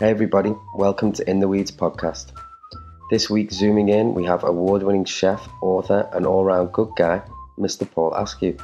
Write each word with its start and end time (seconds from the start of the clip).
Hey, 0.00 0.08
everybody, 0.08 0.54
welcome 0.74 1.12
to 1.12 1.28
In 1.28 1.40
the 1.40 1.46
Weeds 1.46 1.70
podcast. 1.70 2.32
This 3.10 3.28
week, 3.28 3.52
zooming 3.52 3.90
in, 3.90 4.14
we 4.14 4.24
have 4.24 4.44
award 4.44 4.82
winning 4.82 5.04
chef, 5.04 5.46
author, 5.60 6.08
and 6.14 6.24
all 6.24 6.42
round 6.42 6.72
good 6.72 6.88
guy, 6.96 7.20
Mr. 7.58 7.86
Paul 7.90 8.14
Askew. 8.14 8.56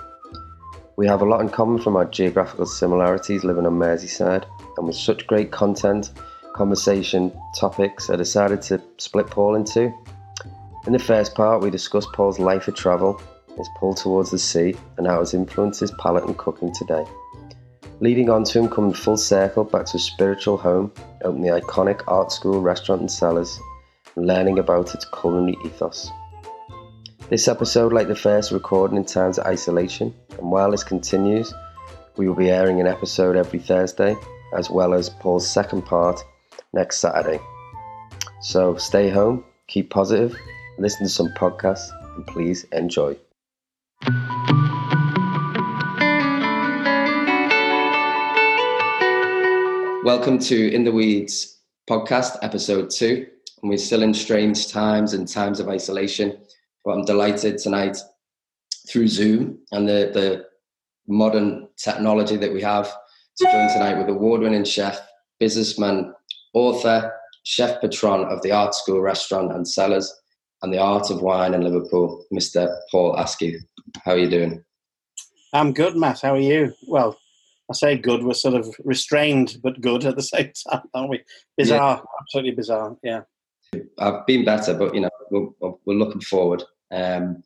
We 0.97 1.07
have 1.07 1.21
a 1.21 1.27
lot 1.27 1.43
in 1.43 1.51
common 1.51 1.79
from 1.79 1.95
our 1.95 2.07
geographical 2.07 2.65
similarities 2.65 3.45
living 3.45 3.67
on 3.67 3.75
Merseyside, 3.75 4.47
and 4.79 4.87
with 4.87 4.97
such 4.97 5.27
great 5.27 5.53
content, 5.53 6.13
conversation, 6.55 7.31
topics, 7.55 8.09
I 8.09 8.17
decided 8.17 8.63
to 8.63 8.81
split 8.97 9.27
Paul 9.27 9.57
in 9.57 9.67
two. 9.67 9.93
In 10.87 10.95
the 10.95 10.99
first 10.99 11.35
part, 11.35 11.61
we 11.61 11.69
discuss 11.69 12.07
Paul's 12.15 12.39
life 12.39 12.67
of 12.67 12.77
travel, 12.77 13.21
his 13.59 13.69
pull 13.77 13.93
towards 13.93 14.31
the 14.31 14.39
sea, 14.39 14.75
and 14.97 15.07
how 15.07 15.21
it's 15.21 15.35
influenced 15.35 15.81
his 15.81 15.93
palate 15.99 16.25
and 16.25 16.39
cooking 16.39 16.73
today. 16.73 17.05
Leading 18.01 18.29
on 18.29 18.45
to 18.45 18.59
him 18.59 18.69
coming 18.69 18.93
full 18.93 19.17
circle 19.17 19.65
back 19.65 19.87
to 19.87 19.93
his 19.93 20.05
spiritual 20.05 20.59
home, 20.59 20.93
opening 21.25 21.51
the 21.51 21.61
iconic 21.61 22.03
art 22.07 22.31
school, 22.31 22.61
restaurant, 22.61 23.01
and 23.01 23.11
cellars, 23.11 23.59
and 24.17 24.27
learning 24.27 24.59
about 24.59 24.95
its 24.95 25.07
culinary 25.07 25.57
ethos. 25.65 26.11
This 27.31 27.49
episode, 27.49 27.95
like 27.95 28.07
the 28.07 28.15
first, 28.15 28.53
recording 28.53 28.99
in 28.99 29.05
times 29.07 29.39
of 29.39 29.47
isolation, 29.47 30.15
and 30.39 30.51
while 30.51 30.71
this 30.71 30.85
continues, 30.85 31.55
we 32.19 32.29
will 32.29 32.37
be 32.37 32.51
airing 32.51 32.81
an 32.83 32.87
episode 32.87 33.35
every 33.35 33.61
Thursday, 33.61 34.15
as 34.55 34.69
well 34.69 34.93
as 34.93 35.09
Paul's 35.09 35.49
second 35.49 35.87
part 35.87 36.23
next 36.75 36.99
Saturday. 36.99 37.41
So 38.43 38.77
stay 38.77 39.09
home, 39.09 39.43
keep 39.69 39.89
positive, 39.89 40.37
listen 40.79 41.07
to 41.07 41.09
some 41.09 41.29
podcasts, 41.29 41.91
and 42.15 42.27
please 42.27 42.65
enjoy. 42.73 43.17
Welcome 50.07 50.39
to 50.39 50.73
In 50.73 50.85
the 50.85 50.93
Weeds 50.93 51.63
podcast, 51.91 52.39
episode 52.43 52.91
two. 52.91 53.27
And 53.61 53.69
we're 53.69 53.77
still 53.77 54.05
in 54.05 54.15
strange 54.15 54.69
times 54.69 55.15
and 55.15 55.27
times 55.27 55.59
of 55.59 55.69
isolation. 55.69 56.39
But 56.85 56.93
I'm 56.93 57.05
delighted 57.05 57.59
tonight 57.59 57.97
through 58.89 59.09
Zoom 59.09 59.59
and 59.73 59.89
the, 59.89 60.13
the 60.15 60.45
modern 61.09 61.67
technology 61.77 62.37
that 62.37 62.53
we 62.53 62.63
have 62.63 62.87
to 63.39 63.45
join 63.47 63.69
tonight 63.73 63.99
with 63.99 64.09
award 64.09 64.43
winning 64.43 64.63
chef, 64.63 65.01
businessman, 65.41 66.15
author, 66.55 67.13
chef 67.43 67.81
patron 67.81 68.27
of 68.27 68.41
the 68.43 68.53
Art 68.53 68.77
School 68.77 69.01
Restaurant 69.01 69.51
and 69.51 69.67
Cellars 69.67 70.15
and 70.63 70.73
the 70.73 70.79
Art 70.79 71.11
of 71.11 71.21
Wine 71.21 71.53
in 71.53 71.63
Liverpool, 71.63 72.25
Mr. 72.33 72.73
Paul 72.93 73.17
Askew. 73.17 73.59
How 74.05 74.13
are 74.13 74.19
you 74.19 74.31
doing? 74.31 74.65
I'm 75.53 75.73
good, 75.73 75.97
Matt. 75.97 76.21
How 76.21 76.35
are 76.35 76.39
you? 76.39 76.75
Well, 76.87 77.19
I 77.71 77.75
say 77.75 77.97
good, 77.97 78.23
we're 78.23 78.35
sort 78.35 78.55
of 78.55 78.75
restrained 78.85 79.59
but 79.63 79.81
good 79.81 80.05
at 80.05 80.17
the 80.17 80.23
same 80.35 80.53
time, 80.71 80.83
aren't 80.95 81.11
we? 81.11 81.23
Bizarre, 81.57 81.97
yeah. 81.97 82.21
absolutely 82.21 82.53
bizarre. 82.53 82.97
Yeah. 83.03 83.23
I've 83.99 84.27
been 84.27 84.45
better, 84.45 84.75
but 84.75 84.95
you 84.95 85.01
know, 85.01 85.11
we're, 85.31 85.73
we're 85.85 85.95
looking 85.95 86.21
forward. 86.21 86.63
Um, 86.93 87.43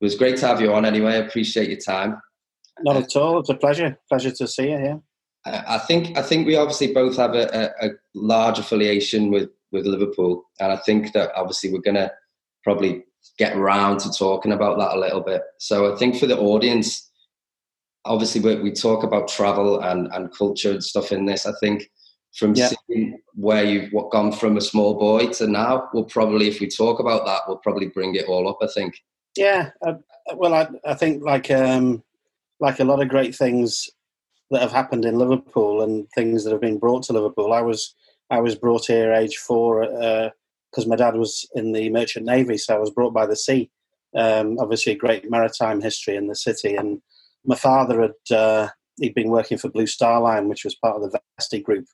it 0.00 0.04
was 0.04 0.16
great 0.16 0.36
to 0.38 0.46
have 0.46 0.60
you 0.60 0.72
on 0.72 0.84
anyway. 0.84 1.12
I 1.12 1.16
appreciate 1.16 1.70
your 1.70 1.80
time. 1.80 2.20
Not 2.80 2.96
at 2.96 3.16
all. 3.16 3.38
It's 3.38 3.48
a 3.48 3.54
pleasure. 3.54 3.98
Pleasure 4.08 4.32
to 4.32 4.48
see 4.48 4.70
you 4.70 4.78
here. 4.78 5.00
I 5.44 5.78
think 5.78 6.16
I 6.16 6.22
think 6.22 6.46
we 6.46 6.56
obviously 6.56 6.92
both 6.92 7.16
have 7.16 7.34
a, 7.34 7.48
a, 7.52 7.88
a 7.88 7.90
large 8.14 8.58
affiliation 8.58 9.30
with 9.30 9.50
with 9.72 9.86
Liverpool, 9.86 10.44
and 10.60 10.72
I 10.72 10.76
think 10.76 11.12
that 11.12 11.32
obviously 11.34 11.72
we're 11.72 11.80
going 11.80 11.96
to 11.96 12.12
probably 12.62 13.04
get 13.38 13.56
around 13.56 13.98
to 14.00 14.10
talking 14.10 14.52
about 14.52 14.78
that 14.78 14.96
a 14.96 15.00
little 15.00 15.20
bit. 15.20 15.42
So 15.58 15.92
I 15.92 15.96
think 15.96 16.16
for 16.16 16.26
the 16.26 16.38
audience, 16.38 17.10
obviously 18.04 18.40
we, 18.40 18.56
we 18.60 18.72
talk 18.72 19.04
about 19.04 19.28
travel 19.28 19.80
and, 19.80 20.08
and 20.12 20.34
culture 20.36 20.70
and 20.70 20.84
stuff 20.84 21.12
in 21.12 21.26
this. 21.26 21.46
I 21.46 21.52
think 21.60 21.90
from 22.34 22.54
yeah. 22.54 22.70
seeing 22.88 23.18
where 23.34 23.64
you've 23.64 23.92
gone 24.10 24.32
from 24.32 24.56
a 24.56 24.60
small 24.60 24.98
boy 24.98 25.28
to 25.28 25.46
now, 25.46 25.88
we'll 25.92 26.04
probably, 26.04 26.48
if 26.48 26.60
we 26.60 26.68
talk 26.68 26.98
about 26.98 27.26
that, 27.26 27.42
we'll 27.46 27.58
probably 27.58 27.88
bring 27.88 28.14
it 28.14 28.26
all 28.26 28.48
up. 28.48 28.58
I 28.62 28.68
think. 28.68 28.94
Yeah, 29.36 29.70
uh, 29.86 29.94
well, 30.36 30.54
I, 30.54 30.68
I 30.84 30.94
think 30.94 31.22
like 31.22 31.50
um, 31.50 32.02
like 32.60 32.80
a 32.80 32.84
lot 32.84 33.02
of 33.02 33.08
great 33.08 33.34
things 33.34 33.88
that 34.50 34.62
have 34.62 34.72
happened 34.72 35.04
in 35.04 35.18
Liverpool 35.18 35.82
and 35.82 36.08
things 36.10 36.44
that 36.44 36.52
have 36.52 36.60
been 36.60 36.78
brought 36.78 37.04
to 37.04 37.12
Liverpool. 37.12 37.52
I 37.52 37.62
was 37.62 37.94
I 38.30 38.40
was 38.40 38.54
brought 38.54 38.86
here 38.86 39.12
age 39.12 39.36
four 39.36 39.80
because 39.82 40.86
uh, 40.86 40.88
my 40.88 40.96
dad 40.96 41.16
was 41.16 41.48
in 41.54 41.72
the 41.72 41.90
merchant 41.90 42.26
navy, 42.26 42.58
so 42.58 42.74
I 42.74 42.78
was 42.78 42.90
brought 42.90 43.14
by 43.14 43.26
the 43.26 43.36
sea. 43.36 43.70
Um, 44.14 44.58
obviously, 44.58 44.94
great 44.94 45.30
maritime 45.30 45.80
history 45.80 46.16
in 46.16 46.26
the 46.26 46.36
city, 46.36 46.76
and 46.76 47.00
my 47.44 47.56
father 47.56 48.00
had 48.02 48.36
uh, 48.36 48.68
he'd 48.96 49.14
been 49.14 49.30
working 49.30 49.58
for 49.58 49.68
Blue 49.68 49.86
Star 49.86 50.20
Line, 50.20 50.48
which 50.48 50.64
was 50.64 50.74
part 50.74 50.96
of 50.96 51.10
the 51.10 51.20
Vestey 51.40 51.62
Group. 51.62 51.86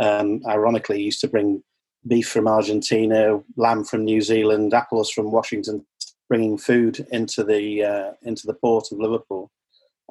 Um, 0.00 0.42
ironically, 0.46 0.98
he 0.98 1.04
used 1.04 1.20
to 1.20 1.28
bring 1.28 1.62
beef 2.06 2.28
from 2.28 2.48
Argentina, 2.48 3.40
lamb 3.56 3.84
from 3.84 4.04
New 4.04 4.20
Zealand, 4.20 4.74
apples 4.74 5.10
from 5.10 5.32
Washington, 5.32 5.84
bringing 6.28 6.58
food 6.58 7.06
into 7.10 7.44
the 7.44 7.84
uh, 7.84 8.12
into 8.22 8.46
the 8.46 8.54
port 8.54 8.88
of 8.92 8.98
Liverpool. 8.98 9.50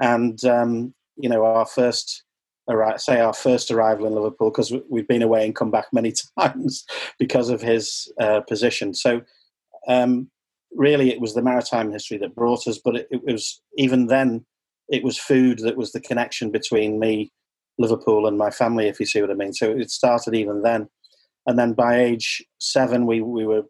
And 0.01 0.43
um, 0.45 0.93
you 1.17 1.29
know, 1.29 1.45
our 1.45 1.65
first 1.65 2.23
say 2.97 3.19
our 3.19 3.33
first 3.33 3.69
arrival 3.69 4.07
in 4.07 4.15
Liverpool 4.15 4.49
because 4.49 4.73
we've 4.89 5.07
been 5.07 5.21
away 5.21 5.45
and 5.45 5.55
come 5.55 5.69
back 5.69 5.85
many 5.93 6.13
times 6.39 6.83
because 7.19 7.49
of 7.49 7.61
his 7.61 8.11
uh, 8.19 8.41
position. 8.41 8.93
So. 8.93 9.21
Um, 9.87 10.31
really, 10.77 11.09
it 11.11 11.21
was 11.21 11.35
the 11.35 11.43
maritime 11.43 11.91
history 11.91 12.17
that 12.17 12.35
brought 12.35 12.67
us, 12.67 12.79
but 12.83 12.95
it, 12.95 13.07
it 13.11 13.23
was 13.23 13.61
even 13.77 14.07
then 14.07 14.43
it 14.89 15.03
was 15.03 15.17
food 15.17 15.59
that 15.59 15.77
was 15.77 15.91
the 15.91 16.01
connection 16.01 16.51
between 16.51 16.99
me, 16.99 17.31
Liverpool, 17.77 18.27
and 18.27 18.37
my 18.37 18.49
family, 18.49 18.87
if 18.87 18.99
you 18.99 19.05
see 19.05 19.21
what 19.21 19.31
I 19.31 19.35
mean. 19.35 19.53
So 19.53 19.71
it 19.71 19.89
started 19.89 20.35
even 20.35 20.61
then. 20.61 20.87
And 21.47 21.59
then 21.59 21.73
by 21.73 21.99
age 21.99 22.43
seven, 22.59 23.05
we, 23.05 23.21
we 23.21 23.45
were 23.45 23.63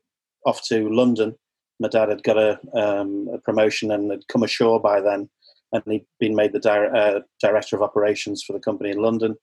off 0.46 0.62
to 0.68 0.90
London. 0.90 1.36
My 1.80 1.90
dad 1.90 2.09
had 2.09 2.24
got 2.24 2.38
a, 2.38 2.59
um, 2.74 3.28
a 3.34 3.38
promotion 3.40 3.92
and 3.92 4.12
had 4.12 4.28
come 4.28 4.44
ashore 4.44 4.80
by 4.80 5.02
then, 5.02 5.30
and 5.74 5.84
he'd 5.88 6.06
been 6.20 6.36
made 6.36 6.53
the 6.53 6.59
di- 6.59 6.88
uh, 6.88 7.20
director 7.42 7.76
of 7.76 7.82
operations 7.82 8.44
for 8.44 8.53
the 8.53 8.59
company 8.59 8.92
in 8.92 9.02
London. 9.02 9.36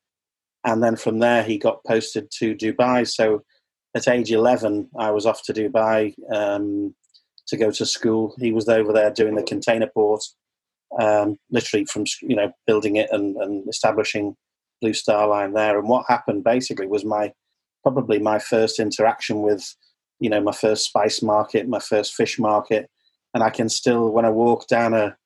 And 0.64 0.82
then 0.82 0.96
from 0.96 1.18
there, 1.18 1.42
he 1.42 1.58
got 1.58 1.84
posted 1.84 2.30
to 2.38 2.54
Dubai. 2.54 3.06
So 3.08 3.42
at 3.94 4.08
age 4.08 4.30
11, 4.30 4.90
I 4.98 5.10
was 5.10 5.26
off 5.26 5.42
to 5.44 5.52
Dubai 5.52 6.14
um, 6.32 6.94
to 7.48 7.56
go 7.56 7.70
to 7.70 7.84
school. 7.84 8.34
He 8.38 8.52
was 8.52 8.68
over 8.68 8.92
there 8.92 9.10
doing 9.10 9.34
the 9.34 9.42
container 9.42 9.88
port 9.92 10.22
um, 11.00 11.36
literally 11.50 11.84
from 11.86 12.04
you 12.22 12.36
know 12.36 12.52
building 12.66 12.96
it 12.96 13.08
and, 13.10 13.36
and 13.36 13.68
establishing 13.68 14.36
Blue 14.80 14.92
Star 14.92 15.26
Line 15.26 15.52
there. 15.52 15.78
And 15.78 15.88
what 15.88 16.06
happened 16.08 16.44
basically 16.44 16.86
was 16.86 17.04
my 17.04 17.32
probably 17.82 18.18
my 18.18 18.38
first 18.38 18.78
interaction 18.78 19.42
with 19.42 19.64
you 20.20 20.30
know 20.30 20.40
my 20.40 20.52
first 20.52 20.84
spice 20.84 21.22
market, 21.22 21.68
my 21.68 21.80
first 21.80 22.14
fish 22.14 22.38
market, 22.38 22.88
and 23.34 23.42
I 23.42 23.50
can 23.50 23.68
still 23.68 24.10
when 24.10 24.24
I 24.24 24.30
walk 24.30 24.66
down 24.68 24.94
a 24.94 25.16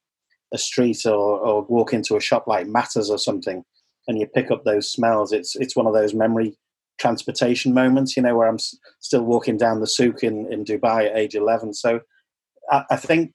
a 0.55 0.59
street 0.59 1.05
or, 1.05 1.41
or 1.41 1.63
walk 1.63 1.93
into 1.93 2.17
a 2.17 2.21
shop 2.21 2.47
like 2.47 2.69
Matters 2.69 3.11
or 3.11 3.19
something, 3.19 3.65
and 4.07 4.19
you 4.19 4.27
pick 4.27 4.51
up 4.51 4.65
those 4.65 4.91
smells. 4.91 5.33
It's 5.33 5.57
it's 5.57 5.77
one 5.77 5.87
of 5.87 5.95
those 5.95 6.15
memory 6.15 6.57
transportation 6.99 7.75
moments, 7.75 8.17
you 8.17 8.23
know, 8.23 8.35
where 8.37 8.49
I'm 8.49 8.55
s- 8.55 8.77
still 9.01 9.23
walking 9.23 9.57
down 9.57 9.81
the 9.81 9.87
souk 9.87 10.23
in, 10.23 10.51
in 10.51 10.65
Dubai 10.65 11.07
at 11.11 11.17
age 11.17 11.35
11. 11.35 11.75
So 11.75 12.01
I, 12.71 12.85
I 12.91 12.97
think 12.97 13.33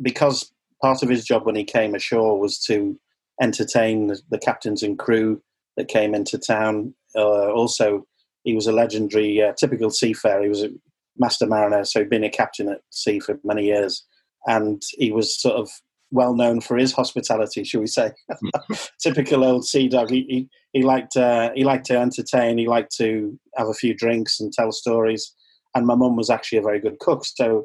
because 0.00 0.50
part 0.82 1.02
of 1.02 1.08
his 1.08 1.24
job 1.24 1.46
when 1.46 1.54
he 1.54 1.64
came 1.64 1.94
ashore 1.94 2.38
was 2.38 2.58
to 2.64 2.98
entertain 3.40 4.08
the, 4.08 4.20
the 4.30 4.38
captains 4.38 4.82
and 4.82 4.98
crew 4.98 5.40
that 5.76 5.88
came 5.88 6.14
into 6.14 6.38
town. 6.38 6.94
Uh, 7.16 7.50
also, 7.52 8.06
he 8.44 8.54
was 8.54 8.66
a 8.66 8.72
legendary, 8.72 9.42
uh, 9.42 9.52
typical 9.58 9.90
seafarer. 9.90 10.42
He 10.42 10.48
was 10.48 10.62
a 10.62 10.70
master 11.16 11.46
mariner, 11.46 11.84
so 11.84 12.00
he'd 12.00 12.10
been 12.10 12.24
a 12.24 12.30
captain 12.30 12.68
at 12.68 12.80
sea 12.90 13.20
for 13.20 13.38
many 13.44 13.66
years, 13.66 14.04
and 14.46 14.82
he 14.92 15.12
was 15.12 15.40
sort 15.40 15.56
of 15.56 15.70
well 16.10 16.34
known 16.34 16.60
for 16.60 16.76
his 16.76 16.92
hospitality, 16.92 17.64
shall 17.64 17.80
we 17.80 17.86
say? 17.86 18.12
typical 19.00 19.44
old 19.44 19.64
sea 19.64 19.88
dog. 19.88 20.10
He 20.10 20.26
he, 20.28 20.48
he 20.72 20.82
liked 20.82 21.16
uh, 21.16 21.50
he 21.54 21.64
liked 21.64 21.86
to 21.86 21.98
entertain. 21.98 22.58
He 22.58 22.66
liked 22.66 22.94
to 22.96 23.38
have 23.56 23.68
a 23.68 23.74
few 23.74 23.94
drinks 23.94 24.40
and 24.40 24.52
tell 24.52 24.72
stories. 24.72 25.34
And 25.74 25.86
my 25.86 25.94
mum 25.94 26.16
was 26.16 26.28
actually 26.28 26.58
a 26.58 26.62
very 26.62 26.80
good 26.80 26.98
cook, 26.98 27.24
so 27.24 27.64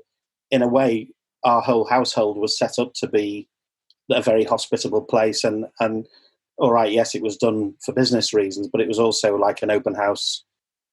in 0.50 0.62
a 0.62 0.68
way, 0.68 1.10
our 1.44 1.62
whole 1.62 1.86
household 1.86 2.38
was 2.38 2.58
set 2.58 2.80
up 2.80 2.94
to 2.96 3.08
be 3.08 3.48
a 4.12 4.22
very 4.22 4.44
hospitable 4.44 5.02
place. 5.02 5.44
And 5.44 5.66
and 5.80 6.08
all 6.58 6.72
right 6.72 6.92
yes 6.92 7.14
it 7.16 7.22
was 7.22 7.38
done 7.38 7.74
for 7.84 7.94
business 7.94 8.34
reasons 8.34 8.68
but 8.72 8.82
it 8.82 8.88
was 8.88 9.00
also 9.00 9.36
like 9.36 9.62
an 9.62 9.72
open 9.72 9.94
house 9.94 10.44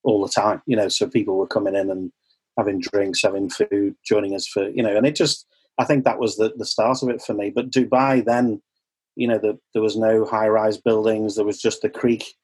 all 0.02 0.22
the 0.22 0.32
time 0.32 0.62
you 0.66 0.76
know 0.76 0.88
so 0.88 1.08
people 1.08 1.36
were 1.36 1.46
coming 1.46 1.74
in 1.74 1.90
and 1.90 2.12
having 2.58 2.80
drinks 2.80 3.22
having 3.22 3.50
food 3.50 3.94
joining 4.06 4.34
us 4.34 4.46
for 4.46 4.68
you 4.70 4.82
know 4.82 4.96
and 4.96 5.06
it 5.06 5.16
just 5.16 5.46
i 5.78 5.84
think 5.84 6.04
that 6.04 6.18
was 6.18 6.36
the, 6.36 6.52
the 6.56 6.66
start 6.66 7.02
of 7.02 7.08
it 7.08 7.22
for 7.22 7.34
me. 7.34 7.50
But 7.50 7.70
dubai 7.70 8.24
then 8.24 8.60
you 9.16 9.26
know 9.26 9.38
the, 9.38 9.58
there 9.72 9.82
was 9.82 9.96
no 9.96 10.24
high 10.24 10.48
rise 10.48 10.76
buildings. 10.76 11.36
There 11.36 11.44
was 11.44 11.60
just 11.60 11.82
the 11.82 11.88
creek 11.88 12.34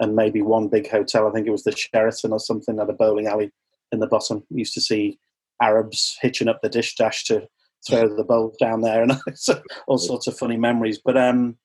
and 0.00 0.16
maybe 0.16 0.42
one 0.42 0.68
big 0.68 0.88
hotel. 0.90 1.28
I 1.28 1.32
think 1.32 1.46
it 1.46 1.52
was 1.52 1.64
the 1.64 1.76
sheraton 1.76 2.32
or 2.32 2.40
something 2.40 2.80
at 2.80 2.90
a 2.90 2.94
bowling 2.94 3.26
alley 3.26 3.52
in 3.92 4.00
the 4.00 4.06
bottom. 4.06 4.42
Used 4.50 4.74
to 4.74 4.80
see 4.80 5.18
Arabs 5.62 6.16
hitching 6.20 6.48
up 6.48 6.60
the 6.62 6.68
dish 6.68 6.94
dash 6.96 7.24
to 7.24 7.46
throw 7.86 8.14
the 8.14 8.24
bulb 8.24 8.54
down 8.58 8.80
there, 8.80 9.02
and 9.02 9.12
all 9.86 9.98
sorts 9.98 10.26
of 10.26 10.36
funny 10.36 10.56
memories. 10.56 11.00
But 11.04 11.16
um, 11.16 11.56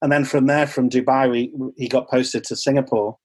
and 0.00 0.10
then 0.10 0.24
from 0.24 0.46
there, 0.46 0.66
from 0.66 0.90
Dubai, 0.90 1.30
we 1.30 1.52
he 1.76 1.88
got 1.88 2.10
posted 2.10 2.44
to 2.44 2.56
Singapore. 2.56 3.16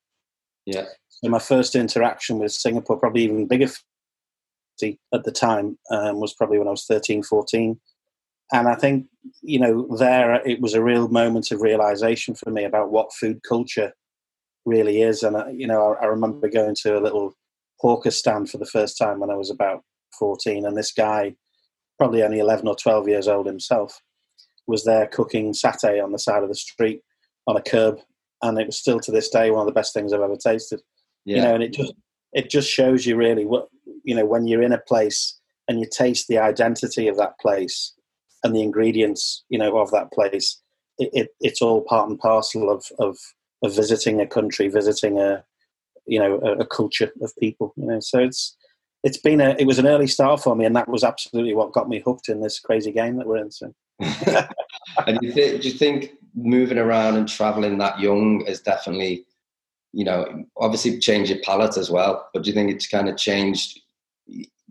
Yeah. 0.66 0.86
So 1.10 1.30
my 1.30 1.40
first 1.40 1.76
interaction 1.76 2.38
with 2.38 2.52
Singapore, 2.52 3.00
probably 3.00 3.24
even 3.24 3.48
bigger 3.48 3.70
at 4.84 5.24
the 5.24 5.32
time, 5.32 5.78
um, 5.90 6.20
was 6.20 6.36
probably 6.36 6.60
when 6.60 6.68
I 6.68 6.72
was 6.72 6.86
13, 6.86 7.24
14. 7.24 7.80
And 8.54 8.68
I 8.68 8.76
think, 8.76 9.08
you 9.42 9.60
know, 9.60 9.88
there 9.98 10.36
it 10.48 10.62
was 10.62 10.74
a 10.74 10.84
real 10.84 11.08
moment 11.08 11.52
of 11.52 11.62
realization 11.62 12.36
for 12.36 12.52
me 12.52 12.64
about 12.64 12.92
what 12.92 13.14
food 13.14 13.42
culture 13.48 13.94
really 14.66 15.02
is. 15.02 15.24
And, 15.24 15.36
uh, 15.36 15.48
you 15.48 15.68
know, 15.68 15.96
I, 16.00 16.04
I 16.04 16.06
remember 16.06 16.48
going 16.48 16.76
to 16.84 16.98
a 16.98 17.02
little 17.02 17.34
hawker 17.80 18.12
stand 18.12 18.50
for 18.50 18.58
the 18.58 18.66
first 18.66 18.98
time 18.98 19.20
when 19.20 19.32
I 19.32 19.36
was 19.36 19.50
about 19.50 19.84
14. 20.18 20.66
And 20.66 20.78
this 20.78 20.92
guy, 20.92 21.36
probably 21.98 22.24
only 22.24 22.40
11 22.40 22.68
or 22.68 22.76
12 22.76 23.08
years 23.08 23.28
old 23.28 23.46
himself, 23.46 24.02
was 24.68 24.84
there 24.84 25.08
cooking 25.08 25.54
satay 25.54 26.04
on 26.04 26.12
the 26.12 26.20
side 26.20 26.44
of 26.44 26.50
the 26.50 26.56
street 26.56 27.02
on 27.48 27.58
a 27.58 27.62
curb. 27.62 28.00
And 28.42 28.60
it 28.60 28.68
was 28.68 28.78
still 28.78 29.00
to 29.00 29.12
this 29.12 29.30
day 29.30 29.50
one 29.50 29.62
of 29.62 29.66
the 29.66 29.78
best 29.78 29.94
things 29.94 30.14
I've 30.14 30.22
ever 30.22 30.38
tasted. 30.38 30.82
Yeah. 31.26 31.38
You 31.38 31.42
know, 31.42 31.56
and 31.56 31.64
it 31.64 31.74
just 31.74 31.94
it 32.34 32.50
just 32.50 32.70
shows 32.70 33.06
you 33.06 33.16
really 33.16 33.46
what 33.46 33.68
you 34.04 34.16
know 34.16 34.26
when 34.26 34.48
you're 34.48 34.62
in 34.62 34.74
a 34.74 34.78
place 34.78 35.40
and 35.68 35.80
you 35.80 35.88
taste 35.92 36.28
the 36.28 36.38
identity 36.38 37.08
of 37.08 37.18
that 37.18 37.40
place 37.40 37.94
and 38.44 38.56
the 38.56 38.62
ingredients 38.62 39.44
you 39.50 39.58
know 39.58 39.78
of 39.78 39.92
that 39.92 40.12
place. 40.12 40.62
It, 41.00 41.10
it 41.14 41.30
it's 41.40 41.62
all 41.62 41.82
part 41.82 42.10
and 42.10 42.20
parcel 42.20 42.70
of, 42.70 42.86
of 43.00 43.18
of 43.64 43.76
visiting 43.76 44.22
a 44.22 44.28
country, 44.28 44.68
visiting 44.68 45.20
a 45.20 45.44
you 46.06 46.20
know 46.20 46.40
a, 46.44 46.60
a 46.60 46.66
culture 46.66 47.12
of 47.22 47.34
people. 47.40 47.74
You 47.76 47.88
know, 47.88 48.00
so 48.00 48.20
it's 48.20 48.56
it's 49.04 49.18
been 49.18 49.42
a 49.42 49.56
it 49.60 49.66
was 49.66 49.80
an 49.80 49.88
early 49.88 50.08
start 50.08 50.42
for 50.42 50.56
me, 50.56 50.66
and 50.66 50.76
that 50.76 50.90
was 50.90 51.04
absolutely 51.04 51.54
what 51.54 51.74
got 51.74 51.90
me 51.90 52.00
hooked 52.00 52.30
in 52.30 52.42
this 52.42 52.60
crazy 52.60 52.92
game 52.92 53.18
that 53.18 53.28
we're 53.28 53.38
in. 53.38 53.52
So. 53.52 53.74
and 55.08 55.20
you 55.22 55.32
th- 55.34 55.62
do 55.62 55.70
you 55.70 55.74
think 55.74 56.14
moving 56.36 56.78
around 56.78 57.16
and 57.16 57.28
traveling 57.28 57.78
that 57.80 58.00
young 58.00 58.42
is 58.42 58.62
definitely, 58.62 59.26
you 59.92 60.06
know, 60.06 60.46
obviously 60.58 61.00
changed 61.00 61.32
your 61.32 61.40
palate 61.42 61.78
as 61.78 61.90
well. 61.90 62.30
But 62.34 62.44
do 62.44 62.50
you 62.50 62.54
think 62.54 62.70
it's 62.72 62.88
kind 62.88 63.10
of 63.10 63.18
changed, 63.18 63.80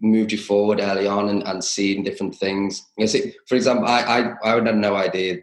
moved 0.01 0.31
you 0.31 0.39
forward 0.39 0.81
early 0.81 1.09
on 1.09 1.29
and, 1.29 1.43
and 1.43 1.63
seeing 1.63 2.05
different 2.05 2.37
things? 2.37 2.85
You 2.97 3.09
see, 3.09 3.35
for 3.49 3.57
example, 3.57 3.87
I, 3.87 4.03
I 4.03 4.51
I 4.51 4.55
would 4.55 4.67
have 4.67 4.77
no 4.77 4.95
idea 4.95 5.39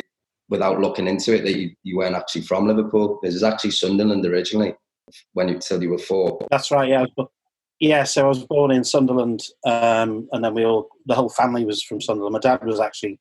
without 0.49 0.79
looking 0.79 1.07
into 1.07 1.35
it 1.35 1.43
that 1.43 1.57
you, 1.57 1.71
you 1.83 1.97
weren't 1.97 2.15
actually 2.15 2.41
from 2.41 2.67
Liverpool. 2.67 3.19
This 3.23 3.35
is 3.35 3.43
actually 3.43 3.71
Sunderland 3.71 4.25
originally 4.25 4.75
when 5.33 5.49
you 5.49 5.59
till 5.59 5.81
you 5.81 5.89
were 5.89 5.97
four. 5.97 6.45
That's 6.51 6.71
right. 6.71 6.89
Yeah. 6.89 7.05
Yeah, 7.83 8.05
so 8.05 8.23
I 8.23 8.29
was 8.29 8.45
born 8.45 8.71
in 8.71 8.85
Sunderland, 8.85 9.43
um, 9.65 10.29
and 10.31 10.41
then 10.41 10.53
we 10.53 10.63
all, 10.63 10.87
the 11.05 11.15
whole 11.15 11.27
family 11.27 11.65
was 11.65 11.83
from 11.83 11.99
Sunderland. 11.99 12.31
My 12.31 12.39
dad 12.39 12.63
was 12.63 12.79
actually 12.79 13.19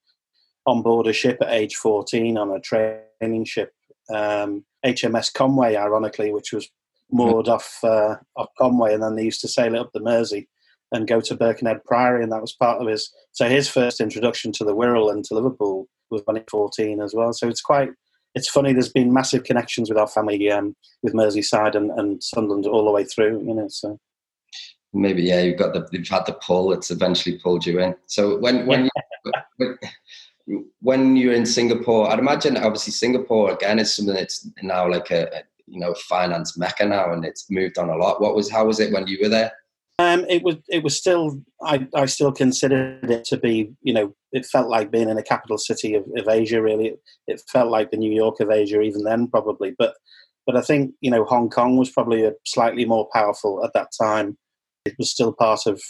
on 0.66 0.82
board 0.82 1.08
a 1.08 1.12
ship 1.12 1.38
at 1.42 1.50
age 1.50 1.74
14 1.74 2.38
on 2.38 2.52
a 2.52 2.60
training 2.60 3.44
ship, 3.44 3.72
um, 4.14 4.64
HMS 4.86 5.34
Conway, 5.34 5.74
ironically, 5.74 6.32
which 6.32 6.52
was 6.52 6.70
moored 7.10 7.46
mm-hmm. 7.46 7.54
off 7.54 7.78
uh, 7.82 8.14
off 8.36 8.50
Conway, 8.56 8.94
and 8.94 9.02
then 9.02 9.16
they 9.16 9.24
used 9.24 9.40
to 9.40 9.48
sail 9.48 9.74
it 9.74 9.80
up 9.80 9.90
the 9.92 10.00
Mersey 10.00 10.48
and 10.92 11.08
go 11.08 11.20
to 11.20 11.34
Birkenhead 11.34 11.82
Priory, 11.84 12.22
and 12.22 12.30
that 12.30 12.40
was 12.40 12.52
part 12.52 12.80
of 12.80 12.86
his. 12.86 13.10
So 13.32 13.48
his 13.48 13.68
first 13.68 14.00
introduction 14.00 14.52
to 14.52 14.64
the 14.64 14.76
Wirral 14.76 15.10
and 15.10 15.24
to 15.24 15.34
Liverpool 15.34 15.88
was 16.08 16.22
when 16.24 16.36
he 16.36 16.42
was 16.42 16.50
14 16.52 17.02
as 17.02 17.14
well. 17.14 17.32
So 17.32 17.48
it's 17.48 17.62
quite. 17.62 17.90
It's 18.36 18.48
funny. 18.48 18.72
There's 18.72 18.92
been 18.92 19.12
massive 19.12 19.42
connections 19.42 19.90
with 19.90 19.98
our 19.98 20.06
family, 20.06 20.52
um, 20.52 20.76
with 21.02 21.14
Merseyside 21.14 21.74
and, 21.74 21.90
and 21.90 22.22
Sunderland 22.22 22.66
all 22.66 22.84
the 22.84 22.92
way 22.92 23.02
through. 23.02 23.44
You 23.44 23.54
know, 23.54 23.66
so 23.68 23.98
maybe 24.92 25.22
yeah, 25.22 25.40
you've 25.40 25.58
got 25.58 25.72
the 25.72 25.86
you've 25.92 26.08
had 26.08 26.26
the 26.26 26.34
pull. 26.34 26.72
It's 26.72 26.90
eventually 26.90 27.38
pulled 27.38 27.66
you 27.66 27.80
in. 27.80 27.94
So 28.06 28.38
when 28.38 28.66
when 28.66 28.88
you, 30.46 30.70
when 30.80 31.16
you're 31.16 31.34
in 31.34 31.46
Singapore, 31.46 32.10
I'd 32.10 32.18
imagine 32.18 32.56
obviously 32.56 32.92
Singapore 32.92 33.52
again 33.52 33.78
is 33.78 33.94
something 33.94 34.14
that's 34.14 34.48
now 34.62 34.90
like 34.90 35.10
a, 35.10 35.28
a, 35.34 35.42
you 35.66 35.80
know 35.80 35.94
finance 35.94 36.58
mecca 36.58 36.84
now, 36.84 37.12
and 37.12 37.24
it's 37.24 37.50
moved 37.50 37.78
on 37.78 37.88
a 37.88 37.96
lot. 37.96 38.20
What 38.20 38.34
was 38.34 38.50
how 38.50 38.66
was 38.66 38.80
it 38.80 38.92
when 38.92 39.06
you 39.06 39.18
were 39.22 39.28
there? 39.28 39.52
Um, 39.98 40.24
it 40.28 40.42
was 40.42 40.56
it 40.68 40.82
was 40.82 40.96
still 40.96 41.40
I, 41.62 41.86
I 41.94 42.06
still 42.06 42.32
considered 42.32 43.10
it 43.10 43.24
to 43.26 43.36
be 43.36 43.72
you 43.82 43.92
know 43.92 44.14
it 44.32 44.46
felt 44.46 44.68
like 44.68 44.90
being 44.90 45.08
in 45.08 45.18
a 45.18 45.22
capital 45.22 45.58
city 45.58 45.94
of, 45.94 46.04
of 46.16 46.28
Asia 46.28 46.62
really 46.62 46.88
it, 46.88 47.02
it 47.26 47.42
felt 47.48 47.70
like 47.70 47.90
the 47.90 47.98
New 47.98 48.12
York 48.12 48.40
of 48.40 48.50
Asia 48.50 48.80
even 48.80 49.04
then 49.04 49.28
probably 49.28 49.74
but 49.78 49.94
but 50.46 50.56
I 50.56 50.62
think 50.62 50.94
you 51.02 51.10
know 51.10 51.24
Hong 51.24 51.50
Kong 51.50 51.76
was 51.76 51.90
probably 51.90 52.24
a 52.24 52.32
slightly 52.46 52.84
more 52.86 53.06
powerful 53.12 53.62
at 53.64 53.72
that 53.74 53.90
time 54.00 54.38
it 54.84 54.94
was 54.98 55.10
still 55.10 55.32
part 55.32 55.66
of 55.66 55.80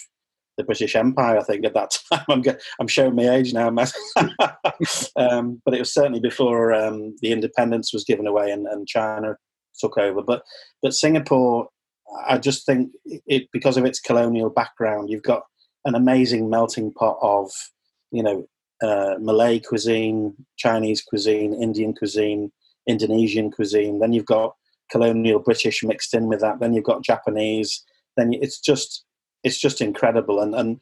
the 0.57 0.65
British 0.65 0.95
Empire, 0.95 1.39
I 1.39 1.43
think, 1.43 1.65
at 1.65 1.75
that 1.75 1.97
time. 2.13 2.25
I'm, 2.29 2.43
I'm 2.81 2.89
showing 2.89 3.15
my 3.15 3.29
age 3.29 3.53
now, 3.55 3.69
um, 5.17 5.63
but 5.65 5.75
it 5.75 5.79
was 5.79 5.95
certainly 5.95 6.21
before 6.21 6.73
um, 6.73 7.17
the 7.21 7.33
independence 7.33 7.93
was 7.93 8.05
given 8.05 8.27
away 8.27 8.51
and, 8.51 8.67
and, 8.67 8.87
China 8.87 9.37
took 9.79 9.97
over. 9.97 10.23
But 10.23 10.43
but 10.83 10.95
Singapore, 10.95 11.69
I 12.27 12.39
just 12.39 12.67
think 12.67 12.93
it 13.27 13.49
because 13.53 13.77
of 13.77 13.85
its 13.85 14.01
colonial 14.01 14.51
background, 14.51 15.09
you've 15.09 15.23
got 15.23 15.43
an 15.85 15.95
amazing 15.95 16.51
melting 16.51 16.93
pot 16.93 17.17
of 17.23 17.51
you 18.11 18.23
know 18.23 18.47
uh, 18.83 19.17
Malay 19.21 19.59
cuisine, 19.59 20.35
Chinese 20.59 21.03
cuisine, 21.03 21.55
Indian 21.55 21.95
cuisine, 21.95 22.53
Indonesian 22.87 23.51
cuisine. 23.51 24.01
Then 24.01 24.13
you've 24.13 24.27
got 24.27 24.55
colonial 24.91 25.39
British 25.39 25.83
mixed 25.83 26.13
in 26.13 26.27
with 26.27 26.41
that. 26.41 26.61
Then 26.61 26.75
you've 26.75 26.85
got 26.85 27.03
Japanese. 27.03 27.83
Then 28.17 28.33
it's 28.35 28.61
just 28.61 29.05
it's 29.45 29.59
just 29.59 29.81
incredible. 29.81 30.41
And, 30.41 30.55
and 30.55 30.81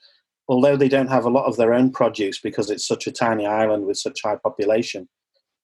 although 0.49 0.77
they 0.77 0.89
don't 0.89 1.09
have 1.09 1.25
a 1.25 1.31
lot 1.31 1.47
of 1.47 1.57
their 1.57 1.73
own 1.73 1.91
produce 1.91 2.41
because 2.41 2.71
it's 2.71 2.87
such 2.87 3.07
a 3.07 3.13
tiny 3.13 3.47
island 3.47 3.87
with 3.87 3.97
such 3.97 4.21
high 4.23 4.37
population, 4.37 5.09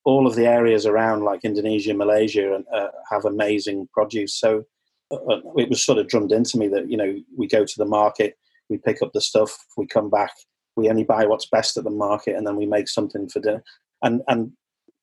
all 0.04 0.26
of 0.26 0.36
the 0.36 0.46
areas 0.46 0.86
around, 0.86 1.24
like 1.24 1.44
Indonesia, 1.44 1.92
Malaysia, 1.92 2.62
uh, 2.72 2.88
have 3.10 3.24
amazing 3.24 3.88
produce. 3.92 4.38
So 4.38 4.64
uh, 5.10 5.16
uh, 5.16 5.40
it 5.56 5.68
was 5.68 5.84
sort 5.84 5.98
of 5.98 6.08
drummed 6.08 6.32
into 6.32 6.58
me 6.58 6.68
that 6.68 6.90
you 6.90 6.96
know 6.96 7.16
we 7.36 7.48
go 7.48 7.64
to 7.64 7.74
the 7.76 7.84
market, 7.84 8.38
we 8.70 8.78
pick 8.78 9.02
up 9.02 9.12
the 9.12 9.20
stuff, 9.20 9.56
we 9.76 9.86
come 9.86 10.08
back, 10.08 10.32
we 10.76 10.88
only 10.88 11.04
buy 11.04 11.26
what's 11.26 11.46
best 11.46 11.76
at 11.76 11.84
the 11.84 11.90
market, 11.90 12.36
and 12.36 12.46
then 12.46 12.56
we 12.56 12.66
make 12.66 12.88
something 12.88 13.28
for 13.28 13.40
dinner. 13.40 13.62
And 14.02 14.22
and 14.28 14.52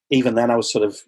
even 0.09 0.35
then, 0.35 0.49
I 0.49 0.55
was 0.55 0.71
sort 0.71 0.85
of 0.85 1.01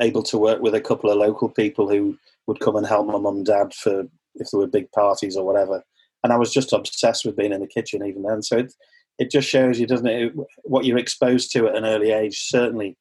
able 0.00 0.22
to 0.24 0.38
work 0.38 0.60
with 0.60 0.74
a 0.74 0.80
couple 0.80 1.10
of 1.10 1.18
local 1.18 1.48
people 1.48 1.88
who 1.88 2.18
would 2.46 2.60
come 2.60 2.76
and 2.76 2.86
help 2.86 3.06
my 3.06 3.18
mum 3.18 3.38
and 3.38 3.46
dad 3.46 3.74
for 3.74 4.08
if 4.36 4.50
there 4.50 4.60
were 4.60 4.66
big 4.66 4.90
parties 4.92 5.36
or 5.36 5.44
whatever 5.44 5.82
and 6.24 6.32
I 6.32 6.36
was 6.36 6.52
just 6.52 6.72
obsessed 6.72 7.24
with 7.24 7.36
being 7.36 7.52
in 7.52 7.60
the 7.60 7.66
kitchen 7.66 8.04
even 8.06 8.22
then. 8.22 8.42
So 8.42 8.58
it 8.58 8.74
it 9.18 9.30
just 9.30 9.48
shows 9.48 9.80
you, 9.80 9.86
doesn't 9.86 10.06
it? 10.06 10.32
What 10.62 10.84
you're 10.84 10.98
exposed 10.98 11.50
to 11.52 11.66
at 11.66 11.74
an 11.74 11.84
early 11.84 12.12
age 12.12 12.38
certainly 12.48 12.96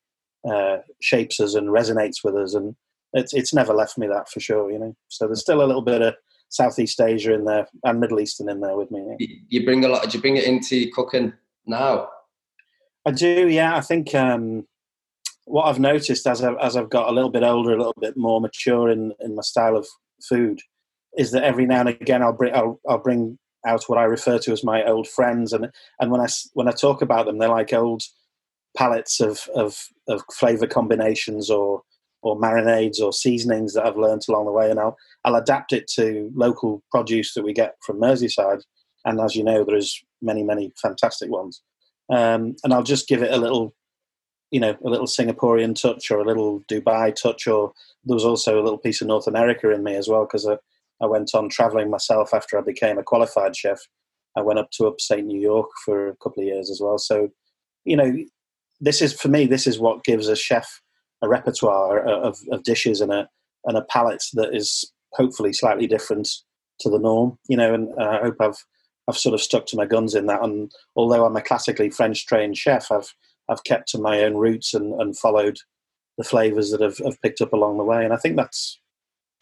uh, 0.50 0.78
shapes 1.00 1.40
us 1.40 1.54
and 1.54 1.70
resonates 1.70 2.24
with 2.24 2.36
us, 2.36 2.54
and 2.54 2.76
it's 3.14 3.34
it's 3.34 3.54
never 3.54 3.74
left 3.74 3.98
me 3.98 4.08
that 4.08 4.30
for 4.30 4.40
sure. 4.40 4.72
You 4.72 4.80
know, 4.80 4.96
so 5.10 5.26
there's 5.26 5.42
still 5.42 5.64
a 5.64 5.66
little 5.66 5.82
bit 5.82 6.02
of 6.02 6.16
Southeast 6.50 7.00
Asia 7.02 7.34
in 7.34 7.46
there 7.46 7.68
and 7.84 8.00
Middle 8.00 8.20
Eastern 8.20 8.50
in 8.50 8.62
there 8.62 8.78
with 8.78 8.92
me. 8.92 9.44
You 9.50 9.66
bring 9.66 9.84
a 9.86 9.90
lot. 9.90 10.10
Do 10.10 10.18
you 10.18 10.22
bring 10.22 10.38
it 10.38 10.46
into 10.46 10.90
cooking 10.92 11.34
now? 11.66 12.10
I 13.06 13.12
do. 13.12 13.48
Yeah, 13.48 13.76
I 13.76 13.82
think. 13.82 14.14
Um, 14.14 14.66
what 15.46 15.64
I've 15.68 15.80
noticed 15.80 16.28
as 16.28 16.44
I've, 16.44 16.58
as 16.58 16.76
I've 16.76 16.90
got 16.90 17.08
a 17.08 17.14
little 17.14 17.30
bit 17.30 17.42
older, 17.42 17.72
a 17.72 17.78
little 17.78 17.96
bit 18.02 18.18
more 18.18 18.42
mature 18.42 18.90
in, 18.90 19.14
in 19.22 19.34
my 19.34 19.42
style 19.42 19.78
of 19.78 19.88
food, 20.28 20.60
is 21.18 21.32
that 21.32 21.44
every 21.44 21.66
now 21.66 21.82
and 21.82 21.90
again 21.90 22.22
I'll 22.22 22.34
bring 22.34 22.54
I'll, 22.54 22.80
I'll 22.88 23.00
bring 23.00 23.38
out 23.66 23.84
what 23.88 23.98
I 23.98 24.04
refer 24.04 24.40
to 24.40 24.52
as 24.52 24.64
my 24.64 24.86
old 24.86 25.08
friends, 25.08 25.52
and 25.52 25.70
and 26.00 26.12
when 26.12 26.22
I 26.22 26.28
when 26.54 26.68
I 26.68 26.72
talk 26.72 27.02
about 27.02 27.26
them, 27.26 27.38
they're 27.38 27.50
like 27.50 27.74
old 27.74 28.04
palettes 28.78 29.20
of 29.20 29.50
of, 29.56 29.76
of 30.08 30.22
flavor 30.32 30.68
combinations 30.68 31.50
or 31.50 31.82
or 32.22 32.40
marinades 32.40 33.00
or 33.00 33.14
seasonings 33.14 33.74
that 33.74 33.86
I've 33.86 33.98
learned 33.98 34.24
along 34.30 34.46
the 34.46 34.52
way, 34.52 34.70
and 34.70 34.80
I'll 34.80 34.98
I'll 35.26 35.36
adapt 35.36 35.74
it 35.74 35.88
to 35.96 36.32
local 36.36 36.84
produce 36.92 37.34
that 37.34 37.44
we 37.44 37.54
get 37.54 37.76
from 37.86 38.00
Merseyside, 38.00 38.62
and 39.06 39.20
as 39.20 39.36
you 39.36 39.44
know, 39.44 39.64
there's 39.64 40.02
many 40.22 40.44
many 40.44 40.72
fantastic 40.82 41.30
ones, 41.30 41.62
um, 42.10 42.56
and 42.64 42.74
I'll 42.74 42.84
just 42.84 43.08
give 43.08 43.24
it 43.24 43.34
a 43.34 43.38
little 43.38 43.76
you 44.52 44.60
know 44.60 44.78
a 44.86 44.90
little 44.90 45.08
Singaporean 45.08 45.80
touch 45.80 46.12
or 46.12 46.20
a 46.20 46.26
little 46.26 46.62
Dubai 46.72 47.14
touch, 47.14 47.48
or 47.48 47.74
there 48.06 48.16
was 48.16 48.26
also 48.26 48.62
a 48.62 48.64
little 48.64 48.80
piece 48.80 49.02
of 49.02 49.08
North 49.08 49.28
America 49.28 49.72
in 49.72 49.84
me 49.84 49.96
as 49.96 50.08
well 50.08 50.26
because 50.26 50.46
I 51.02 51.06
went 51.06 51.32
on 51.34 51.50
traveling 51.50 51.90
myself 51.90 52.34
after 52.34 52.58
I 52.58 52.62
became 52.62 52.98
a 52.98 53.04
qualified 53.04 53.56
chef. 53.56 53.80
I 54.36 54.42
went 54.42 54.60
up 54.60 54.70
to 54.74 54.88
upstate 54.88 55.26
New 55.26 55.40
York 55.40 55.70
for 55.86 56.10
a 56.10 56.16
couple 56.18 56.42
of 56.44 56.48
years 56.48 56.70
as 56.70 56.80
well. 56.82 56.98
So, 56.98 57.30
you 57.86 57.96
know, 57.96 58.16
this 58.80 59.02
is 59.02 59.14
for 59.14 59.30
me. 59.30 59.46
This 59.46 59.68
is 59.68 59.80
what 59.80 60.04
gives 60.04 60.28
a 60.28 60.36
chef 60.36 60.82
a 61.22 61.28
repertoire 61.28 62.00
of, 62.00 62.38
of 62.52 62.64
dishes 62.64 63.02
and 63.02 63.12
a 63.12 63.28
and 63.66 63.78
a 63.78 63.84
palate 63.84 64.24
that 64.34 64.56
is 64.56 64.92
hopefully 65.14 65.52
slightly 65.52 65.88
different 65.88 66.30
to 66.80 66.90
the 66.90 67.00
norm. 67.00 67.38
You 67.50 67.58
know, 67.58 67.74
and 67.74 67.90
I 68.00 68.20
hope 68.20 68.36
I've 68.40 68.64
I've 69.08 69.18
sort 69.18 69.34
of 69.34 69.42
stuck 69.42 69.66
to 69.68 69.78
my 69.78 69.86
guns 69.86 70.16
in 70.16 70.28
that. 70.28 70.44
And 70.44 70.72
although 70.96 71.26
I'm 71.26 71.36
a 71.36 71.42
classically 71.42 71.90
French 71.90 72.26
trained 72.26 72.58
chef, 72.58 72.92
I've 72.92 73.14
I've 73.50 73.64
kept 73.64 73.90
to 73.90 73.98
my 73.98 74.24
own 74.24 74.36
roots 74.36 74.74
and, 74.74 75.00
and 75.02 75.18
followed 75.18 75.58
the 76.18 76.24
flavors 76.24 76.72
that 76.72 76.82
have, 76.82 76.98
have 77.00 77.22
picked 77.22 77.42
up 77.42 77.54
along 77.54 77.78
the 77.78 77.84
way. 77.84 78.04
And 78.04 78.14
I 78.14 78.18
think 78.18 78.36
that's 78.36 78.80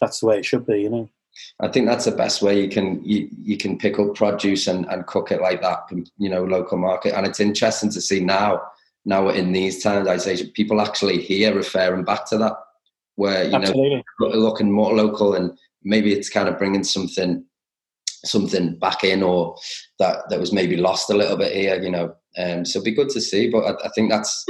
that's 0.01 0.19
the 0.19 0.27
way 0.27 0.39
it 0.39 0.45
should 0.45 0.65
be. 0.65 0.81
You 0.81 0.89
know. 0.89 1.09
I 1.59 1.67
think 1.67 1.87
that's 1.87 2.05
the 2.05 2.11
best 2.11 2.41
way 2.41 2.61
you 2.61 2.69
can 2.69 3.03
you, 3.03 3.29
you 3.41 3.57
can 3.57 3.77
pick 3.77 3.99
up 3.99 4.15
produce 4.15 4.67
and, 4.67 4.85
and 4.85 5.07
cook 5.07 5.31
it 5.31 5.41
like 5.41 5.61
that, 5.61 5.79
you 6.17 6.29
know, 6.29 6.43
local 6.43 6.77
market. 6.77 7.15
And 7.15 7.25
it's 7.25 7.39
interesting 7.39 7.91
to 7.91 8.01
see 8.01 8.19
now, 8.19 8.61
now 9.05 9.29
in 9.29 9.51
these 9.51 9.83
times, 9.83 10.07
I 10.07 10.17
say 10.17 10.47
people 10.51 10.81
actually 10.81 11.21
here 11.21 11.53
referring 11.53 12.03
back 12.03 12.25
to 12.29 12.37
that, 12.37 12.53
where 13.15 13.43
you 13.43 13.55
Absolutely. 13.55 14.03
know 14.19 14.27
looking 14.29 14.71
more 14.71 14.93
local 14.93 15.35
and 15.35 15.57
maybe 15.83 16.13
it's 16.13 16.29
kind 16.29 16.49
of 16.49 16.57
bringing 16.57 16.83
something 16.83 17.45
something 18.25 18.77
back 18.79 19.03
in 19.03 19.23
or 19.23 19.55
that 19.99 20.29
that 20.29 20.39
was 20.39 20.51
maybe 20.51 20.75
lost 20.75 21.09
a 21.09 21.13
little 21.13 21.37
bit 21.37 21.53
here 21.53 21.81
you 21.81 21.91
know 21.91 22.13
um 22.37 22.65
so 22.65 22.79
it'd 22.79 22.85
be 22.85 22.91
good 22.91 23.09
to 23.09 23.21
see 23.21 23.49
but 23.49 23.63
I, 23.63 23.85
I 23.85 23.89
think 23.89 24.09
that's 24.09 24.43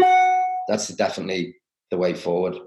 that's 0.68 0.88
definitely 0.90 1.56
the 1.92 1.98
way 1.98 2.14
forward 2.14 2.58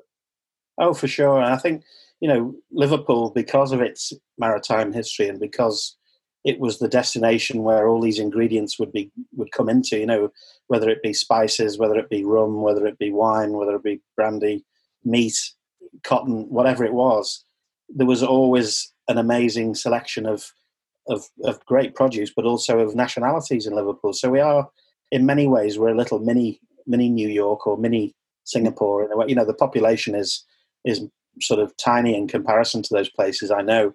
oh 0.79 0.95
for 0.95 1.09
sure 1.09 1.39
and 1.39 1.53
i 1.53 1.57
think 1.57 1.83
you 2.21 2.29
know 2.29 2.55
liverpool 2.71 3.31
because 3.31 3.73
of 3.73 3.81
its 3.81 4.13
maritime 4.39 4.93
history 4.93 5.29
and 5.29 5.41
because 5.41 5.97
it 6.45 6.61
was 6.61 6.79
the 6.79 6.89
destination 6.89 7.63
where 7.63 7.89
all 7.89 8.01
these 8.01 8.19
ingredients 8.19 8.79
would 8.79 8.93
be 8.93 9.11
would 9.37 9.53
come 9.53 9.69
into 9.69 9.99
you 9.99 10.07
know 10.07 10.31
whether 10.69 10.89
it 10.89 11.03
be 11.03 11.13
spices 11.13 11.79
whether 11.79 11.97
it 11.97 12.09
be 12.09 12.25
rum 12.25 12.63
whether 12.63 12.87
it 12.87 12.99
be 12.99 13.13
wine 13.13 13.53
whether 13.53 13.75
it 13.75 13.83
be 13.83 14.01
brandy 14.17 14.65
meat 15.05 15.37
cotton 16.05 16.49
whatever 16.49 16.85
it 16.85 16.93
was 16.93 17.45
there 17.89 18.07
was 18.07 18.23
always 18.23 18.93
an 19.09 19.19
amazing 19.19 19.75
selection 19.75 20.27
of, 20.27 20.53
of 21.09 21.27
of 21.45 21.65
great 21.65 21.95
produce 21.95 22.31
but 22.35 22.45
also 22.45 22.79
of 22.81 22.95
nationalities 22.95 23.67
in 23.67 23.75
liverpool. 23.75 24.13
So 24.13 24.31
we 24.31 24.41
are 24.41 24.69
in 25.11 25.27
many 25.27 25.47
ways 25.47 25.79
we're 25.79 25.89
a 25.89 25.97
little 25.97 26.19
mini 26.19 26.61
mini 26.87 27.09
new 27.09 27.29
york 27.29 27.67
or 27.67 27.77
mini 27.77 28.15
singapore 28.45 29.05
in 29.05 29.13
a 29.13 29.17
way. 29.17 29.27
You 29.29 29.35
know 29.35 29.45
the 29.45 29.55
population 29.55 30.15
is 30.15 30.45
is 30.85 31.03
sort 31.41 31.61
of 31.61 31.77
tiny 31.77 32.17
in 32.17 32.29
comparison 32.29 32.83
to 32.83 32.95
those 32.95 33.11
places 33.11 33.51
i 33.51 33.63
know 33.63 33.93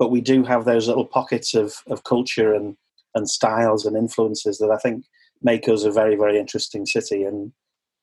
but 0.00 0.10
we 0.10 0.22
do 0.22 0.42
have 0.42 0.64
those 0.64 0.88
little 0.88 1.04
pockets 1.04 1.54
of, 1.54 1.74
of 1.86 2.04
culture 2.04 2.54
and, 2.54 2.74
and 3.14 3.28
styles 3.28 3.84
and 3.84 3.96
influences 3.96 4.56
that 4.58 4.70
I 4.70 4.78
think 4.78 5.04
make 5.42 5.68
us 5.68 5.84
a 5.84 5.92
very, 5.92 6.16
very 6.16 6.38
interesting 6.38 6.86
city. 6.86 7.22
And 7.22 7.52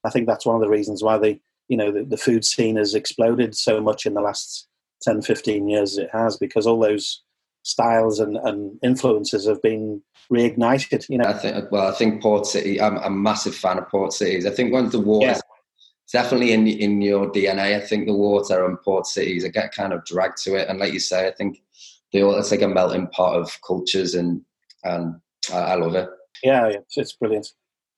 I 0.05 0.11
think 0.11 0.27
that's 0.27 0.45
one 0.45 0.55
of 0.55 0.61
the 0.61 0.69
reasons 0.69 1.03
why 1.03 1.17
the, 1.17 1.39
you 1.67 1.75
know, 1.75 1.91
the, 1.91 2.05
the 2.05 2.15
food 2.15 2.45
scene 2.45 2.77
has 2.77 2.93
exploded 2.93 3.55
so 3.55 3.81
much 3.81 4.05
in 4.05 4.13
the 4.13 4.21
last 4.21 4.67
10, 5.01 5.23
15 5.23 5.67
years 5.67 5.97
it 5.97 6.11
has, 6.13 6.37
because 6.37 6.67
all 6.67 6.79
those 6.79 7.23
styles 7.63 8.19
and, 8.19 8.37
and 8.37 8.77
influences 8.83 9.47
have 9.47 9.61
been 9.63 9.99
reignited, 10.31 11.09
you 11.09 11.17
know. 11.17 11.27
I 11.27 11.33
think, 11.33 11.71
well, 11.71 11.87
I 11.87 11.95
think 11.95 12.21
Port 12.21 12.45
City, 12.45 12.79
I'm, 12.79 12.99
I'm 12.99 13.05
a 13.05 13.09
massive 13.09 13.55
fan 13.55 13.79
of 13.79 13.89
Port 13.89 14.13
Cities. 14.13 14.45
I 14.45 14.51
think 14.51 14.71
once 14.71 14.91
the 14.91 14.99
war 14.99 15.23
yeah 15.23 15.39
definitely 16.11 16.53
in 16.53 16.67
in 16.67 17.01
your 17.01 17.31
DNA. 17.31 17.75
I 17.75 17.81
think 17.81 18.07
the 18.07 18.13
water 18.13 18.65
and 18.65 18.81
port 18.81 19.05
cities, 19.05 19.45
I 19.45 19.49
get 19.49 19.73
kind 19.73 19.93
of 19.93 20.05
dragged 20.05 20.37
to 20.43 20.55
it, 20.55 20.67
and 20.69 20.79
like 20.79 20.93
you 20.93 20.99
say, 20.99 21.27
I 21.27 21.31
think 21.31 21.61
they 22.13 22.23
all 22.23 22.37
it's 22.37 22.51
like 22.51 22.61
a 22.61 22.67
melting 22.67 23.07
pot 23.07 23.35
of 23.35 23.61
cultures, 23.61 24.15
and 24.15 24.41
and 24.83 25.15
I, 25.53 25.57
I 25.57 25.75
love 25.75 25.95
it. 25.95 26.09
Yeah, 26.43 26.67
it's, 26.67 26.97
it's 26.97 27.13
brilliant. 27.13 27.47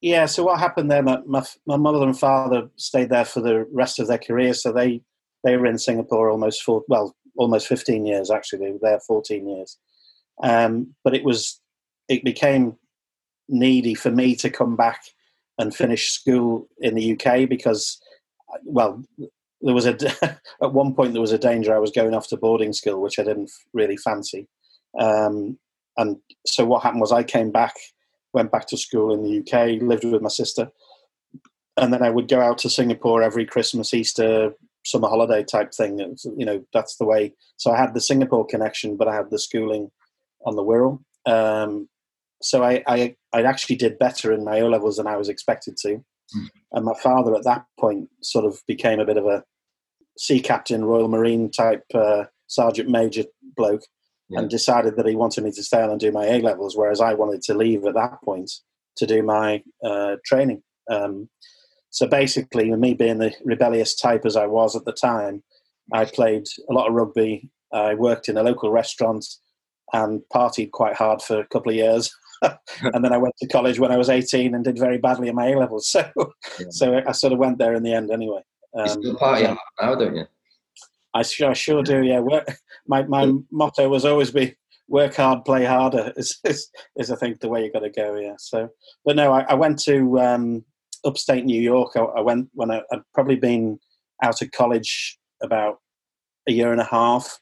Yeah, 0.01 0.27
so 0.27 0.43
what 0.43 0.59
happened 0.59 0.89
there? 0.89 1.03
My, 1.03 1.19
my, 1.25 1.43
my 1.65 1.75
mother 1.75 2.05
and 2.05 2.17
father 2.17 2.69
stayed 2.77 3.09
there 3.09 3.25
for 3.25 3.41
the 3.41 3.67
rest 3.73 3.99
of 3.99 4.07
their 4.07 4.17
career, 4.17 4.53
so 4.53 4.71
they 4.71 5.01
they 5.43 5.57
were 5.57 5.65
in 5.65 5.77
Singapore 5.77 6.29
almost 6.29 6.63
for 6.63 6.83
well 6.87 7.15
almost 7.37 7.67
15 7.67 8.05
years 8.05 8.29
actually 8.29 8.59
they 8.59 8.71
were 8.71 8.79
there 8.81 8.99
14 8.99 9.47
years 9.47 9.77
um, 10.43 10.93
but 11.03 11.15
it 11.15 11.23
was 11.23 11.61
it 12.07 12.23
became 12.23 12.75
needy 13.47 13.93
for 13.95 14.11
me 14.11 14.35
to 14.35 14.49
come 14.49 14.75
back 14.75 15.01
and 15.59 15.75
finish 15.75 16.11
school 16.11 16.67
in 16.79 16.95
the 16.95 17.13
UK 17.13 17.47
because, 17.47 18.01
well, 18.63 19.03
there 19.61 19.75
was 19.75 19.85
a 19.85 19.95
at 20.63 20.73
one 20.73 20.95
point 20.95 21.13
there 21.13 21.21
was 21.21 21.33
a 21.33 21.37
danger 21.37 21.75
I 21.75 21.79
was 21.79 21.91
going 21.91 22.15
off 22.15 22.27
to 22.29 22.37
boarding 22.37 22.73
school, 22.73 23.01
which 23.01 23.19
I 23.19 23.23
didn't 23.23 23.51
really 23.73 23.97
fancy. 23.97 24.47
Um, 24.97 25.59
and 25.97 26.17
so 26.47 26.65
what 26.65 26.81
happened 26.81 27.01
was 27.01 27.11
I 27.11 27.23
came 27.23 27.51
back, 27.51 27.75
went 28.33 28.51
back 28.51 28.67
to 28.67 28.77
school 28.77 29.13
in 29.13 29.21
the 29.21 29.39
UK, 29.39 29.81
lived 29.81 30.05
with 30.05 30.21
my 30.21 30.29
sister, 30.29 30.71
and 31.77 31.93
then 31.93 32.01
I 32.01 32.09
would 32.09 32.29
go 32.29 32.39
out 32.39 32.57
to 32.59 32.69
Singapore 32.69 33.21
every 33.21 33.45
Christmas, 33.45 33.93
Easter, 33.93 34.53
summer 34.85 35.09
holiday 35.09 35.43
type 35.43 35.73
thing. 35.73 35.97
Was, 35.97 36.25
you 36.37 36.45
know, 36.45 36.63
that's 36.73 36.95
the 36.95 37.05
way. 37.05 37.33
So 37.57 37.71
I 37.71 37.77
had 37.77 37.93
the 37.93 38.01
Singapore 38.01 38.45
connection, 38.45 38.95
but 38.95 39.09
I 39.09 39.15
had 39.15 39.29
the 39.29 39.39
schooling 39.39 39.91
on 40.45 40.55
the 40.55 40.63
Wirral. 40.63 40.99
Um, 41.25 41.89
so 42.41 42.63
I, 42.63 42.83
I, 42.87 43.15
I 43.33 43.43
actually 43.43 43.75
did 43.75 43.99
better 43.99 44.31
in 44.31 44.43
my 44.45 44.61
O 44.61 44.67
levels 44.67 44.97
than 44.97 45.07
I 45.07 45.17
was 45.17 45.29
expected 45.29 45.77
to. 45.77 45.95
Mm. 46.35 46.47
And 46.73 46.85
my 46.85 46.93
father 47.01 47.35
at 47.35 47.43
that 47.43 47.65
point 47.79 48.09
sort 48.21 48.45
of 48.45 48.61
became 48.67 48.99
a 48.99 49.05
bit 49.05 49.17
of 49.17 49.25
a 49.25 49.43
sea 50.17 50.39
captain, 50.39 50.85
Royal 50.85 51.07
Marine 51.07 51.49
type 51.49 51.83
uh, 51.93 52.25
sergeant 52.47 52.89
major 52.89 53.23
bloke, 53.55 53.83
yeah. 54.29 54.39
and 54.39 54.49
decided 54.49 54.95
that 54.95 55.07
he 55.07 55.15
wanted 55.15 55.43
me 55.43 55.51
to 55.51 55.63
stay 55.63 55.81
on 55.81 55.89
and 55.89 55.99
do 55.99 56.11
my 56.11 56.25
A 56.25 56.39
levels, 56.39 56.77
whereas 56.77 57.01
I 57.01 57.13
wanted 57.13 57.41
to 57.43 57.53
leave 57.53 57.85
at 57.85 57.95
that 57.95 58.21
point 58.23 58.51
to 58.97 59.05
do 59.05 59.23
my 59.23 59.63
uh, 59.83 60.17
training. 60.25 60.61
Um, 60.89 61.29
so 61.89 62.07
basically, 62.07 62.71
me 62.75 62.93
being 62.93 63.17
the 63.17 63.33
rebellious 63.43 63.95
type 63.95 64.25
as 64.25 64.35
I 64.35 64.45
was 64.45 64.75
at 64.75 64.85
the 64.85 64.93
time, 64.93 65.43
I 65.93 66.05
played 66.05 66.45
a 66.69 66.73
lot 66.73 66.87
of 66.87 66.93
rugby. 66.93 67.49
I 67.73 67.95
worked 67.95 68.29
in 68.29 68.37
a 68.37 68.43
local 68.43 68.71
restaurant 68.71 69.25
and 69.93 70.21
partied 70.33 70.71
quite 70.71 70.95
hard 70.95 71.21
for 71.21 71.39
a 71.39 71.47
couple 71.47 71.71
of 71.71 71.75
years. 71.75 72.15
and 72.81 73.03
then 73.03 73.13
I 73.13 73.17
went 73.17 73.35
to 73.37 73.47
college 73.47 73.79
when 73.79 73.91
I 73.91 73.97
was 73.97 74.09
18 74.09 74.53
and 74.53 74.63
did 74.63 74.77
very 74.77 74.97
badly 74.97 75.27
in 75.27 75.35
my 75.35 75.49
A 75.49 75.57
levels. 75.57 75.95
So, 76.19 76.33
yeah. 76.59 76.65
so 76.69 77.01
I 77.07 77.11
sort 77.11 77.33
of 77.33 77.39
went 77.39 77.57
there 77.57 77.73
in 77.73 77.83
the 77.83 77.93
end 77.93 78.11
anyway. 78.11 78.41
Um, 78.75 78.85
you 78.85 78.89
still 78.89 79.15
party 79.17 79.43
yeah. 79.43 79.55
now, 79.81 79.95
don't 79.95 80.15
you? 80.15 80.25
I 81.13 81.23
sure, 81.23 81.51
I 81.51 81.53
sure 81.53 81.81
do. 81.81 82.03
Yeah, 82.03 82.19
work, 82.19 82.47
my 82.87 83.03
my 83.03 83.33
motto 83.51 83.89
was 83.89 84.05
always 84.05 84.31
be 84.31 84.55
work 84.87 85.15
hard, 85.15 85.45
play 85.45 85.65
harder. 85.65 86.13
Is 86.17 86.39
is, 86.43 86.69
is 86.95 87.11
I 87.11 87.15
think 87.15 87.39
the 87.39 87.49
way 87.49 87.63
you 87.63 87.71
got 87.71 87.79
to 87.79 87.89
go. 87.89 88.15
Yeah. 88.15 88.35
So, 88.37 88.69
but 89.05 89.15
no, 89.15 89.33
I, 89.33 89.41
I 89.49 89.53
went 89.55 89.79
to 89.83 90.19
um, 90.19 90.63
upstate 91.03 91.45
New 91.45 91.61
York. 91.61 91.93
I, 91.95 92.01
I 92.01 92.21
went 92.21 92.49
when 92.53 92.71
I, 92.71 92.81
I'd 92.91 93.01
probably 93.13 93.37
been 93.37 93.79
out 94.21 94.41
of 94.41 94.51
college 94.51 95.17
about 95.41 95.79
a 96.47 96.51
year 96.51 96.71
and 96.71 96.81
a 96.81 96.85
half 96.85 97.39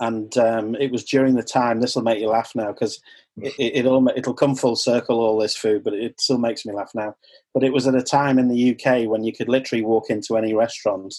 and 0.00 0.36
um, 0.38 0.74
it 0.76 0.90
was 0.90 1.04
during 1.04 1.34
the 1.34 1.42
time. 1.42 1.80
This 1.80 1.94
will 1.94 2.02
make 2.02 2.20
you 2.20 2.28
laugh 2.28 2.52
now 2.54 2.72
because 2.72 3.00
it, 3.38 3.84
will 3.84 4.08
it'll 4.16 4.34
come 4.34 4.54
full 4.54 4.76
circle 4.76 5.20
all 5.20 5.38
this 5.38 5.56
food, 5.56 5.84
but 5.84 5.94
it 5.94 6.20
still 6.20 6.38
makes 6.38 6.64
me 6.64 6.72
laugh 6.72 6.90
now. 6.94 7.14
But 7.52 7.64
it 7.64 7.72
was 7.72 7.86
at 7.86 7.94
a 7.94 8.02
time 8.02 8.38
in 8.38 8.48
the 8.48 8.70
UK 8.72 9.08
when 9.08 9.24
you 9.24 9.32
could 9.32 9.48
literally 9.48 9.82
walk 9.82 10.10
into 10.10 10.36
any 10.36 10.54
restaurant 10.54 11.14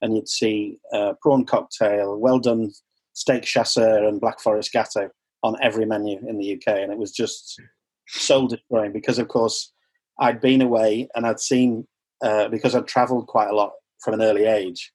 and 0.00 0.14
you'd 0.14 0.28
see 0.28 0.78
uh, 0.92 1.14
prawn 1.22 1.44
cocktail, 1.44 2.18
well 2.18 2.38
done 2.38 2.72
steak 3.14 3.44
chasseur, 3.44 4.04
and 4.04 4.20
black 4.20 4.40
forest 4.40 4.72
gateau 4.72 5.08
on 5.42 5.56
every 5.62 5.84
menu 5.84 6.18
in 6.28 6.38
the 6.38 6.54
UK, 6.54 6.78
and 6.78 6.92
it 6.92 6.98
was 6.98 7.12
just 7.12 7.60
soul 8.08 8.46
destroying 8.46 8.92
because, 8.92 9.18
of 9.18 9.28
course, 9.28 9.72
I'd 10.18 10.40
been 10.40 10.62
away 10.62 11.08
and 11.14 11.26
I'd 11.26 11.40
seen 11.40 11.86
uh, 12.22 12.48
because 12.48 12.74
I'd 12.74 12.86
travelled 12.86 13.26
quite 13.26 13.48
a 13.48 13.54
lot 13.54 13.72
from 14.00 14.14
an 14.14 14.22
early 14.22 14.44
age. 14.44 14.91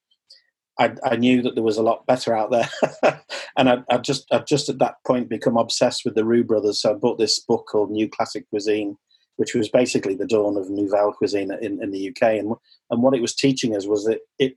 I, 0.78 0.94
I, 1.04 1.16
knew 1.16 1.42
that 1.42 1.54
there 1.54 1.64
was 1.64 1.76
a 1.76 1.82
lot 1.82 2.06
better 2.06 2.36
out 2.36 2.50
there, 2.50 2.68
and 3.56 3.68
I, 3.68 3.78
I 3.90 3.98
just 3.98 4.26
I 4.30 4.38
just 4.38 4.68
at 4.68 4.78
that 4.78 4.96
point 5.06 5.28
become 5.28 5.56
obsessed 5.56 6.04
with 6.04 6.14
the 6.14 6.24
Roux 6.24 6.44
brothers. 6.44 6.80
So 6.80 6.92
I 6.92 6.94
bought 6.94 7.18
this 7.18 7.40
book 7.40 7.66
called 7.70 7.90
New 7.90 8.08
Classic 8.08 8.48
Cuisine, 8.50 8.96
which 9.36 9.54
was 9.54 9.68
basically 9.68 10.14
the 10.14 10.26
dawn 10.26 10.56
of 10.56 10.70
Nouvelle 10.70 11.12
cuisine 11.12 11.50
in, 11.60 11.82
in 11.82 11.90
the 11.90 12.08
UK. 12.10 12.22
And 12.34 12.54
and 12.90 13.02
what 13.02 13.14
it 13.14 13.22
was 13.22 13.34
teaching 13.34 13.74
us 13.74 13.86
was 13.86 14.04
that 14.04 14.20
it 14.38 14.56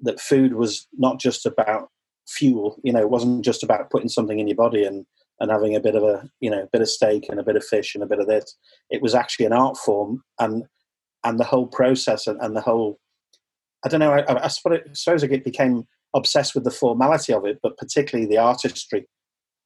that 0.00 0.20
food 0.20 0.54
was 0.54 0.86
not 0.96 1.18
just 1.18 1.46
about 1.46 1.88
fuel. 2.28 2.78
You 2.84 2.92
know, 2.92 3.00
it 3.00 3.10
wasn't 3.10 3.44
just 3.44 3.62
about 3.62 3.90
putting 3.90 4.08
something 4.08 4.38
in 4.38 4.48
your 4.48 4.56
body 4.56 4.84
and 4.84 5.06
and 5.40 5.50
having 5.50 5.76
a 5.76 5.80
bit 5.80 5.94
of 5.94 6.02
a 6.02 6.28
you 6.40 6.50
know 6.50 6.62
a 6.62 6.68
bit 6.72 6.82
of 6.82 6.88
steak 6.88 7.26
and 7.28 7.40
a 7.40 7.44
bit 7.44 7.56
of 7.56 7.64
fish 7.64 7.94
and 7.94 8.04
a 8.04 8.08
bit 8.08 8.20
of 8.20 8.26
this. 8.26 8.56
It 8.90 9.02
was 9.02 9.14
actually 9.14 9.46
an 9.46 9.52
art 9.52 9.76
form, 9.76 10.22
and 10.38 10.64
and 11.24 11.38
the 11.38 11.44
whole 11.44 11.66
process 11.66 12.26
and, 12.26 12.40
and 12.40 12.56
the 12.56 12.60
whole 12.60 12.98
I 13.84 13.88
don't 13.88 14.00
know. 14.00 14.12
I, 14.12 14.44
I 14.44 14.48
suppose 14.48 15.24
I 15.24 15.26
became 15.26 15.86
obsessed 16.14 16.54
with 16.54 16.64
the 16.64 16.70
formality 16.70 17.32
of 17.32 17.44
it, 17.44 17.58
but 17.62 17.76
particularly 17.76 18.28
the 18.28 18.38
artistry. 18.38 19.06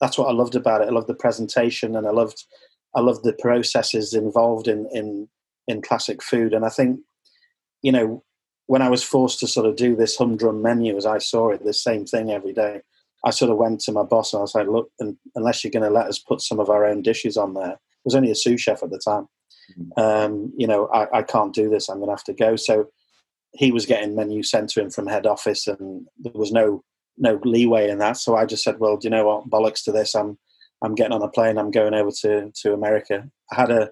That's 0.00 0.18
what 0.18 0.28
I 0.28 0.32
loved 0.32 0.54
about 0.54 0.82
it. 0.82 0.88
I 0.88 0.92
loved 0.92 1.08
the 1.08 1.14
presentation, 1.14 1.96
and 1.96 2.06
I 2.06 2.10
loved 2.10 2.44
I 2.94 3.00
loved 3.00 3.24
the 3.24 3.32
processes 3.34 4.14
involved 4.14 4.68
in 4.68 4.88
in 4.92 5.28
in 5.68 5.82
classic 5.82 6.22
food. 6.22 6.52
And 6.52 6.64
I 6.64 6.68
think, 6.68 7.00
you 7.82 7.92
know, 7.92 8.22
when 8.66 8.82
I 8.82 8.88
was 8.88 9.02
forced 9.02 9.40
to 9.40 9.46
sort 9.46 9.66
of 9.66 9.76
do 9.76 9.94
this 9.96 10.16
humdrum 10.16 10.62
menu 10.62 10.96
as 10.96 11.06
I 11.06 11.18
saw 11.18 11.50
it, 11.50 11.64
the 11.64 11.72
same 11.72 12.04
thing 12.04 12.30
every 12.30 12.52
day, 12.52 12.80
I 13.24 13.30
sort 13.30 13.50
of 13.50 13.58
went 13.58 13.80
to 13.82 13.92
my 13.92 14.02
boss 14.02 14.32
and 14.32 14.40
I 14.40 14.42
was 14.42 14.54
like, 14.54 14.66
look, 14.66 14.90
unless 15.34 15.62
you're 15.62 15.70
going 15.70 15.84
to 15.84 15.90
let 15.90 16.06
us 16.06 16.18
put 16.18 16.40
some 16.40 16.58
of 16.58 16.70
our 16.70 16.84
own 16.84 17.02
dishes 17.02 17.36
on 17.36 17.54
there, 17.54 17.72
I 17.74 18.04
was 18.04 18.14
only 18.14 18.30
a 18.30 18.34
sous 18.34 18.60
chef 18.60 18.82
at 18.82 18.90
the 18.90 18.98
time. 18.98 19.28
Mm-hmm. 19.78 20.00
Um, 20.00 20.52
you 20.56 20.66
know, 20.66 20.88
I, 20.88 21.18
I 21.18 21.22
can't 21.22 21.54
do 21.54 21.68
this. 21.68 21.88
I'm 21.88 21.98
going 21.98 22.08
to 22.08 22.12
have 22.12 22.24
to 22.24 22.32
go. 22.32 22.56
So 22.56 22.88
he 23.54 23.72
was 23.72 23.86
getting 23.86 24.14
menu 24.14 24.42
sent 24.42 24.70
to 24.70 24.80
him 24.80 24.90
from 24.90 25.06
head 25.06 25.26
office, 25.26 25.66
and 25.66 26.06
there 26.18 26.32
was 26.34 26.52
no 26.52 26.82
no 27.18 27.38
leeway 27.44 27.90
in 27.90 27.98
that. 27.98 28.16
So 28.16 28.36
I 28.36 28.46
just 28.46 28.64
said, 28.64 28.78
"Well, 28.78 28.96
do 28.96 29.06
you 29.06 29.10
know 29.10 29.26
what? 29.26 29.50
Bollocks 29.50 29.84
to 29.84 29.92
this. 29.92 30.14
I'm 30.14 30.38
I'm 30.82 30.94
getting 30.94 31.12
on 31.12 31.22
a 31.22 31.28
plane. 31.28 31.58
I'm 31.58 31.70
going 31.70 31.94
over 31.94 32.10
to 32.22 32.50
to 32.50 32.72
America." 32.72 33.28
I 33.52 33.54
had 33.54 33.70
a 33.70 33.90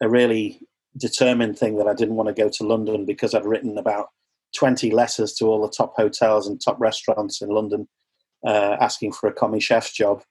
a 0.00 0.08
really 0.08 0.60
determined 0.96 1.58
thing 1.58 1.76
that 1.76 1.88
I 1.88 1.94
didn't 1.94 2.16
want 2.16 2.28
to 2.28 2.42
go 2.42 2.48
to 2.48 2.64
London 2.64 3.04
because 3.04 3.34
I'd 3.34 3.44
written 3.44 3.78
about 3.78 4.08
20 4.56 4.90
letters 4.90 5.34
to 5.34 5.46
all 5.46 5.62
the 5.62 5.72
top 5.76 5.94
hotels 5.96 6.46
and 6.46 6.60
top 6.60 6.80
restaurants 6.80 7.42
in 7.42 7.48
London 7.48 7.88
uh, 8.46 8.76
asking 8.80 9.12
for 9.12 9.28
a 9.28 9.32
commis 9.32 9.64
chef's 9.64 9.92
job 9.92 10.22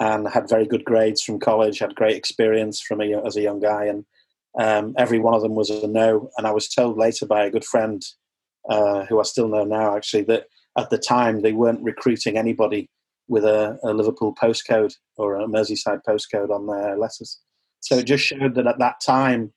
and 0.00 0.28
had 0.28 0.48
very 0.48 0.66
good 0.66 0.84
grades 0.84 1.22
from 1.22 1.38
college, 1.38 1.78
had 1.78 1.94
great 1.94 2.16
experience 2.16 2.80
from 2.80 3.00
a, 3.00 3.14
as 3.24 3.36
a 3.36 3.42
young 3.42 3.60
guy. 3.60 3.84
And 3.84 4.04
um, 4.58 4.94
every 4.98 5.18
one 5.18 5.34
of 5.34 5.42
them 5.42 5.54
was 5.54 5.70
a 5.70 5.86
no. 5.86 6.30
And 6.36 6.46
I 6.46 6.52
was 6.52 6.68
told 6.68 6.96
later 6.98 7.26
by 7.26 7.44
a 7.44 7.50
good 7.50 7.64
friend, 7.64 8.02
uh, 8.68 9.04
who 9.06 9.20
I 9.20 9.24
still 9.24 9.48
know 9.48 9.64
now, 9.64 9.96
actually, 9.96 10.22
that 10.24 10.46
at 10.78 10.90
the 10.90 10.98
time 10.98 11.40
they 11.40 11.52
weren't 11.52 11.82
recruiting 11.82 12.36
anybody 12.36 12.88
with 13.28 13.44
a, 13.44 13.78
a 13.82 13.92
Liverpool 13.92 14.34
postcode 14.34 14.94
or 15.16 15.36
a 15.36 15.46
Merseyside 15.46 16.00
postcode 16.06 16.50
on 16.50 16.66
their 16.66 16.96
letters. 16.96 17.40
So 17.80 17.96
it 17.96 18.04
just 18.04 18.24
showed 18.24 18.54
that 18.54 18.66
at 18.66 18.78
that 18.78 19.00
time 19.00 19.52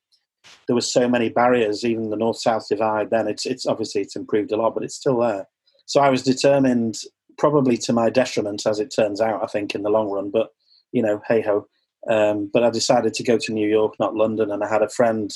there 0.67 0.75
were 0.75 0.81
so 0.81 1.07
many 1.07 1.29
barriers, 1.29 1.83
even 1.83 2.09
the 2.09 2.17
north-south 2.17 2.67
divide. 2.69 3.09
Then 3.09 3.27
it's 3.27 3.45
it's 3.45 3.65
obviously 3.65 4.01
it's 4.01 4.15
improved 4.15 4.51
a 4.51 4.57
lot, 4.57 4.73
but 4.73 4.83
it's 4.83 4.95
still 4.95 5.19
there. 5.19 5.47
So 5.85 6.01
I 6.01 6.09
was 6.09 6.23
determined, 6.23 6.97
probably 7.37 7.77
to 7.77 7.93
my 7.93 8.09
detriment, 8.09 8.65
as 8.65 8.79
it 8.79 8.93
turns 8.93 9.21
out. 9.21 9.43
I 9.43 9.47
think 9.47 9.75
in 9.75 9.83
the 9.83 9.89
long 9.89 10.09
run, 10.09 10.29
but 10.29 10.49
you 10.91 11.01
know, 11.01 11.21
hey 11.27 11.41
ho. 11.41 11.67
Um, 12.09 12.49
but 12.53 12.63
I 12.63 12.69
decided 12.69 13.13
to 13.15 13.23
go 13.23 13.37
to 13.37 13.53
New 13.53 13.67
York, 13.67 13.95
not 13.99 14.15
London, 14.15 14.51
and 14.51 14.63
I 14.63 14.69
had 14.69 14.81
a 14.81 14.89
friend 14.89 15.31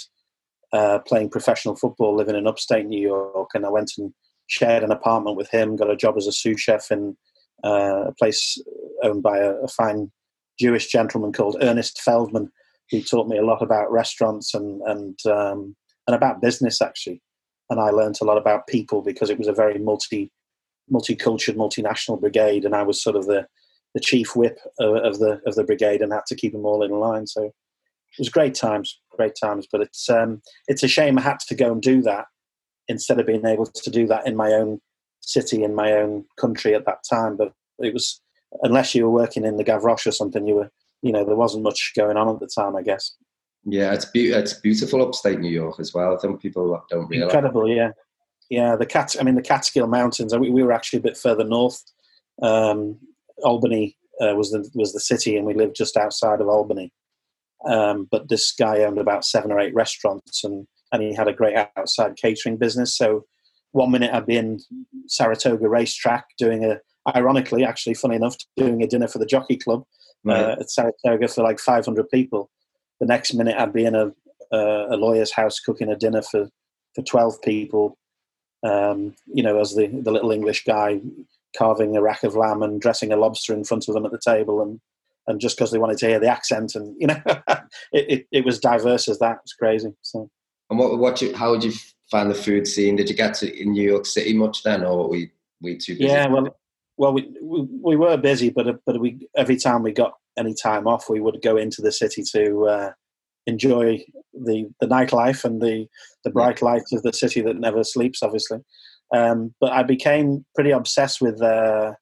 uh, 0.74 1.00
playing 1.00 1.30
professional 1.30 1.76
football, 1.76 2.16
living 2.16 2.36
in 2.36 2.48
upstate 2.48 2.86
New 2.86 3.02
York, 3.02 3.50
and 3.54 3.66
I 3.66 3.70
went 3.70 3.92
and 3.98 4.14
shared 4.48 4.84
an 4.84 4.92
apartment 4.92 5.38
with 5.38 5.50
him. 5.50 5.76
Got 5.76 5.90
a 5.90 5.98
job 5.98 6.16
as 6.18 6.28
a 6.28 6.32
sous 6.32 6.60
chef 6.60 6.92
in 6.92 7.18
uh, 7.64 8.06
a 8.08 8.14
place 8.14 8.58
owned 9.04 9.24
by 9.24 9.38
a, 9.38 9.52
a, 9.56 9.68
fine 9.68 10.12
Jewish 10.60 10.88
gentleman 10.88 11.34
called 11.34 11.58
Ernest 11.62 12.02
Feldman, 12.02 12.52
who 12.90 13.02
taught 13.02 13.28
me 13.28 13.38
a 13.38 13.46
lot 13.46 13.62
about 13.62 13.92
restaurants 13.92 14.54
and 14.54 14.82
and 14.84 15.20
um, 15.26 15.76
and 16.08 16.16
about 16.16 16.42
business 16.42 16.82
actually. 16.82 17.22
And 17.70 17.80
I 17.80 17.90
learned 17.90 18.18
a 18.22 18.26
lot 18.26 18.38
about 18.38 18.68
people 18.68 19.02
because 19.02 19.30
it 19.30 19.38
was 19.38 19.48
a 19.48 19.54
very 19.54 19.78
multi 19.78 20.32
multicultural, 20.92 21.56
multinational 21.56 22.20
brigade, 22.20 22.66
and 22.66 22.76
I 22.76 22.84
was 22.84 23.02
sort 23.02 23.16
of 23.16 23.26
the 23.26 23.48
the 23.94 24.00
chief 24.00 24.36
whip 24.36 24.58
of, 24.80 24.96
of, 24.98 25.20
the 25.20 25.42
of 25.46 25.56
the 25.56 25.64
brigade 25.64 26.02
and 26.02 26.14
had 26.14 26.26
to 26.28 26.36
keep 26.36 26.54
them 26.54 26.66
all 26.66 26.84
in 26.84 26.92
line. 26.92 27.28
So 27.28 27.44
it 27.44 27.54
was 28.20 28.30
great 28.30 28.56
times, 28.56 29.00
great 29.16 29.34
times. 29.42 29.68
But 29.72 29.82
it's 29.82 30.10
um, 30.10 30.42
it's 30.68 30.84
a 30.84 30.88
shame 30.88 31.18
I 31.18 31.22
had 31.22 31.40
to 31.48 31.56
go 31.56 31.72
and 31.72 31.82
do 31.82 32.02
that 32.04 32.26
instead 32.88 33.20
of 33.20 33.28
being 33.28 33.46
able 33.46 33.66
to 33.66 33.90
do 33.90 34.08
that 34.08 34.28
in 34.28 34.36
my 34.36 34.52
own 34.52 34.80
city 35.22 35.64
in 35.64 35.76
my 35.76 35.94
own 35.94 36.26
country 36.40 36.74
at 36.74 36.86
that 36.86 37.04
time. 37.10 37.38
But 37.38 37.54
it 37.80 37.94
was 37.94 38.22
unless 38.64 38.94
you 38.94 39.06
were 39.06 39.12
working 39.12 39.46
in 39.46 39.58
the 39.58 39.64
Gavroche 39.64 40.08
or 40.08 40.12
something, 40.12 40.48
you 40.48 40.56
were 40.56 40.72
you 41.02 41.12
know 41.12 41.24
there 41.24 41.36
wasn't 41.36 41.64
much 41.64 41.94
going 41.96 42.18
on 42.18 42.30
at 42.30 42.40
the 42.40 42.50
time, 42.54 42.76
I 42.76 42.82
guess. 42.82 43.16
Yeah, 43.64 43.94
it's 43.94 44.06
be- 44.06 44.32
it's 44.32 44.54
beautiful 44.54 45.02
upstate 45.02 45.40
New 45.40 45.52
York 45.52 45.80
as 45.80 45.94
well. 45.94 46.16
I 46.16 46.20
think 46.20 46.42
people 46.42 46.84
don't 46.90 47.08
realize. 47.08 47.28
Incredible, 47.28 47.68
yeah, 47.70 47.92
yeah. 48.50 48.76
The 48.76 48.88
cat, 48.88 49.16
I 49.20 49.24
mean, 49.24 49.36
the 49.36 49.42
Catskill 49.42 49.88
Mountains. 49.88 50.36
We, 50.36 50.50
we 50.50 50.64
were 50.64 50.72
actually 50.72 51.00
a 51.00 51.04
bit 51.04 51.18
further 51.18 51.44
north. 51.44 51.80
Um, 52.42 52.98
Albany 53.44 53.98
uh, 54.22 54.36
was 54.36 54.52
the 54.52 54.70
was 54.74 54.94
the 54.94 55.00
city, 55.00 55.38
and 55.38 55.46
we 55.46 55.54
lived 55.54 55.76
just 55.76 55.98
outside 55.98 56.42
of 56.42 56.48
Albany. 56.48 56.92
Um, 57.66 58.08
but 58.10 58.30
this 58.30 58.52
guy 58.52 58.80
owned 58.80 58.98
about 58.98 59.26
seven 59.26 59.52
or 59.52 59.60
eight 59.60 59.74
restaurants, 59.74 60.44
and 60.44 60.68
and 60.92 61.02
he 61.02 61.14
had 61.14 61.28
a 61.28 61.34
great 61.34 61.56
outside 61.78 62.18
catering 62.18 62.58
business. 62.58 62.96
So 62.96 63.26
one 63.72 63.92
minute 63.92 64.14
I'd 64.14 64.26
be 64.26 64.38
in 64.38 64.60
Saratoga 65.08 65.68
racetrack 65.68 66.26
doing 66.38 66.66
a, 66.66 66.80
ironically, 67.16 67.64
actually, 67.64 67.94
funny 67.94 68.16
enough, 68.16 68.36
doing 68.58 68.84
a 68.84 68.88
dinner 68.88 69.08
for 69.08 69.20
the 69.20 69.26
Jockey 69.26 69.58
Club 69.58 69.84
right. 70.24 70.42
uh, 70.42 70.56
at 70.60 70.70
Saratoga 70.70 71.28
for 71.28 71.44
like 71.44 71.60
500 71.60 72.10
people. 72.10 72.50
The 73.00 73.06
next 73.06 73.34
minute 73.34 73.58
I'd 73.58 73.74
be 73.74 73.86
in 73.86 73.96
a, 73.96 74.08
uh, 74.52 74.88
a 74.90 74.98
lawyer's 74.98 75.32
house 75.32 75.60
cooking 75.60 75.90
a 75.90 75.96
dinner 75.96 76.22
for, 76.22 76.50
for 76.94 77.02
12 77.04 77.42
people. 77.42 77.98
Um, 78.64 79.16
you 79.26 79.42
know, 79.42 79.60
as 79.60 79.74
the, 79.74 79.88
the 79.88 80.12
little 80.12 80.32
English 80.32 80.66
guy 80.66 81.00
carving 81.58 81.96
a 81.96 82.02
rack 82.02 82.24
of 82.24 82.36
lamb 82.36 82.62
and 82.62 82.82
dressing 82.82 83.12
a 83.12 83.18
lobster 83.18 83.54
in 83.54 83.64
front 83.64 83.88
of 83.88 83.94
them 83.94 84.06
at 84.06 84.12
the 84.12 84.20
table 84.24 84.62
and 84.62 84.80
and 85.28 85.40
just 85.40 85.56
because 85.56 85.72
they 85.72 85.78
wanted 85.78 85.98
to 86.00 86.08
hear 86.08 86.20
the 86.20 86.28
accent 86.28 86.76
and 86.76 86.96
you 87.00 87.08
know 87.08 87.22
it, 87.28 87.66
it, 87.94 88.28
it, 88.32 88.46
was 88.46 88.60
diverse 88.60 89.08
as 89.08 89.20
that. 89.20 89.34
It 89.34 89.44
was 89.44 89.54
crazy 89.54 89.90
so. 90.02 90.30
And 90.70 90.80
what 90.80 90.98
what 90.98 91.22
you, 91.22 91.36
how 91.36 91.52
would 91.52 91.64
you 91.64 91.74
find 92.10 92.30
the 92.30 92.36
food 92.36 92.68
scene? 92.68 92.96
Did 92.96 93.10
you 93.10 93.16
get 93.16 93.34
to 93.36 93.62
in 93.62 93.74
new 93.74 93.88
york 93.88 94.06
city 94.06 94.34
much 94.34 94.64
then 94.64 94.84
or 94.84 94.98
were 94.98 95.10
we 95.10 95.32
we 95.62 95.78
too 95.78 95.94
busy? 95.94 96.06
Yeah 96.06 96.28
well 96.28 96.56
well 96.98 97.14
we, 97.14 97.32
we, 97.42 97.68
we 97.84 97.96
were 97.96 98.18
busy 98.18 98.50
but 98.50 98.80
but 98.86 99.00
we 99.00 99.28
every 99.36 99.58
time 99.58 99.84
we 99.84 99.92
got 99.92 100.14
any 100.38 100.54
time 100.54 100.88
off 100.88 101.10
we 101.10 101.20
would 101.20 101.42
go 101.42 101.58
into 101.58 101.82
the 101.82 101.92
city 101.92 102.24
to 102.34 102.66
uh, 102.66 102.92
enjoy 103.48 104.04
the 104.34 104.70
the 104.80 104.88
nightlife 104.88 105.44
and 105.44 105.62
the 105.62 105.88
the 106.24 106.30
bright 106.30 106.62
lights 106.62 106.94
of 106.94 107.04
the 107.04 107.14
city 107.14 107.42
that 107.42 107.60
never 107.60 107.84
sleeps 107.84 108.24
obviously 108.24 108.60
um, 109.14 109.54
but 109.60 109.72
I 109.72 109.84
became 109.84 110.46
pretty 110.56 110.72
obsessed 110.72 111.22
with. 111.22 111.42
Uh, 111.42 111.94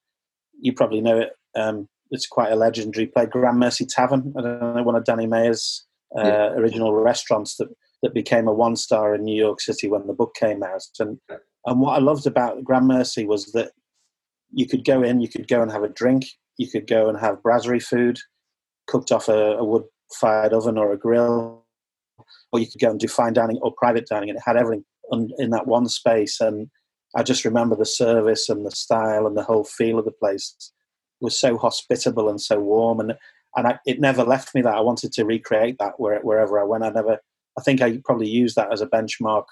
you 0.61 0.73
probably 0.73 1.01
know 1.01 1.19
it. 1.19 1.29
Um, 1.55 1.87
it's 2.11 2.27
quite 2.27 2.51
a 2.51 2.55
legendary 2.55 3.07
place, 3.07 3.29
Gramercy 3.31 3.85
Tavern. 3.85 4.33
I 4.37 4.41
don't 4.41 4.75
know 4.75 4.83
one 4.83 4.95
of 4.95 5.05
Danny 5.05 5.27
Meyer's 5.27 5.85
uh, 6.17 6.23
yeah. 6.23 6.49
original 6.51 6.93
restaurants 6.93 7.55
that 7.57 7.69
that 8.01 8.13
became 8.13 8.47
a 8.47 8.53
one 8.53 8.75
star 8.75 9.13
in 9.13 9.23
New 9.23 9.35
York 9.35 9.61
City 9.61 9.89
when 9.89 10.07
the 10.07 10.13
book 10.13 10.33
came 10.35 10.63
out. 10.63 10.81
And 10.99 11.19
and 11.65 11.79
what 11.79 11.95
I 11.95 11.99
loved 11.99 12.27
about 12.27 12.63
Gramercy 12.63 13.25
was 13.25 13.51
that 13.51 13.71
you 14.51 14.67
could 14.67 14.85
go 14.85 15.03
in, 15.03 15.21
you 15.21 15.29
could 15.29 15.47
go 15.47 15.61
and 15.61 15.71
have 15.71 15.83
a 15.83 15.89
drink, 15.89 16.25
you 16.57 16.69
could 16.69 16.87
go 16.87 17.09
and 17.09 17.19
have 17.19 17.43
brasserie 17.43 17.79
food 17.79 18.19
cooked 18.87 19.11
off 19.11 19.27
a, 19.27 19.57
a 19.57 19.63
wood 19.63 19.83
fired 20.13 20.53
oven 20.53 20.77
or 20.77 20.91
a 20.91 20.97
grill, 20.97 21.65
or 22.51 22.59
you 22.59 22.65
could 22.65 22.81
go 22.81 22.89
and 22.89 22.99
do 22.99 23.07
fine 23.07 23.33
dining 23.33 23.59
or 23.61 23.73
private 23.77 24.07
dining, 24.07 24.29
and 24.29 24.37
it 24.37 24.43
had 24.45 24.57
everything 24.57 24.83
in 25.37 25.49
that 25.51 25.67
one 25.67 25.87
space. 25.87 26.39
And 26.39 26.69
I 27.15 27.23
just 27.23 27.45
remember 27.45 27.75
the 27.75 27.85
service 27.85 28.49
and 28.49 28.65
the 28.65 28.71
style 28.71 29.25
and 29.25 29.35
the 29.35 29.43
whole 29.43 29.63
feel 29.63 29.99
of 29.99 30.05
the 30.05 30.11
place 30.11 30.55
was 31.21 31.39
so 31.39 31.57
hospitable 31.57 32.29
and 32.29 32.39
so 32.39 32.59
warm, 32.59 32.99
and 32.99 33.15
and 33.55 33.67
I, 33.67 33.79
it 33.85 33.99
never 33.99 34.23
left 34.23 34.53
me 34.53 34.61
that 34.61 34.75
I 34.75 34.81
wanted 34.81 35.11
to 35.13 35.25
recreate 35.25 35.77
that 35.79 35.99
where, 35.99 36.19
wherever 36.21 36.59
I 36.59 36.63
went. 36.63 36.83
I 36.83 36.89
never, 36.89 37.17
I 37.57 37.61
think 37.61 37.81
I 37.81 37.97
probably 38.05 38.29
use 38.29 38.53
that 38.55 38.71
as 38.71 38.81
a 38.81 38.87
benchmark 38.87 39.45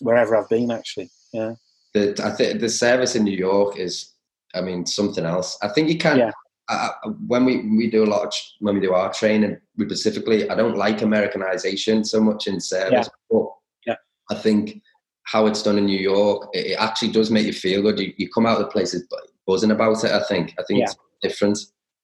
wherever 0.00 0.36
I've 0.36 0.48
been. 0.48 0.70
Actually, 0.70 1.10
yeah. 1.32 1.54
The, 1.94 2.20
I 2.24 2.30
think 2.30 2.60
the 2.60 2.68
service 2.68 3.14
in 3.14 3.24
New 3.24 3.36
York 3.36 3.78
is, 3.78 4.14
I 4.54 4.60
mean, 4.60 4.86
something 4.86 5.24
else. 5.24 5.56
I 5.62 5.68
think 5.68 5.88
you 5.88 5.98
can. 5.98 6.18
Yeah. 6.18 6.32
Uh, 6.68 6.90
when 7.26 7.44
we, 7.44 7.68
we 7.76 7.90
do 7.90 8.04
a 8.04 8.06
lot 8.06 8.26
of, 8.26 8.32
when 8.60 8.76
we 8.76 8.80
do 8.80 8.94
our 8.94 9.12
training, 9.12 9.58
we 9.76 9.84
specifically, 9.84 10.48
I 10.48 10.54
don't 10.54 10.76
like 10.76 11.02
Americanization 11.02 12.04
so 12.04 12.20
much 12.20 12.46
in 12.46 12.60
service, 12.60 13.10
yeah. 13.10 13.28
but 13.30 13.46
yeah. 13.84 13.96
I 14.30 14.36
think 14.36 14.80
how 15.24 15.46
it's 15.46 15.62
done 15.62 15.78
in 15.78 15.86
New 15.86 15.98
York, 15.98 16.48
it, 16.52 16.72
it 16.72 16.78
actually 16.78 17.12
does 17.12 17.30
make 17.30 17.46
you 17.46 17.52
feel 17.52 17.82
good. 17.82 17.98
You, 17.98 18.12
you 18.16 18.28
come 18.30 18.46
out 18.46 18.60
of 18.60 18.66
the 18.66 18.70
places 18.70 19.06
buzzing 19.46 19.70
about 19.70 20.04
it. 20.04 20.10
I 20.10 20.22
think. 20.24 20.54
I 20.58 20.62
think 20.64 20.80
yeah. 20.80 20.84
it's 20.86 20.96
different. 21.22 21.58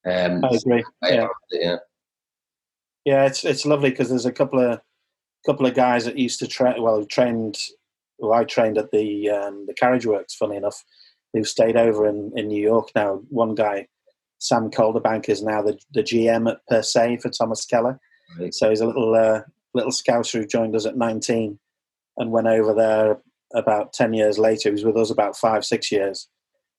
Um, 0.07 0.45
I 0.45 0.49
agree. 0.55 0.85
Yeah. 1.03 1.29
It, 1.51 1.61
yeah. 1.63 1.77
Yeah, 3.05 3.25
it's 3.25 3.45
it's 3.45 3.65
lovely 3.65 3.91
because 3.91 4.11
there's 4.11 4.27
a 4.27 4.33
couple 4.33 4.61
of 4.61 4.81
couple 5.47 5.67
of 5.67 5.75
guys 5.75 6.05
that 6.05 6.19
used 6.19 6.39
to 6.41 6.47
train. 6.47 6.83
Well, 6.83 7.05
trained. 7.07 7.57
Well, 8.19 8.33
I 8.39 8.45
trained 8.45 8.79
at 8.79 8.91
the 8.91 9.31
um, 9.31 9.67
the 9.67 9.75
Carriage 9.75 10.07
Works. 10.07 10.35
Funny 10.35 10.57
enough, 10.57 10.85
who 11.33 11.45
stayed 11.45 11.77
over 11.77 12.07
in, 12.07 12.33
in 12.37 12.49
New 12.49 12.61
York 12.61 12.91
now. 12.95 13.23
One 13.31 13.55
guy, 13.55 13.87
Sam 14.39 14.71
Calderbank, 14.71 15.29
is 15.29 15.43
now 15.43 15.63
the, 15.63 15.79
the 15.93 16.03
GM 16.03 16.51
at 16.51 16.59
Per 16.69 16.83
Se 16.83 17.19
for 17.19 17.31
Thomas 17.31 17.65
Keller. 17.65 17.99
Right. 18.39 18.53
So 18.53 18.69
he's 18.69 18.81
a 18.81 18.87
little 18.87 19.15
uh, 19.15 19.43
little 19.75 19.93
scouser 19.93 20.41
who 20.41 20.47
joined 20.47 20.77
us 20.77 20.87
at 20.87 20.97
19 20.97 21.59
and 22.19 22.31
went 22.31 22.47
over 22.47 22.75
there 22.75 23.19
about 23.55 23.93
10 23.93 24.13
years 24.13 24.39
later. 24.39 24.69
He 24.69 24.73
was 24.73 24.85
with 24.85 24.97
us 24.97 25.11
about 25.11 25.37
five, 25.37 25.65
six 25.65 25.91
years. 25.91 26.29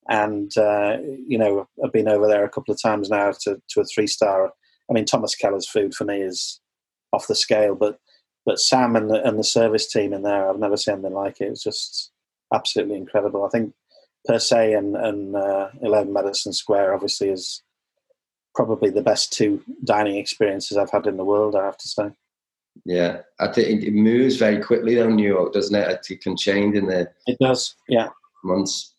And, 0.08 0.56
uh, 0.58 0.98
you 1.28 1.38
know, 1.38 1.68
I've 1.84 1.94
been 1.94 2.08
over 2.08 2.28
there 2.28 2.44
a 2.44 2.50
couple 2.50 2.74
of 2.74 2.82
times 2.82 3.10
now 3.10 3.32
to, 3.42 3.62
to 3.70 3.82
a 3.82 3.86
three 3.86 4.08
star. 4.08 4.52
I 4.90 4.94
mean, 4.94 5.06
Thomas 5.06 5.36
Keller's 5.36 5.68
food 5.68 5.94
for 5.94 6.04
me 6.04 6.22
is 6.22 6.60
off 7.14 7.28
the 7.28 7.36
scale, 7.36 7.76
but 7.76 8.00
but 8.46 8.60
Sam 8.60 8.96
and 8.96 9.12
the, 9.12 9.22
and 9.28 9.38
the 9.38 9.44
service 9.44 9.92
team 9.92 10.14
in 10.14 10.24
there, 10.24 10.50
I've 10.50 10.58
never 10.58 10.78
seen 10.78 10.94
anything 10.96 11.14
like 11.14 11.40
it. 11.40 11.50
It's 11.50 11.62
just 11.62 12.12
absolutely 12.52 12.96
incredible. 12.96 13.46
I 13.46 13.50
think 13.50 13.74
per 14.26 14.40
se 14.40 14.74
and, 14.74 14.96
and 14.96 15.36
uh, 15.36 15.70
11 15.82 16.12
Madison 16.12 16.54
Square 16.54 16.96
obviously 16.96 17.30
is 17.30 17.62
probably 18.56 18.90
the 18.90 19.04
best 19.04 19.32
two 19.32 19.62
dining 19.84 20.18
experiences 20.18 20.78
I've 20.78 20.90
had 20.90 21.06
in 21.06 21.18
the 21.18 21.26
world, 21.26 21.56
I 21.56 21.66
have 21.66 21.78
to 21.78 21.88
say. 21.88 22.10
Yeah, 22.86 23.22
I 23.40 23.52
think 23.52 23.84
it 23.84 23.94
moves 23.94 24.38
very 24.38 24.62
quickly 24.62 24.96
though, 24.96 25.10
New 25.10 25.28
York, 25.28 25.54
doesn't 25.54 25.76
it? 25.76 26.08
It 26.10 26.22
can 26.22 26.38
change 26.38 26.76
in 26.76 26.88
the 26.88 27.10
it 27.28 27.38
does, 27.40 27.76
yeah, 27.88 28.10
months. 28.44 28.94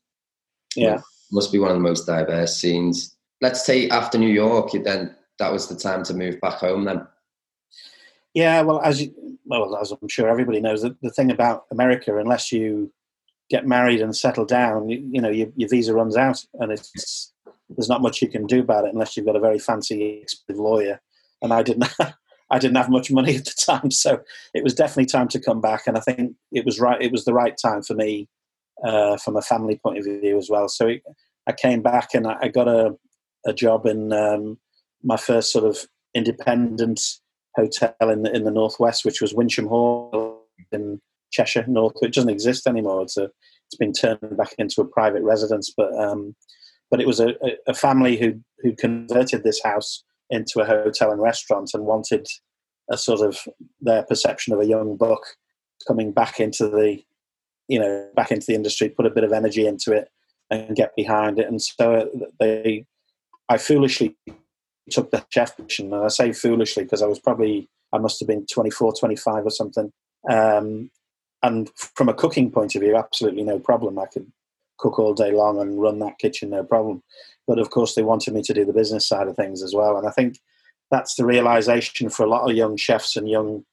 Yeah, 0.77 1.01
must 1.33 1.53
be 1.53 1.59
one 1.59 1.71
of 1.71 1.77
the 1.77 1.83
most 1.83 2.07
diverse 2.07 2.57
scenes. 2.57 3.17
Let's 3.41 3.65
say 3.65 3.89
after 3.89 4.19
New 4.19 4.29
York, 4.29 4.71
then 4.85 5.15
that 5.39 5.53
was 5.53 5.69
the 5.69 5.77
time 5.77 6.05
to 6.05 6.15
move 6.15 6.41
back 6.41 6.55
home. 6.55 6.85
Then, 6.85 7.07
yeah, 8.35 8.61
well, 8.63 8.81
as 8.83 9.03
you, 9.03 9.39
well 9.45 9.77
as 9.77 9.93
I'm 9.93 10.09
sure 10.09 10.29
everybody 10.29 10.61
knows, 10.61 10.83
the, 10.83 10.97
the 11.03 11.11
thing 11.11 11.31
about 11.31 11.65
America, 11.71 12.17
unless 12.19 12.53
you 12.53 12.93
get 13.49 13.67
married 13.67 14.01
and 14.01 14.15
settle 14.15 14.45
down, 14.45 14.89
you, 14.89 15.05
you 15.11 15.21
know, 15.21 15.31
your, 15.31 15.49
your 15.57 15.69
visa 15.69 15.95
runs 15.95 16.17
out, 16.17 16.45
and 16.55 16.71
it's 16.71 17.33
there's 17.71 17.89
not 17.89 18.03
much 18.03 18.21
you 18.21 18.29
can 18.29 18.47
do 18.47 18.61
about 18.61 18.85
it 18.85 18.93
unless 18.93 19.17
you've 19.17 19.27
got 19.27 19.37
a 19.37 19.41
very 19.41 19.59
fancy 19.59 20.25
lawyer. 20.49 21.01
And 21.43 21.53
I 21.53 21.63
didn't. 21.63 21.89
I 22.51 22.59
didn't 22.59 22.77
have 22.77 22.91
much 22.91 23.11
money 23.11 23.37
at 23.37 23.45
the 23.45 23.55
time, 23.67 23.91
so 23.91 24.21
it 24.55 24.65
was 24.65 24.75
definitely 24.75 25.07
time 25.07 25.29
to 25.29 25.41
come 25.41 25.61
back. 25.61 25.87
And 25.87 25.97
I 25.97 26.01
think 26.01 26.35
it 26.53 26.65
was 26.65 26.81
right. 26.81 27.01
It 27.01 27.13
was 27.13 27.25
the 27.25 27.35
right 27.35 27.57
time 27.61 27.83
for 27.83 27.95
me 27.95 28.29
uh, 28.85 29.17
from 29.17 29.37
a 29.37 29.43
family 29.43 29.79
point 29.83 29.99
of 29.99 30.05
view 30.05 30.39
as 30.39 30.49
well. 30.51 30.69
So 30.69 30.89
it, 30.89 31.03
I 31.47 31.53
came 31.53 31.83
back 31.83 32.15
and 32.15 32.27
I, 32.27 32.37
I 32.43 32.49
got 32.49 32.69
a, 32.69 32.97
a 33.47 33.53
job 33.53 33.87
in 33.87 34.13
um, 34.13 34.59
my 35.03 35.17
first 35.17 35.53
sort 35.53 35.65
of 35.65 35.79
independent 36.15 37.01
hotel 37.57 37.95
in 38.03 38.23
the 38.23 38.35
in 38.35 38.45
the 38.45 38.51
northwest, 38.51 39.05
which 39.05 39.21
was 39.21 39.33
Wincham 39.33 39.69
Hall 39.69 40.47
in 40.73 41.01
Cheshire 41.33 41.65
North. 41.67 41.95
It 42.03 42.15
doesn't 42.15 42.31
exist 42.31 42.67
anymore. 42.67 43.03
It's 43.03 43.17
a 43.17 43.31
it's 43.67 43.77
been 43.79 43.93
turned 43.93 44.37
back 44.37 44.55
into 44.59 44.81
a 44.81 44.87
private 44.87 45.23
residence. 45.23 45.73
But 45.77 45.95
um, 45.99 46.35
but 46.91 47.01
it 47.01 47.07
was 47.07 47.21
a, 47.21 47.35
a 47.67 47.75
family 47.75 48.17
who 48.17 48.41
who 48.59 48.75
converted 48.75 49.45
this 49.45 49.63
house 49.63 50.05
into 50.31 50.61
a 50.61 50.67
hotel 50.67 51.11
and 51.11 51.21
restaurant 51.21 51.71
and 51.75 51.85
wanted 51.85 52.27
a 52.91 52.97
sort 52.97 53.21
of 53.21 53.39
their 53.81 54.03
perception 54.05 54.53
of 54.53 54.61
a 54.61 54.67
young 54.67 54.97
buck 54.97 55.23
coming 55.87 56.13
back 56.13 56.41
into 56.41 56.69
the 56.69 57.03
you 57.69 57.79
know 57.79 58.09
back 58.15 58.31
into 58.31 58.47
the 58.47 58.55
industry, 58.55 58.89
put 58.89 59.07
a 59.07 59.11
bit 59.11 59.25
of 59.25 59.33
energy 59.33 59.67
into 59.67 59.93
it 59.93 60.09
and 60.51 60.77
get 60.77 60.95
behind 60.97 61.39
it. 61.39 61.47
And 61.47 61.63
so 61.63 62.11
they, 62.41 62.85
I 63.49 63.57
foolishly 63.57 64.17
took 64.91 65.11
the 65.11 65.25
chef 65.31 65.57
position, 65.57 65.93
and 65.93 66.05
I 66.05 66.09
say 66.09 66.33
foolishly 66.33 66.83
because 66.83 67.03
I 67.03 67.07
was 67.07 67.21
probably 67.21 67.69
I 67.93 67.99
must 67.99 68.21
have 68.21 68.29
been 68.29 68.47
24, 68.47 68.95
25 68.99 69.47
or 69.47 69.51
something. 69.51 69.93
Um, 70.29 70.91
and 71.43 71.71
from 71.77 72.09
a 72.09 72.15
cooking 72.15 72.51
point 72.51 72.75
of 72.75 72.83
view, 72.83 72.97
absolutely 72.97 73.43
no 73.43 73.59
problem. 73.59 73.99
I 73.99 74.07
could 74.07 74.31
cook 74.81 74.99
all 74.99 75.15
day 75.15 75.33
long 75.33 75.61
and 75.61 75.81
run 75.81 75.99
that 76.01 76.19
kitchen, 76.19 76.51
no 76.51 76.65
problem. 76.65 77.03
But 77.47 77.59
of 77.59 77.71
course, 77.71 77.95
they 77.95 78.03
wanted 78.03 78.35
me 78.35 78.43
to 78.43 78.55
do 78.55 78.65
the 78.65 78.73
business 78.73 79.07
side 79.07 79.29
of 79.29 79.37
things 79.37 79.63
as 79.63 79.75
well. 79.75 79.97
And 79.97 80.09
I 80.09 80.11
think 80.11 80.39
that's 80.91 81.15
the 81.15 81.25
realization 81.25 82.09
for 82.09 82.25
a 82.25 82.29
lot 82.29 82.49
of 82.49 82.57
young 82.57 82.77
chefs 82.77 83.17
and 83.17 83.29
young 83.29 83.65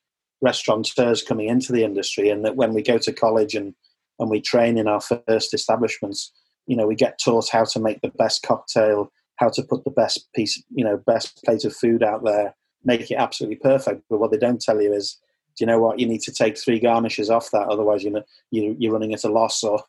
restaurateurs 0.41 1.23
coming 1.23 1.47
into 1.47 1.71
the 1.71 1.83
industry. 1.83 2.29
And 2.29 2.45
that 2.45 2.55
when 2.55 2.73
we 2.73 2.81
go 2.81 2.97
to 2.99 3.13
college 3.13 3.55
and, 3.55 3.73
and 4.19 4.29
we 4.29 4.41
train 4.41 4.77
in 4.77 4.87
our 4.87 5.01
first 5.01 5.53
establishments, 5.53 6.31
you 6.67 6.75
know, 6.75 6.85
we 6.85 6.95
get 6.95 7.19
taught 7.23 7.49
how 7.49 7.63
to 7.63 7.79
make 7.79 8.01
the 8.01 8.11
best 8.17 8.43
cocktail, 8.43 9.11
how 9.37 9.49
to 9.49 9.63
put 9.63 9.83
the 9.83 9.91
best 9.91 10.27
piece, 10.35 10.61
you 10.73 10.83
know, 10.83 11.01
best 11.07 11.41
plate 11.43 11.63
of 11.63 11.75
food 11.75 12.03
out 12.03 12.23
there, 12.23 12.55
make 12.83 13.09
it 13.09 13.15
absolutely 13.15 13.55
perfect. 13.55 14.03
But 14.09 14.19
what 14.19 14.31
they 14.31 14.37
don't 14.37 14.61
tell 14.61 14.81
you 14.81 14.93
is, 14.93 15.17
do 15.55 15.63
you 15.63 15.67
know 15.67 15.79
what? 15.79 15.99
You 15.99 16.07
need 16.07 16.21
to 16.21 16.31
take 16.31 16.57
three 16.57 16.79
garnishes 16.79 17.31
off 17.31 17.49
that, 17.51 17.67
otherwise 17.67 18.03
you 18.03 18.11
know 18.11 18.23
you, 18.51 18.75
you're 18.77 18.93
running 18.93 19.13
at 19.13 19.23
a 19.23 19.31
loss, 19.31 19.63
or 19.63 19.81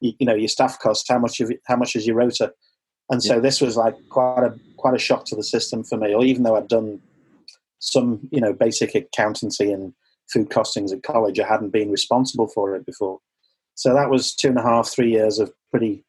you, 0.00 0.12
you, 0.18 0.26
know 0.26 0.34
your 0.34 0.48
staff 0.48 0.78
costs. 0.78 1.08
How 1.08 1.18
much 1.18 1.40
of 1.40 1.52
how 1.66 1.76
much 1.76 1.96
is 1.96 2.06
your 2.06 2.16
rota? 2.16 2.52
And 3.10 3.22
so 3.22 3.34
yeah. 3.34 3.40
this 3.40 3.60
was 3.60 3.76
like 3.76 3.96
quite 4.08 4.44
a 4.44 4.58
quite 4.76 4.94
a 4.94 4.98
shock 4.98 5.24
to 5.26 5.36
the 5.36 5.44
system 5.44 5.84
for 5.84 5.96
me. 5.96 6.14
Or 6.14 6.24
even 6.24 6.42
though 6.42 6.56
I'd 6.56 6.68
done 6.68 7.00
some 7.78 8.20
you 8.30 8.40
know 8.40 8.52
basic 8.52 8.94
accountancy 8.94 9.72
and 9.72 9.92
food 10.32 10.48
costings 10.50 10.92
at 10.92 11.02
college, 11.02 11.38
I 11.38 11.46
hadn't 11.46 11.70
been 11.70 11.90
responsible 11.90 12.48
for 12.48 12.74
it 12.76 12.86
before. 12.86 13.18
So 13.74 13.94
that 13.94 14.10
was 14.10 14.34
two 14.34 14.48
and 14.48 14.58
a 14.58 14.62
half, 14.62 14.88
three 14.88 15.10
years 15.10 15.38
of 15.38 15.52
pretty 15.70 16.04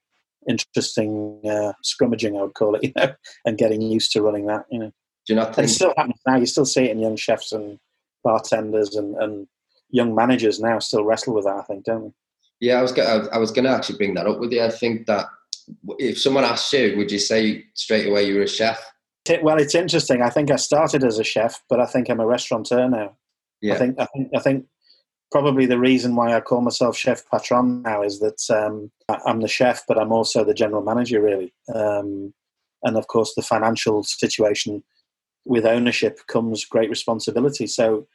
interesting 0.47 1.39
uh, 1.45 1.73
scrummaging, 1.83 2.37
I 2.37 2.43
would 2.43 2.53
call 2.53 2.75
it, 2.75 2.83
you 2.83 2.91
know, 2.95 3.13
and 3.45 3.57
getting 3.57 3.81
used 3.81 4.11
to 4.13 4.21
running 4.21 4.47
that, 4.47 4.65
you 4.69 4.79
know. 4.79 4.91
Do 5.25 5.33
you 5.33 5.35
not 5.35 5.55
think... 5.55 5.67
it 5.67 5.71
still 5.71 5.93
happens 5.95 6.19
now. 6.27 6.35
You 6.35 6.45
still 6.45 6.65
see 6.65 6.85
it 6.85 6.91
in 6.91 6.99
young 6.99 7.15
chefs 7.15 7.51
and 7.51 7.79
bartenders 8.23 8.95
and, 8.95 9.15
and 9.15 9.47
young 9.89 10.15
managers 10.15 10.59
now 10.59 10.79
still 10.79 11.05
wrestle 11.05 11.33
with 11.33 11.45
that, 11.45 11.57
I 11.57 11.61
think, 11.63 11.85
don't 11.85 12.03
we? 12.03 12.11
Yeah, 12.63 12.79
I 12.79 12.81
was 12.81 12.93
gonna, 12.93 13.27
I 13.33 13.39
was 13.39 13.51
going 13.51 13.65
to 13.65 13.71
actually 13.71 13.97
bring 13.97 14.13
that 14.13 14.25
up 14.25 14.39
with 14.39 14.53
you. 14.53 14.63
I 14.63 14.69
think 14.69 15.05
that 15.07 15.25
if 15.99 16.17
someone 16.17 16.45
asked 16.45 16.71
you, 16.71 16.95
would 16.95 17.11
you 17.11 17.19
say 17.19 17.65
straight 17.73 18.07
away 18.07 18.23
you 18.23 18.35
were 18.35 18.43
a 18.43 18.47
chef? 18.47 18.81
Well, 19.41 19.59
it's 19.59 19.75
interesting. 19.75 20.21
I 20.21 20.29
think 20.29 20.49
I 20.49 20.55
started 20.55 21.03
as 21.03 21.19
a 21.19 21.25
chef, 21.25 21.61
but 21.67 21.81
I 21.81 21.85
think 21.85 22.07
I'm 22.07 22.21
a 22.21 22.25
restaurateur 22.25 22.87
now. 22.87 23.17
Yeah. 23.59 23.73
I 23.73 23.77
think 23.79 23.99
I 23.99 24.05
think 24.05 24.29
I 24.33 24.39
think 24.39 24.65
probably 25.29 25.65
the 25.65 25.77
reason 25.77 26.15
why 26.15 26.33
I 26.33 26.39
call 26.39 26.61
myself 26.61 26.95
chef 26.95 27.23
patron 27.29 27.81
now 27.81 28.01
is 28.01 28.21
that 28.21 28.41
um, 28.49 28.89
I'm 29.25 29.41
the 29.41 29.49
chef, 29.49 29.83
but 29.85 29.97
I'm 29.97 30.13
also 30.13 30.45
the 30.45 30.53
general 30.53 30.83
manager, 30.83 31.21
really. 31.21 31.53
Um, 31.75 32.33
and 32.83 32.95
of 32.95 33.07
course, 33.07 33.33
the 33.35 33.41
financial 33.41 34.05
situation 34.05 34.83
with 35.43 35.65
ownership 35.65 36.21
comes 36.27 36.63
great 36.63 36.89
responsibility. 36.89 37.67
So 37.67 38.07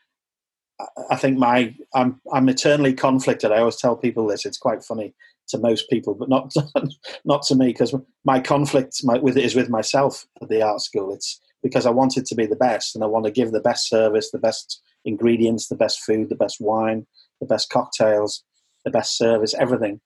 I 1.10 1.16
think 1.16 1.38
my 1.38 1.74
I'm 1.94 2.20
I'm 2.32 2.48
eternally 2.48 2.92
conflicted. 2.92 3.52
I 3.52 3.58
always 3.58 3.76
tell 3.76 3.96
people 3.96 4.26
this. 4.26 4.46
It's 4.46 4.58
quite 4.58 4.84
funny 4.84 5.14
to 5.48 5.58
most 5.58 5.90
people, 5.90 6.14
but 6.14 6.28
not 6.28 6.54
not 7.24 7.42
to 7.44 7.54
me 7.54 7.68
because 7.68 7.94
my 8.24 8.40
conflict 8.40 9.00
my, 9.02 9.18
with 9.18 9.36
it 9.36 9.44
is 9.44 9.54
with 9.54 9.68
myself 9.68 10.26
at 10.40 10.48
the 10.48 10.62
art 10.62 10.80
school. 10.80 11.12
It's 11.12 11.40
because 11.62 11.86
I 11.86 11.90
wanted 11.90 12.26
to 12.26 12.34
be 12.34 12.46
the 12.46 12.56
best 12.56 12.94
and 12.94 13.02
I 13.02 13.08
want 13.08 13.24
to 13.24 13.32
give 13.32 13.50
the 13.50 13.60
best 13.60 13.88
service, 13.88 14.30
the 14.30 14.38
best 14.38 14.80
ingredients, 15.04 15.68
the 15.68 15.76
best 15.76 16.00
food, 16.00 16.28
the 16.28 16.36
best 16.36 16.60
wine, 16.60 17.06
the 17.40 17.46
best 17.46 17.70
cocktails, 17.70 18.44
the 18.84 18.90
best 18.90 19.16
service, 19.16 19.54
everything. 19.54 20.00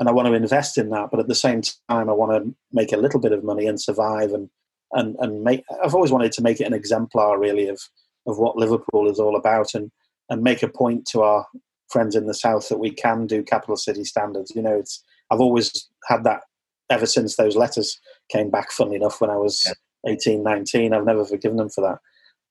And 0.00 0.08
I 0.08 0.12
want 0.12 0.26
to 0.26 0.34
invest 0.34 0.78
in 0.78 0.90
that, 0.90 1.10
but 1.10 1.20
at 1.20 1.28
the 1.28 1.34
same 1.34 1.62
time, 1.88 2.08
I 2.08 2.12
want 2.12 2.32
to 2.32 2.54
make 2.72 2.92
a 2.92 2.96
little 2.96 3.20
bit 3.20 3.32
of 3.32 3.44
money 3.44 3.66
and 3.66 3.80
survive 3.80 4.32
and 4.32 4.48
and 4.92 5.16
and 5.20 5.42
make. 5.42 5.64
I've 5.82 5.94
always 5.94 6.12
wanted 6.12 6.32
to 6.32 6.42
make 6.42 6.60
it 6.60 6.66
an 6.66 6.72
exemplar, 6.72 7.38
really, 7.38 7.68
of 7.68 7.80
of 8.26 8.38
what 8.38 8.56
Liverpool 8.56 9.10
is 9.10 9.18
all 9.18 9.36
about, 9.36 9.74
and 9.74 9.90
and 10.30 10.42
make 10.42 10.62
a 10.62 10.68
point 10.68 11.06
to 11.06 11.22
our 11.22 11.46
friends 11.88 12.14
in 12.14 12.26
the 12.26 12.34
south 12.34 12.68
that 12.68 12.78
we 12.78 12.90
can 12.90 13.26
do 13.26 13.42
capital 13.42 13.76
city 13.76 14.04
standards. 14.04 14.52
You 14.54 14.62
know, 14.62 14.76
it's 14.76 15.02
I've 15.30 15.40
always 15.40 15.88
had 16.06 16.24
that 16.24 16.42
ever 16.90 17.06
since 17.06 17.36
those 17.36 17.56
letters 17.56 17.98
came 18.30 18.50
back. 18.50 18.70
Funnily 18.70 18.96
enough, 18.96 19.20
when 19.20 19.30
I 19.30 19.36
was 19.36 19.62
yeah. 19.66 20.12
18, 20.12 20.42
19, 20.42 20.92
I've 20.92 21.04
never 21.04 21.24
forgiven 21.24 21.56
them 21.56 21.70
for 21.70 21.98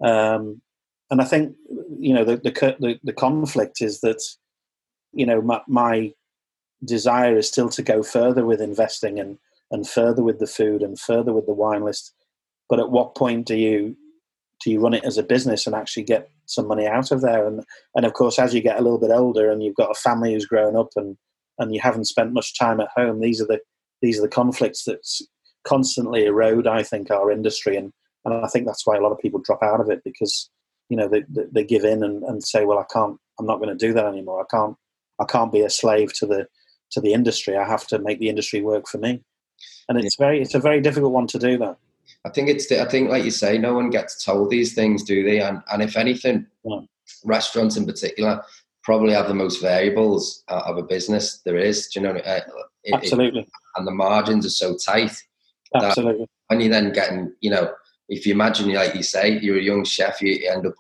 that. 0.01 0.07
Um, 0.07 0.61
and 1.09 1.21
I 1.21 1.25
think 1.25 1.55
you 1.99 2.13
know 2.13 2.23
the, 2.23 2.37
the 2.37 2.75
the, 2.79 2.99
the 3.03 3.13
conflict 3.13 3.81
is 3.81 4.01
that 4.01 4.21
you 5.13 5.25
know 5.25 5.41
my, 5.41 5.61
my 5.67 6.13
desire 6.83 7.37
is 7.37 7.47
still 7.47 7.69
to 7.69 7.81
go 7.81 8.03
further 8.03 8.45
with 8.45 8.61
investing 8.61 9.19
and 9.19 9.37
and 9.71 9.87
further 9.87 10.23
with 10.23 10.39
the 10.39 10.47
food 10.47 10.81
and 10.81 10.99
further 10.99 11.33
with 11.33 11.45
the 11.45 11.53
wine 11.53 11.83
list. 11.83 12.13
But 12.69 12.79
at 12.79 12.91
what 12.91 13.15
point 13.15 13.45
do 13.45 13.55
you 13.55 13.95
do 14.63 14.71
you 14.71 14.79
run 14.79 14.93
it 14.93 15.03
as 15.03 15.17
a 15.17 15.23
business 15.23 15.67
and 15.67 15.75
actually 15.75 16.03
get 16.03 16.29
some 16.45 16.67
money 16.67 16.87
out 16.87 17.11
of 17.11 17.21
there? 17.21 17.47
And 17.47 17.63
and 17.95 18.05
of 18.05 18.13
course, 18.13 18.39
as 18.39 18.53
you 18.53 18.61
get 18.61 18.79
a 18.79 18.81
little 18.81 18.99
bit 18.99 19.11
older 19.11 19.51
and 19.51 19.63
you've 19.63 19.75
got 19.75 19.91
a 19.91 19.95
family 19.95 20.33
who's 20.33 20.45
grown 20.45 20.75
up 20.75 20.89
and 20.95 21.17
and 21.59 21.73
you 21.73 21.81
haven't 21.81 22.05
spent 22.05 22.33
much 22.33 22.57
time 22.57 22.79
at 22.79 22.89
home, 22.95 23.19
these 23.19 23.41
are 23.41 23.47
the 23.47 23.59
these 24.01 24.19
are 24.19 24.23
the 24.23 24.27
conflicts 24.27 24.83
that 24.85 24.99
constantly 25.63 26.25
erode, 26.25 26.67
I 26.67 26.83
think, 26.83 27.11
our 27.11 27.31
industry. 27.31 27.77
And 27.77 27.91
and 28.25 28.33
I 28.33 28.47
think 28.47 28.65
that's 28.65 28.85
why 28.85 28.97
a 28.97 29.01
lot 29.01 29.11
of 29.11 29.19
people 29.19 29.41
drop 29.43 29.63
out 29.63 29.79
of 29.79 29.89
it 29.89 30.01
because 30.03 30.49
you 30.89 30.97
know 30.97 31.07
they, 31.07 31.23
they 31.51 31.63
give 31.63 31.83
in 31.83 32.03
and, 32.03 32.23
and 32.23 32.41
say 32.43 32.63
well 32.63 32.79
i 32.79 32.85
can't 32.93 33.17
i'm 33.39 33.45
not 33.45 33.57
going 33.57 33.75
to 33.75 33.87
do 33.87 33.93
that 33.93 34.05
anymore. 34.05 34.41
I 34.41 34.55
can't 34.55 34.75
i 35.19 35.25
can't 35.25 35.51
be 35.51 35.61
a 35.61 35.69
slave 35.69 36.13
to 36.13 36.25
the 36.25 36.47
to 36.91 37.01
the 37.01 37.13
industry. 37.13 37.57
I 37.57 37.67
have 37.67 37.85
to 37.87 37.99
make 37.99 38.19
the 38.19 38.29
industry 38.29 38.61
work 38.61 38.87
for 38.87 38.97
me. 38.97 39.21
And 39.89 39.99
it's 39.99 40.15
very 40.17 40.41
it's 40.41 40.55
a 40.55 40.59
very 40.59 40.81
difficult 40.81 41.13
one 41.13 41.27
to 41.27 41.39
do 41.39 41.57
that 41.59 41.77
i 42.27 42.29
think 42.29 42.49
it's 42.49 42.71
i 42.71 42.85
think 42.85 43.09
like 43.09 43.23
you 43.23 43.31
say 43.31 43.57
no 43.57 43.73
one 43.73 43.89
gets 43.89 44.23
told 44.23 44.49
these 44.49 44.73
things 44.73 45.03
do 45.03 45.23
they 45.23 45.39
and 45.39 45.61
and 45.71 45.81
if 45.81 45.97
anything 45.97 46.45
yeah. 46.63 46.79
restaurants 47.23 47.77
in 47.77 47.85
particular 47.85 48.43
probably 48.83 49.13
have 49.13 49.27
the 49.27 49.33
most 49.33 49.61
variables 49.61 50.43
uh, 50.47 50.61
of 50.65 50.77
a 50.77 50.83
business 50.83 51.41
there 51.45 51.57
is 51.57 51.87
do 51.87 51.99
you 51.99 52.05
know 52.05 52.15
uh, 52.19 52.41
it, 52.83 52.93
absolutely 52.93 53.41
it, 53.41 53.49
and 53.75 53.87
the 53.87 53.91
margins 53.91 54.45
are 54.45 54.49
so 54.49 54.75
tight 54.75 55.15
absolutely 55.75 56.25
when 56.47 56.61
you're 56.61 56.69
then 56.69 56.91
getting 56.93 57.33
you 57.41 57.49
know 57.49 57.71
if 58.09 58.25
you 58.25 58.33
imagine, 58.33 58.73
like 58.73 58.95
you 58.95 59.03
say, 59.03 59.39
you're 59.39 59.57
a 59.57 59.61
young 59.61 59.83
chef, 59.83 60.21
you 60.21 60.49
end 60.49 60.65
up, 60.65 60.73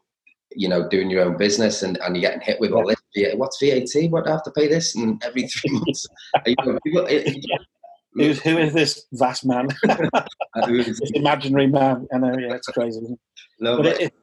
you 0.55 0.69
know, 0.69 0.87
doing 0.87 1.09
your 1.09 1.23
own 1.23 1.37
business 1.37 1.83
and, 1.83 1.97
and 1.97 2.15
you're 2.15 2.29
getting 2.29 2.45
hit 2.45 2.59
with 2.59 2.71
all 2.71 2.87
this. 2.87 2.97
What's 3.35 3.59
VAT? 3.61 4.09
What 4.09 4.25
do 4.25 4.29
I 4.29 4.33
have 4.33 4.43
to 4.43 4.51
pay 4.51 4.67
this? 4.67 4.95
And 4.95 5.21
every 5.25 5.47
three 5.47 5.71
months, 5.73 6.07
you 6.45 6.55
know, 6.63 6.79
people, 6.85 7.05
it, 7.07 7.45
Who's, 8.17 8.41
who 8.41 8.57
is 8.57 8.73
this 8.73 9.05
vast 9.13 9.45
man? 9.45 9.69
this 10.67 10.99
imaginary 11.13 11.67
man. 11.67 12.07
I 12.13 12.17
know, 12.17 12.37
yeah, 12.37 12.53
it's 12.53 12.67
crazy. 12.67 13.17
but 13.59 13.85
it, 13.85 14.01
it, 14.01 14.13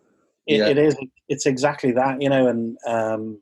yeah. 0.46 0.66
it 0.66 0.78
is, 0.78 0.96
it's 1.28 1.46
exactly 1.46 1.92
that, 1.92 2.20
you 2.20 2.28
know, 2.28 2.48
and 2.48 2.76
um, 2.86 3.40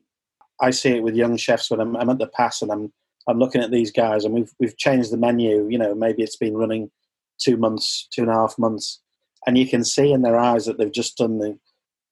I 0.61 0.71
see 0.71 0.91
it 0.91 1.03
with 1.03 1.15
young 1.15 1.37
chefs 1.37 1.69
when 1.69 1.79
I'm, 1.79 1.95
I'm 1.95 2.09
at 2.09 2.19
the 2.19 2.27
pass 2.27 2.61
and 2.61 2.71
I'm, 2.71 2.93
I'm 3.27 3.39
looking 3.39 3.61
at 3.61 3.71
these 3.71 3.91
guys 3.91 4.25
and 4.25 4.33
we've, 4.33 4.51
we've 4.59 4.77
changed 4.77 5.11
the 5.11 5.17
menu, 5.17 5.67
you 5.69 5.77
know, 5.77 5.95
maybe 5.95 6.23
it's 6.23 6.37
been 6.37 6.55
running 6.55 6.91
two 7.39 7.57
months, 7.57 8.07
two 8.11 8.21
and 8.21 8.31
a 8.31 8.35
half 8.35 8.57
months 8.59 9.01
and 9.45 9.57
you 9.57 9.67
can 9.67 9.83
see 9.83 10.11
in 10.11 10.21
their 10.21 10.37
eyes 10.37 10.65
that 10.65 10.77
they've 10.77 10.91
just 10.91 11.17
done 11.17 11.39
the 11.39 11.57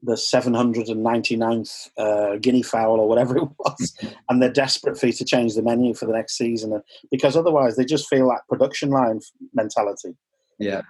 the 0.03 0.13
799th 0.13 1.89
uh, 1.97 2.37
guinea 2.37 2.63
fowl 2.63 2.99
or 2.99 3.07
whatever 3.07 3.37
it 3.37 3.47
was, 3.59 3.97
and 4.29 4.41
they're 4.41 4.51
desperate 4.51 4.97
for 4.99 5.07
you 5.07 5.13
to 5.13 5.25
change 5.25 5.55
the 5.55 5.61
menu 5.61 5.93
for 5.93 6.05
the 6.05 6.13
next 6.13 6.37
season 6.37 6.81
because 7.11 7.37
otherwise 7.37 7.75
they 7.75 7.85
just 7.85 8.09
feel 8.09 8.29
that 8.29 8.47
production 8.49 8.89
line 8.89 9.19
mentality. 9.53 10.15
Yeah. 10.59 10.81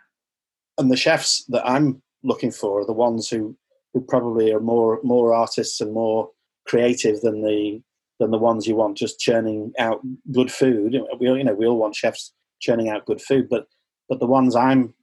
And 0.77 0.91
the 0.91 0.97
chefs 0.97 1.43
that 1.49 1.67
I'm 1.67 2.01
looking 2.23 2.51
for 2.51 2.81
are 2.81 2.85
the 2.85 2.93
ones 2.93 3.29
who, 3.29 3.57
who 3.93 4.01
probably 4.01 4.53
are 4.53 4.59
more 4.59 4.99
more 5.03 5.33
artists 5.33 5.81
and 5.81 5.93
more 5.93 6.29
creative 6.65 7.21
than 7.21 7.41
the 7.41 7.81
than 8.19 8.31
the 8.31 8.37
ones 8.37 8.67
you 8.67 8.75
want 8.75 8.97
just 8.97 9.19
churning 9.19 9.73
out 9.79 9.99
good 10.31 10.51
food. 10.51 10.95
We 11.19 11.29
all, 11.29 11.37
you 11.37 11.43
know 11.43 11.55
we 11.55 11.65
all 11.65 11.77
want 11.77 11.95
chefs 11.95 12.33
churning 12.61 12.89
out 12.89 13.05
good 13.05 13.21
food, 13.21 13.47
but 13.49 13.65
but 14.07 14.19
the 14.19 14.27
ones 14.27 14.55
I'm 14.55 14.93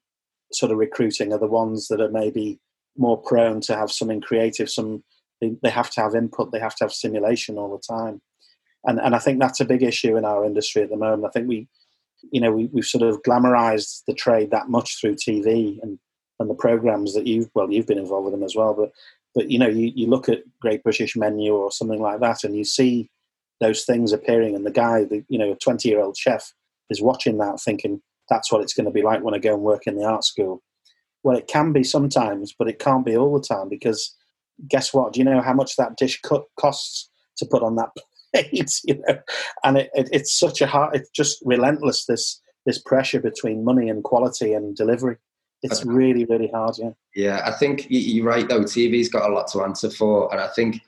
sort 0.53 0.73
of 0.73 0.79
recruiting 0.79 1.33
are 1.33 1.39
the 1.39 1.47
ones 1.47 1.89
that 1.89 2.01
are 2.01 2.11
maybe 2.11 2.59
more 2.99 3.21
prone 3.21 3.61
to 3.63 3.77
have 3.77 3.91
something 3.91 4.21
creative. 4.21 4.69
Some 4.69 5.05
they, 5.41 5.57
they 5.63 5.71
have 5.71 5.91
to 5.91 6.01
have 6.01 6.15
input. 6.15 6.53
They 6.53 6.59
have 6.59 6.75
to 6.77 6.85
have 6.85 6.93
stimulation 6.93 7.59
all 7.59 7.71
the 7.71 7.95
time, 7.95 8.21
and 8.85 9.01
and 9.01 9.15
I 9.15 9.19
think 9.19 9.41
that's 9.41 9.61
a 9.61 9.65
big 9.65 9.83
issue 9.83 10.17
in 10.17 10.25
our 10.25 10.45
industry 10.45 10.83
at 10.83 10.91
the 10.91 10.97
moment. 10.97 11.25
I 11.27 11.31
think 11.31 11.49
we, 11.49 11.69
you 12.33 12.41
know, 12.41 12.53
we, 12.53 12.67
we've 12.67 12.85
sort 12.85 13.03
of 13.03 13.23
glamorized 13.23 14.03
the 14.07 14.15
trade 14.15 14.51
that 14.51 14.69
much 14.69 15.01
through 15.01 15.15
TV 15.15 15.79
and 15.83 15.99
and 16.41 16.49
the 16.49 16.55
programs 16.55 17.15
that 17.15 17.27
you've 17.27 17.49
well 17.55 17.71
you've 17.71 17.87
been 17.87 17.99
involved 17.99 18.25
with 18.25 18.35
them 18.35 18.43
as 18.43 18.55
well. 18.57 18.75
But 18.75 18.93
but 19.35 19.51
you 19.51 19.59
know 19.59 19.69
you, 19.69 19.93
you 19.95 20.07
look 20.07 20.29
at 20.29 20.43
Great 20.61 20.83
British 20.83 21.17
Menu 21.17 21.55
or 21.55 21.71
something 21.71 22.01
like 22.01 22.21
that, 22.21 22.45
and 22.45 22.57
you 22.57 22.65
see 22.65 23.11
those 23.61 23.85
things 23.85 24.13
appearing, 24.13 24.55
and 24.55 24.65
the 24.65 24.71
guy, 24.71 25.05
the 25.05 25.25
you 25.29 25.39
know, 25.39 25.53
a 25.53 25.57
twenty 25.57 25.89
year 25.89 26.01
old 26.01 26.17
chef, 26.17 26.53
is 26.91 27.03
watching 27.03 27.39
that, 27.39 27.61
thinking 27.61 28.01
that's 28.29 28.53
what 28.53 28.63
it's 28.63 28.75
going 28.75 28.87
to 28.87 28.93
be 28.93 29.03
like 29.03 29.23
when 29.23 29.35
I 29.35 29.39
go 29.39 29.55
and 29.55 29.63
work 29.63 29.87
in 29.87 29.97
the 29.97 30.05
art 30.05 30.25
school. 30.25 30.63
Well, 31.29 31.37
it 31.37 31.47
can 31.47 31.75
be 31.75 31.85
sometimes, 31.85 32.55
but 32.59 32.71
it 32.71 32.79
can't 32.79 33.05
be 33.05 33.15
all 33.15 33.39
the 33.39 33.47
time 33.47 33.69
because 33.69 34.17
guess 34.67 34.95
what? 34.95 35.13
Do 35.13 35.21
you 35.21 35.27
know 35.27 35.43
how 35.43 35.53
much 35.53 35.77
that 35.77 35.99
dish 35.99 36.23
costs 36.59 37.11
to 37.37 37.45
put 37.45 37.63
on 37.63 37.77
that 37.77 37.91
plate? 38.33 38.73
you 38.85 38.99
know, 39.07 39.19
and 39.63 39.77
it, 39.77 39.91
it, 39.93 40.09
it's 40.11 40.33
such 40.33 40.63
a 40.63 40.67
hard. 40.67 40.97
It's 40.97 41.11
just 41.11 41.43
relentless. 41.45 42.07
This 42.07 42.41
this 42.65 42.81
pressure 42.81 43.21
between 43.21 43.63
money 43.63 43.91
and 43.91 44.03
quality 44.03 44.55
and 44.55 44.75
delivery. 44.75 45.19
It's 45.63 45.85
really 45.85 46.25
really 46.25 46.49
hard. 46.49 46.77
Yeah. 46.79 46.93
Yeah, 47.15 47.43
I 47.45 47.53
think 47.53 47.85
you're 47.91 48.25
right 48.25 48.49
though. 48.49 48.63
TV's 48.63 49.11
got 49.11 49.29
a 49.29 49.35
lot 49.35 49.49
to 49.49 49.63
answer 49.65 49.91
for, 49.91 50.33
and 50.33 50.41
I 50.41 50.49
think 50.49 50.81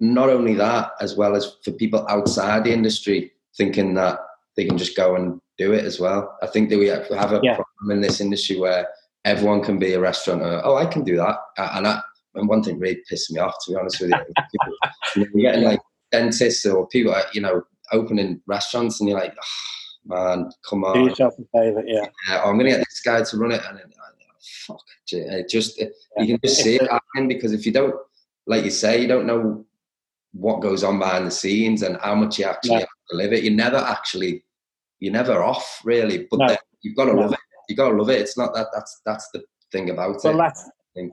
not 0.00 0.30
only 0.30 0.54
that, 0.54 0.92
as 1.02 1.16
well 1.16 1.36
as 1.36 1.54
for 1.62 1.72
people 1.72 2.06
outside 2.08 2.64
the 2.64 2.72
industry 2.72 3.30
thinking 3.58 3.92
that 3.96 4.20
they 4.56 4.64
can 4.64 4.78
just 4.78 4.96
go 4.96 5.16
and 5.16 5.38
do 5.58 5.74
it 5.74 5.84
as 5.84 6.00
well. 6.00 6.34
I 6.42 6.46
think 6.46 6.70
that 6.70 6.78
we 6.78 6.86
have 6.86 7.32
a 7.32 7.40
yeah. 7.42 7.56
problem 7.56 7.90
in 7.90 8.00
this 8.00 8.22
industry 8.22 8.58
where 8.58 8.88
everyone 9.26 9.62
can 9.62 9.78
be 9.78 9.92
a 9.92 10.00
restaurateur. 10.00 10.62
Oh, 10.64 10.76
I 10.76 10.86
can 10.86 11.04
do 11.04 11.16
that, 11.16 11.36
uh, 11.58 11.70
and 11.74 11.86
I, 11.86 12.00
and 12.36 12.48
one 12.48 12.62
thing 12.62 12.78
really 12.78 13.02
pissed 13.08 13.30
me 13.32 13.40
off, 13.40 13.54
to 13.64 13.72
be 13.72 13.76
honest 13.76 14.00
with 14.00 14.10
you, 14.10 15.26
you're 15.34 15.52
getting 15.52 15.64
like 15.64 15.80
dentists 16.12 16.64
or 16.64 16.86
people, 16.88 17.14
you 17.34 17.40
know, 17.40 17.62
opening 17.92 18.40
restaurants, 18.46 19.00
and 19.00 19.08
you're 19.08 19.18
like, 19.18 19.34
oh, 19.36 20.14
man, 20.14 20.50
come 20.68 20.84
on. 20.84 20.94
Do 20.94 21.04
yourself 21.04 21.34
a 21.38 21.58
favour, 21.58 21.82
yeah. 21.86 22.06
yeah 22.28 22.42
I'm 22.42 22.54
going 22.54 22.70
to 22.70 22.76
get 22.76 22.78
this 22.78 23.02
guy 23.04 23.22
to 23.22 23.36
run 23.36 23.52
it, 23.52 23.62
and 23.68 23.78
then, 23.78 23.92
fuck, 24.66 24.80
it 25.12 25.44
uh, 25.44 25.48
just 25.48 25.80
uh, 25.82 25.86
yeah. 26.16 26.22
you 26.22 26.38
can 26.38 26.48
just 26.48 26.62
see 26.62 26.76
it 26.76 26.90
happening 26.90 27.28
because 27.28 27.52
if 27.52 27.66
you 27.66 27.72
don't, 27.72 27.94
like 28.46 28.64
you 28.64 28.70
say, 28.70 29.00
you 29.00 29.08
don't 29.08 29.26
know 29.26 29.64
what 30.32 30.60
goes 30.60 30.84
on 30.84 30.98
behind 30.98 31.26
the 31.26 31.30
scenes 31.30 31.82
and 31.82 31.98
how 32.00 32.14
much 32.14 32.38
you 32.38 32.44
actually 32.44 32.72
yeah. 32.72 32.80
have 32.80 32.88
to 33.10 33.16
live 33.16 33.32
it. 33.32 33.42
You're 33.42 33.54
never 33.54 33.78
actually, 33.78 34.44
you're 35.00 35.12
never 35.12 35.42
off 35.42 35.80
really, 35.84 36.26
but 36.30 36.38
no. 36.38 36.56
you've 36.82 36.96
got 36.96 37.06
to 37.06 37.14
no. 37.14 37.22
love 37.22 37.32
it. 37.32 37.38
You 37.68 37.76
got 37.76 37.90
to 37.90 37.96
love 37.96 38.10
it. 38.10 38.20
It's 38.20 38.38
not 38.38 38.54
that. 38.54 38.68
That's 38.72 39.00
that's 39.04 39.28
the 39.32 39.44
thing 39.72 39.90
about 39.90 40.20
well, 40.22 40.34
it. 40.34 40.38
That's, 40.38 40.70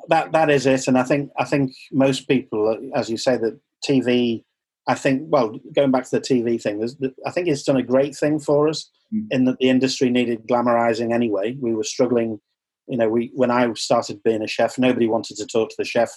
that 0.09 0.31
that 0.31 0.49
is 0.49 0.65
it, 0.65 0.87
and 0.87 0.97
I 0.97 1.03
think 1.03 1.31
I 1.37 1.45
think 1.45 1.73
most 1.91 2.27
people, 2.27 2.77
as 2.95 3.09
you 3.09 3.17
say, 3.17 3.37
that 3.37 3.59
TV. 3.87 4.43
I 4.85 4.95
think 4.95 5.23
well, 5.27 5.57
going 5.73 5.91
back 5.91 6.03
to 6.09 6.19
the 6.19 6.21
TV 6.21 6.61
thing, 6.61 6.85
I 7.25 7.31
think 7.31 7.47
it's 7.47 7.63
done 7.63 7.77
a 7.77 7.83
great 7.83 8.15
thing 8.15 8.37
for 8.37 8.67
us 8.67 8.89
mm. 9.13 9.25
in 9.31 9.45
that 9.45 9.57
the 9.59 9.69
industry 9.69 10.09
needed 10.09 10.45
glamorizing 10.47 11.13
anyway. 11.13 11.55
We 11.59 11.73
were 11.73 11.85
struggling, 11.85 12.39
you 12.87 12.97
know. 12.97 13.07
We 13.07 13.31
when 13.33 13.51
I 13.51 13.71
started 13.73 14.21
being 14.23 14.41
a 14.41 14.47
chef, 14.47 14.77
nobody 14.77 15.07
wanted 15.07 15.37
to 15.37 15.45
talk 15.45 15.69
to 15.69 15.75
the 15.77 15.85
chef. 15.85 16.11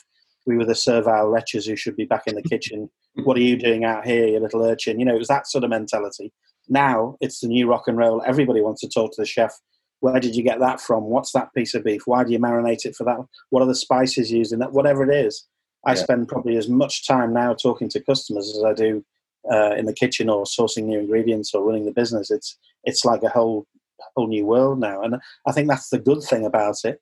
We 0.47 0.57
were 0.57 0.65
the 0.65 0.75
servile 0.75 1.29
wretches 1.29 1.67
who 1.67 1.77
should 1.77 1.97
be 1.97 2.05
back 2.07 2.25
in 2.27 2.35
the 2.35 2.43
kitchen. 2.51 2.91
what 3.25 3.37
are 3.37 3.43
you 3.43 3.57
doing 3.57 3.85
out 3.85 4.07
here, 4.07 4.27
you 4.27 4.39
little 4.39 4.65
urchin? 4.65 4.99
You 4.99 5.07
know, 5.07 5.15
it 5.15 5.19
was 5.19 5.29
that 5.29 5.49
sort 5.49 5.65
of 5.65 5.71
mentality. 5.71 6.33
Now 6.69 7.17
it's 7.21 7.41
the 7.41 7.49
new 7.49 7.69
rock 7.69 7.85
and 7.87 7.97
roll. 7.97 8.23
Everybody 8.27 8.61
wants 8.61 8.81
to 8.81 8.89
talk 8.89 9.13
to 9.13 9.23
the 9.23 9.27
chef 9.27 9.53
where 10.01 10.21
did 10.21 10.37
you 10.37 10.43
get 10.43 10.61
that 10.61 10.81
from? 10.81 11.05
What's 11.05 11.33
that 11.33 11.53
piece 11.55 11.75
of 11.75 11.85
beef? 11.85 12.03
Why 12.07 12.25
do 12.25 12.33
you 12.33 12.39
marinate 12.39 12.85
it 12.85 12.95
for 12.95 13.05
that? 13.05 13.19
What 13.51 13.63
are 13.63 13.67
the 13.67 13.75
spices 13.75 14.31
used 14.31 14.53
in 14.53 14.59
that? 14.59 14.73
Whatever 14.73 15.09
it 15.09 15.15
is, 15.15 15.47
I 15.87 15.93
yeah. 15.93 16.03
spend 16.03 16.29
probably 16.29 16.57
as 16.57 16.69
much 16.69 17.07
time 17.07 17.33
now 17.33 17.55
talking 17.55 17.89
to 17.91 18.01
customers 18.01 18.55
as 18.57 18.63
I 18.65 18.75
do 18.75 19.05
uh, 19.51 19.75
in 19.75 19.87
the 19.87 19.95
kitchen 19.95 20.29
or 20.29 20.45
sourcing 20.45 20.85
new 20.85 20.99
ingredients 20.99 21.55
or 21.55 21.65
running 21.65 21.87
the 21.87 21.93
business. 21.93 22.31
It's 22.31 22.59
it's 22.85 23.05
like 23.05 23.23
a 23.23 23.29
whole 23.29 23.67
whole 24.15 24.27
new 24.27 24.45
world 24.45 24.81
now, 24.81 25.03
and 25.03 25.17
I 25.47 25.53
think 25.53 25.69
that's 25.69 25.89
the 25.89 25.99
good 25.99 26.23
thing 26.23 26.45
about 26.45 26.77
it. 26.85 27.01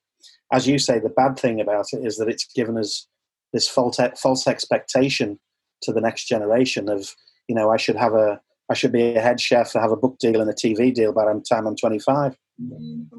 As 0.53 0.69
you 0.69 0.79
say, 0.79 0.99
the 0.99 1.09
bad 1.09 1.39
thing 1.39 1.61
about 1.61 1.87
it 1.93 2.05
is 2.07 2.17
that 2.19 2.29
it's 2.29 2.47
given 2.55 2.79
us 2.79 3.09
this 3.53 3.69
false 3.69 3.99
false 4.21 4.47
expectation 4.47 5.41
to 5.83 5.93
the 5.93 6.01
next 6.01 6.27
generation 6.27 6.89
of 6.89 7.15
you 7.49 7.55
know 7.55 7.71
I 7.71 7.77
should 7.77 7.97
have 7.97 8.15
a 8.15 8.41
I 8.71 8.75
should 8.75 8.93
be 8.93 9.15
a 9.15 9.21
head 9.21 9.41
chef, 9.41 9.73
have 9.75 9.93
a 9.93 9.97
book 9.97 10.19
deal 10.19 10.41
and 10.41 10.51
a 10.51 10.55
TV 10.55 10.93
deal 10.93 11.13
by 11.13 11.25
the 11.25 11.41
time 11.41 11.67
I'm 11.67 11.77
25 11.77 12.37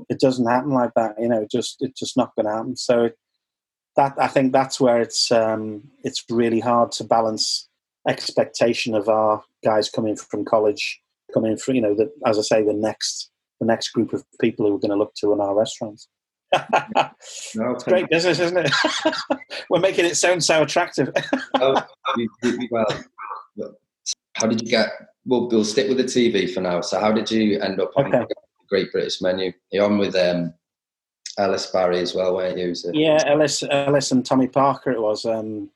it 0.10 0.20
doesn't 0.20 0.48
happen 0.48 0.72
like 0.72 0.94
that. 0.96 1.16
You 1.20 1.30
know, 1.30 1.42
it 1.42 1.52
just 1.52 1.78
it's 1.82 2.00
just 2.00 2.18
not 2.18 2.36
going 2.36 2.46
to 2.46 2.54
happen. 2.54 2.76
So 2.76 3.10
that 3.96 4.14
I 4.18 4.28
think 4.28 4.54
that's 4.54 4.80
where 4.80 5.02
it's 5.02 5.32
um, 5.32 5.84
it's 6.04 6.24
really 6.30 6.60
hard 6.60 6.92
to 6.94 7.04
balance 7.04 7.68
expectation 8.08 8.94
of 8.94 9.10
our 9.10 9.44
guys 9.64 9.90
coming 9.90 10.16
from 10.16 10.46
college, 10.46 11.02
coming 11.34 11.58
from 11.58 11.76
you 11.76 11.82
know, 11.82 11.96
the, 11.96 12.12
as 12.26 12.38
I 12.38 12.42
say, 12.42 12.64
the 12.64 12.74
next 12.74 13.30
the 13.60 13.66
next 13.66 13.90
group 13.90 14.14
of 14.14 14.24
people 14.40 14.68
who 14.68 14.76
are 14.76 14.80
going 14.80 14.92
to 14.92 14.98
look 14.98 15.14
to 15.16 15.34
in 15.34 15.42
our 15.42 15.56
restaurants. 15.56 16.08
no, 16.54 17.72
it's 17.72 17.84
great 17.84 18.10
business, 18.10 18.40
isn't 18.40 18.58
it? 18.58 18.72
We're 19.70 19.80
making 19.80 20.06
it 20.06 20.16
sound 20.16 20.44
so 20.44 20.62
attractive. 20.62 21.10
oh, 21.56 21.84
well, 22.72 23.04
how 24.34 24.48
did 24.48 24.62
you 24.62 24.70
get? 24.70 24.90
Well, 25.26 25.48
we'll 25.50 25.66
stick 25.66 25.88
with 25.88 25.98
the 25.98 26.04
TV 26.04 26.54
for 26.54 26.62
now. 26.62 26.82
So, 26.82 27.00
how 27.00 27.12
did 27.12 27.30
you 27.32 27.60
end 27.60 27.80
up? 27.80 27.92
On 27.96 28.06
okay. 28.06 28.26
The 28.30 28.36
Great 28.70 28.92
British 28.92 29.22
Menu. 29.22 29.52
You're 29.72 29.86
on 29.86 29.98
with 29.98 30.16
um, 30.16 30.54
Ellis 31.38 31.66
Barrie 31.68 32.00
as 32.00 32.14
well, 32.14 32.36
weren't 32.36 32.58
you? 32.58 32.76
So, 32.76 32.92
yeah, 32.94 33.24
Ellis, 33.26 33.64
Ellis 33.70 34.12
and 34.12 34.26
Tommy 34.26 34.48
Parker. 34.48 34.92
It 34.92 35.02
was. 35.02 35.26
Um, 35.26 35.70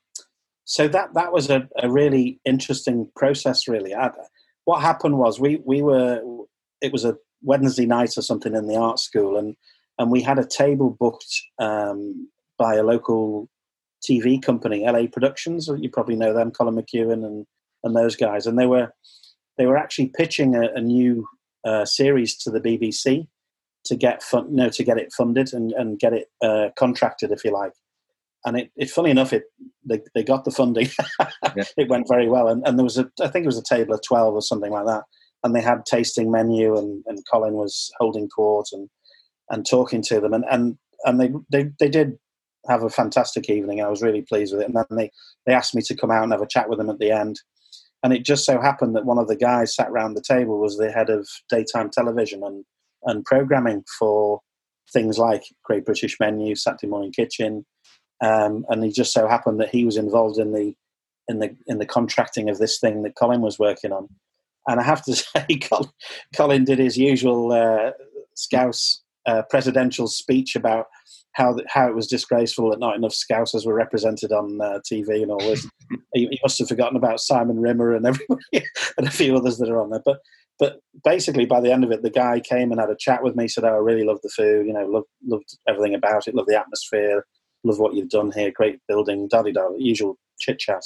so 0.65 0.87
that 0.89 1.15
that 1.15 1.33
was 1.33 1.49
a, 1.49 1.67
a 1.81 1.89
really 1.89 2.39
interesting 2.45 3.09
process. 3.15 3.67
Really, 3.67 3.95
I, 3.95 4.11
what 4.65 4.81
happened 4.81 5.17
was 5.17 5.39
we 5.39 5.61
we 5.65 5.81
were. 5.81 6.21
It 6.81 6.91
was 6.91 7.03
a 7.03 7.17
Wednesday 7.41 7.85
night 7.85 8.17
or 8.17 8.21
something 8.21 8.53
in 8.55 8.67
the 8.67 8.77
art 8.77 8.99
school, 8.99 9.37
and 9.37 9.55
and 9.97 10.11
we 10.11 10.21
had 10.21 10.37
a 10.37 10.45
table 10.45 10.95
booked 10.99 11.41
um, 11.57 12.29
by 12.57 12.75
a 12.75 12.83
local 12.83 13.49
TV 14.07 14.41
company, 14.41 14.85
LA 14.85 15.07
Productions. 15.11 15.69
You 15.75 15.89
probably 15.89 16.15
know 16.15 16.33
them, 16.33 16.51
Colin 16.51 16.75
McKeown 16.75 17.25
and 17.25 17.47
and 17.83 17.95
those 17.95 18.15
guys, 18.15 18.45
and 18.45 18.59
they 18.59 18.67
were 18.67 18.93
they 19.59 19.67
were 19.67 19.77
actually 19.77 20.07
pitching 20.07 20.55
a, 20.55 20.69
a 20.73 20.81
new 20.81 21.27
uh, 21.65 21.85
series 21.85 22.35
to 22.37 22.49
the 22.49 22.61
BBC 22.61 23.27
to 23.85 23.95
get 23.95 24.23
fun, 24.23 24.47
no, 24.55 24.69
to 24.69 24.83
get 24.83 24.97
it 24.97 25.11
funded 25.11 25.53
and, 25.53 25.73
and 25.73 25.99
get 25.99 26.13
it 26.13 26.27
uh, 26.41 26.69
contracted, 26.77 27.31
if 27.31 27.43
you 27.43 27.51
like. 27.51 27.73
And 28.45 28.57
it, 28.57 28.71
it 28.77 28.89
funny 28.89 29.11
enough, 29.11 29.33
it 29.33 29.43
they, 29.85 29.99
they 30.15 30.23
got 30.23 30.45
the 30.45 30.51
funding. 30.51 30.87
yeah. 31.19 31.65
It 31.75 31.89
went 31.89 32.07
very 32.07 32.29
well, 32.29 32.47
and, 32.47 32.65
and 32.65 32.79
there 32.79 32.85
was 32.85 32.97
a 32.97 33.11
I 33.21 33.27
think 33.27 33.43
it 33.43 33.47
was 33.47 33.57
a 33.57 33.63
table 33.63 33.93
of 33.93 34.01
twelve 34.01 34.33
or 34.33 34.41
something 34.41 34.71
like 34.71 34.85
that, 34.85 35.03
and 35.43 35.53
they 35.53 35.61
had 35.61 35.85
tasting 35.85 36.31
menu, 36.31 36.77
and, 36.77 37.03
and 37.07 37.19
Colin 37.29 37.55
was 37.55 37.91
holding 37.99 38.29
court 38.29 38.67
and 38.71 38.89
and 39.49 39.67
talking 39.69 40.01
to 40.03 40.21
them, 40.21 40.33
and 40.33 40.45
and 40.49 40.77
and 41.03 41.19
they 41.19 41.31
they 41.51 41.69
they 41.79 41.89
did 41.89 42.17
have 42.69 42.83
a 42.83 42.89
fantastic 42.89 43.49
evening. 43.49 43.81
I 43.81 43.89
was 43.89 44.01
really 44.01 44.21
pleased 44.21 44.53
with 44.53 44.61
it, 44.61 44.67
and 44.67 44.75
then 44.75 44.85
they 44.97 45.11
they 45.45 45.53
asked 45.53 45.75
me 45.75 45.81
to 45.81 45.95
come 45.95 46.11
out 46.11 46.23
and 46.23 46.31
have 46.31 46.41
a 46.41 46.47
chat 46.47 46.69
with 46.69 46.77
them 46.77 46.89
at 46.89 46.99
the 46.99 47.11
end 47.11 47.41
and 48.03 48.13
it 48.13 48.23
just 48.23 48.45
so 48.45 48.61
happened 48.61 48.95
that 48.95 49.05
one 49.05 49.17
of 49.17 49.27
the 49.27 49.35
guys 49.35 49.75
sat 49.75 49.89
around 49.89 50.13
the 50.13 50.23
table 50.25 50.59
was 50.59 50.77
the 50.77 50.91
head 50.91 51.09
of 51.09 51.27
daytime 51.49 51.89
television 51.89 52.43
and, 52.43 52.65
and 53.03 53.25
programming 53.25 53.83
for 53.97 54.39
things 54.91 55.17
like 55.17 55.43
Great 55.63 55.85
British 55.85 56.17
Menu, 56.19 56.55
Saturday 56.55 56.87
Morning 56.87 57.11
Kitchen, 57.11 57.65
um, 58.21 58.65
and 58.69 58.83
he 58.83 58.91
just 58.91 59.13
so 59.13 59.27
happened 59.27 59.59
that 59.59 59.69
he 59.69 59.85
was 59.85 59.97
involved 59.97 60.39
in 60.39 60.53
the 60.53 60.73
in 61.27 61.39
the 61.39 61.55
in 61.67 61.77
the 61.77 61.85
contracting 61.85 62.49
of 62.49 62.57
this 62.57 62.79
thing 62.79 63.03
that 63.03 63.15
Colin 63.15 63.41
was 63.41 63.59
working 63.59 63.91
on. 63.91 64.07
And 64.67 64.79
I 64.79 64.83
have 64.83 65.03
to 65.05 65.15
say, 65.15 65.45
Colin, 65.61 65.89
Colin 66.35 66.63
did 66.65 66.79
his 66.79 66.97
usual 66.97 67.51
uh, 67.51 67.91
Scouse 68.35 69.01
uh, 69.25 69.43
presidential 69.49 70.07
speech 70.07 70.55
about 70.55 70.87
how 71.39 71.55
how 71.67 71.87
it 71.87 71.95
was 71.95 72.05
disgraceful 72.05 72.69
that 72.69 72.79
not 72.79 72.95
enough 72.95 73.13
Scousers 73.13 73.65
were 73.65 73.73
represented 73.73 74.31
on 74.31 74.59
uh, 74.61 74.79
TV 74.91 75.23
and 75.23 75.31
all 75.31 75.39
this. 75.39 75.65
he, 76.13 76.27
he, 76.27 76.39
must 76.43 76.59
have 76.59 76.67
forgotten 76.67 76.97
about 76.97 77.21
Simon 77.21 77.59
Rimmer 77.59 77.95
and 77.95 78.05
everybody 78.05 78.41
and 78.97 79.07
a 79.07 79.11
few 79.11 79.35
others 79.35 79.57
that 79.57 79.69
are 79.69 79.81
on 79.81 79.89
there. 79.89 80.01
But 80.03 80.19
but 80.59 80.81
basically, 81.05 81.45
by 81.45 81.61
the 81.61 81.71
end 81.71 81.85
of 81.85 81.91
it, 81.91 82.03
the 82.03 82.09
guy 82.09 82.41
came 82.41 82.71
and 82.71 82.81
had 82.81 82.89
a 82.89 82.97
chat 82.99 83.23
with 83.23 83.37
me. 83.37 83.47
Said, 83.47 83.63
"Oh, 83.63 83.69
I 83.69 83.77
really 83.77 84.03
love 84.03 84.19
the 84.21 84.29
food. 84.29 84.67
You 84.67 84.73
know, 84.73 84.85
loved 84.85 85.07
loved 85.25 85.57
everything 85.67 85.95
about 85.95 86.27
it. 86.27 86.35
Love 86.35 86.47
the 86.47 86.59
atmosphere. 86.59 87.25
Love 87.63 87.79
what 87.79 87.93
you've 87.93 88.09
done 88.09 88.31
here. 88.33 88.51
Great 88.51 88.79
building. 88.87 89.29
Da 89.29 89.41
da 89.41 89.69
Usual 89.77 90.17
chit 90.41 90.59
chat." 90.59 90.83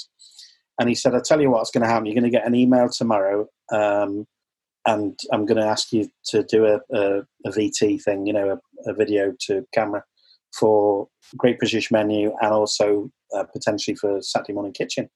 And 0.80 0.88
he 0.88 0.96
said, 0.96 1.16
"I 1.16 1.20
tell 1.20 1.42
you 1.42 1.50
what's 1.50 1.72
going 1.72 1.84
to 1.84 1.90
happen. 1.90 2.06
You're 2.06 2.16
going 2.16 2.32
to 2.32 2.38
get 2.38 2.48
an 2.48 2.56
email 2.56 2.90
tomorrow." 2.90 3.48
Um, 3.72 4.28
and 4.86 5.18
I'm 5.32 5.46
going 5.46 5.62
to 5.62 5.66
ask 5.66 5.94
you 5.94 6.10
to 6.26 6.44
do 6.44 6.66
a, 6.66 6.80
a, 6.94 7.22
a 7.46 7.50
VT 7.50 8.04
thing, 8.04 8.28
you 8.28 8.34
know, 8.34 8.60
a, 8.86 8.92
a 8.92 8.94
video 8.94 9.34
to 9.48 9.66
camera 9.74 10.04
for 10.58 11.08
Great 11.38 11.60
British 11.60 11.92
Menu 11.92 12.34
and 12.42 12.54
also 12.54 13.12
uh, 13.36 13.44
potentially 13.44 13.96
for 13.96 14.22
Saturday 14.22 14.54
Morning 14.54 14.74
Kitchen. 14.74 15.10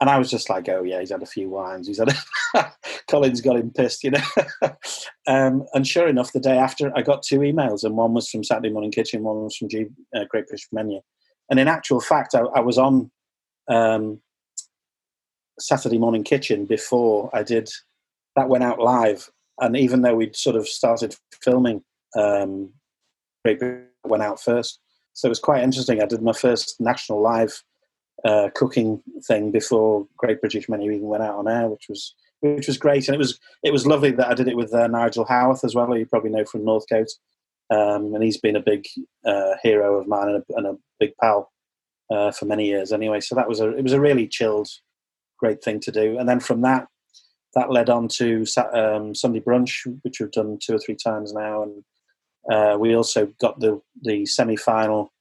And 0.00 0.08
I 0.08 0.18
was 0.18 0.30
just 0.30 0.48
like, 0.48 0.68
oh 0.68 0.84
yeah, 0.84 1.00
he's 1.00 1.10
had 1.10 1.22
a 1.22 1.26
few 1.26 1.48
wines. 1.48 1.88
He's 1.88 1.98
had 1.98 2.12
a 2.54 2.72
Colin's 3.10 3.40
got 3.40 3.56
him 3.56 3.72
pissed, 3.72 4.04
you 4.04 4.12
know. 4.12 4.22
um, 5.26 5.64
and 5.74 5.86
sure 5.86 6.06
enough, 6.06 6.32
the 6.32 6.40
day 6.40 6.56
after, 6.56 6.92
I 6.96 7.02
got 7.02 7.22
two 7.22 7.40
emails, 7.40 7.82
and 7.82 7.96
one 7.96 8.14
was 8.14 8.30
from 8.30 8.44
Saturday 8.44 8.70
Morning 8.70 8.92
Kitchen, 8.92 9.24
one 9.24 9.42
was 9.42 9.56
from 9.56 9.68
G, 9.68 9.86
uh, 10.14 10.24
Great 10.28 10.46
British 10.46 10.68
Menu. 10.70 11.00
And 11.50 11.58
in 11.58 11.66
actual 11.66 12.00
fact, 12.00 12.34
I, 12.34 12.40
I 12.40 12.60
was 12.60 12.78
on 12.78 13.10
um, 13.68 14.20
Saturday 15.58 15.98
Morning 15.98 16.22
Kitchen 16.22 16.64
before 16.64 17.30
I 17.32 17.42
did 17.42 17.68
that 18.36 18.48
went 18.48 18.64
out 18.64 18.78
live. 18.78 19.30
And 19.60 19.76
even 19.76 20.02
though 20.02 20.14
we'd 20.14 20.36
sort 20.36 20.54
of 20.54 20.68
started 20.68 21.16
filming 21.42 21.82
um, 22.16 22.72
Great 23.44 23.58
British 23.58 23.87
went 24.04 24.22
out 24.22 24.40
first. 24.40 24.80
So 25.12 25.26
it 25.26 25.30
was 25.30 25.40
quite 25.40 25.62
interesting. 25.62 26.00
I 26.00 26.06
did 26.06 26.22
my 26.22 26.32
first 26.32 26.76
national 26.80 27.20
live 27.20 27.62
uh, 28.24 28.50
cooking 28.54 29.02
thing 29.26 29.50
before 29.50 30.06
Great 30.16 30.40
British 30.40 30.68
Menu 30.68 30.90
even 30.90 31.08
went 31.08 31.22
out 31.22 31.36
on 31.36 31.48
air, 31.48 31.68
which 31.68 31.86
was 31.88 32.14
which 32.40 32.68
was 32.68 32.78
great, 32.78 33.08
and 33.08 33.14
it 33.14 33.18
was 33.18 33.38
it 33.62 33.72
was 33.72 33.86
lovely 33.86 34.10
that 34.12 34.28
I 34.28 34.34
did 34.34 34.48
it 34.48 34.56
with 34.56 34.72
uh, 34.72 34.86
Nigel 34.86 35.24
Haworth 35.24 35.64
as 35.64 35.74
well, 35.74 35.86
who 35.86 35.96
you 35.96 36.06
probably 36.06 36.30
know 36.30 36.44
from 36.44 36.64
Northcote, 36.64 37.10
um, 37.70 38.14
and 38.14 38.22
he's 38.22 38.38
been 38.38 38.56
a 38.56 38.62
big 38.62 38.86
uh, 39.24 39.54
hero 39.62 40.00
of 40.00 40.06
mine 40.06 40.28
and 40.28 40.36
a, 40.36 40.56
and 40.56 40.66
a 40.66 40.76
big 41.00 41.12
pal 41.20 41.50
uh, 42.10 42.30
for 42.30 42.46
many 42.46 42.66
years. 42.66 42.92
Anyway, 42.92 43.20
so 43.20 43.34
that 43.34 43.48
was 43.48 43.60
a 43.60 43.76
it 43.76 43.82
was 43.82 43.92
a 43.92 44.00
really 44.00 44.28
chilled, 44.28 44.68
great 45.38 45.62
thing 45.62 45.80
to 45.80 45.92
do, 45.92 46.18
and 46.18 46.28
then 46.28 46.40
from 46.40 46.60
that 46.62 46.86
that 47.54 47.72
led 47.72 47.90
on 47.90 48.08
to 48.08 48.44
um, 48.72 49.14
Sunday 49.14 49.40
brunch, 49.40 49.84
which 50.02 50.20
we've 50.20 50.30
done 50.30 50.58
two 50.62 50.74
or 50.74 50.78
three 50.78 50.96
times 50.96 51.32
now, 51.32 51.62
and 51.62 51.82
uh, 52.50 52.76
we 52.78 52.94
also 52.94 53.26
got 53.40 53.60
the 53.60 53.80
the 54.02 54.26
semi 54.26 54.56
final. 54.56 55.12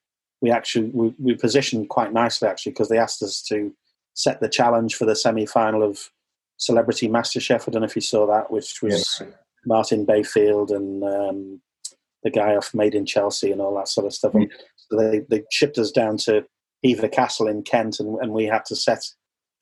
We 0.42 0.52
actually 0.52 0.90
we, 0.94 1.13
we 1.20 1.36
positioned 1.36 1.90
quite 1.90 2.13
nicely 2.13 2.48
actually 2.48 2.74
because 2.74 2.90
they 2.90 2.98
asked 2.98 3.24
us 3.24 3.42
to 3.50 3.74
set 4.13 4.40
the 4.40 4.50
challenge 4.50 4.96
for 4.96 5.06
the 5.06 5.16
semi 5.16 5.46
final 5.46 5.84
of 5.84 6.10
Celebrity 6.58 7.08
MasterChef. 7.08 7.68
I 7.68 7.72
don't 7.72 7.82
know 7.82 7.88
if 7.88 7.96
you 7.96 8.02
saw 8.02 8.26
that, 8.28 8.52
which 8.52 8.82
was 8.82 9.06
yeah. 9.20 9.28
Martin 9.66 10.06
Bayfield 10.06 10.72
and 10.72 11.04
um, 11.04 11.62
the 12.24 12.32
guy 12.32 12.56
off 12.56 12.74
Made 12.74 12.96
in 12.96 13.06
Chelsea 13.06 13.52
and 13.52 13.62
all 13.62 13.76
that 13.76 13.88
sort 13.88 14.08
of 14.08 14.13
stuff. 14.13 14.34
And 14.34 14.52
so 14.78 14.98
they 14.98 15.20
they 15.30 15.44
shipped 15.52 15.78
us 15.78 15.92
down 15.92 16.18
to 16.18 16.46
Hever 16.84 17.10
Castle 17.10 17.48
in 17.48 17.63
Kent, 17.63 18.00
and, 18.00 18.18
and 18.20 18.32
we 18.32 18.46
had 18.46 18.66
to 18.66 18.76
set 18.76 19.04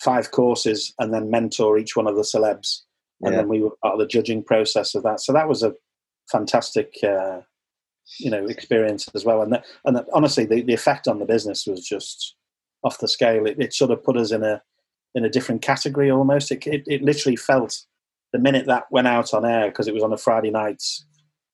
five 0.01 0.31
courses 0.31 0.93
and 0.99 1.13
then 1.13 1.29
mentor 1.29 1.77
each 1.77 1.95
one 1.95 2.07
of 2.07 2.15
the 2.15 2.21
celebs. 2.21 2.81
And 3.21 3.33
yeah. 3.33 3.39
then 3.39 3.47
we 3.47 3.61
were 3.61 3.71
part 3.81 3.93
of 3.93 3.99
the 3.99 4.07
judging 4.07 4.43
process 4.43 4.93
of 4.93 5.03
that. 5.03 5.21
So 5.21 5.31
that 5.33 5.47
was 5.47 5.63
a 5.63 5.73
fantastic, 6.31 6.95
uh, 7.03 7.41
you 8.19 8.29
know, 8.29 8.45
experience 8.45 9.09
as 9.15 9.25
well. 9.25 9.41
And 9.41 9.53
that, 9.53 9.65
and 9.85 9.95
that, 9.95 10.05
honestly, 10.13 10.45
the, 10.45 10.61
the 10.61 10.73
effect 10.73 11.07
on 11.07 11.19
the 11.19 11.25
business 11.25 11.65
was 11.65 11.83
just 11.83 12.35
off 12.83 12.99
the 12.99 13.07
scale. 13.07 13.45
It, 13.45 13.59
it 13.59 13.73
sort 13.73 13.91
of 13.91 14.03
put 14.03 14.17
us 14.17 14.31
in 14.31 14.43
a 14.43 14.61
in 15.15 15.25
a 15.25 15.29
different 15.29 15.61
category 15.61 16.11
almost. 16.11 16.51
It, 16.51 16.67
it, 16.67 16.83
it 16.87 17.01
literally 17.01 17.37
felt 17.37 17.85
the 18.33 18.39
minute 18.39 18.65
that 18.67 18.91
went 18.91 19.07
out 19.07 19.33
on 19.33 19.45
air 19.45 19.69
because 19.69 19.87
it 19.87 19.93
was 19.93 20.03
on 20.03 20.11
a 20.11 20.17
Friday 20.17 20.51
night, 20.51 20.83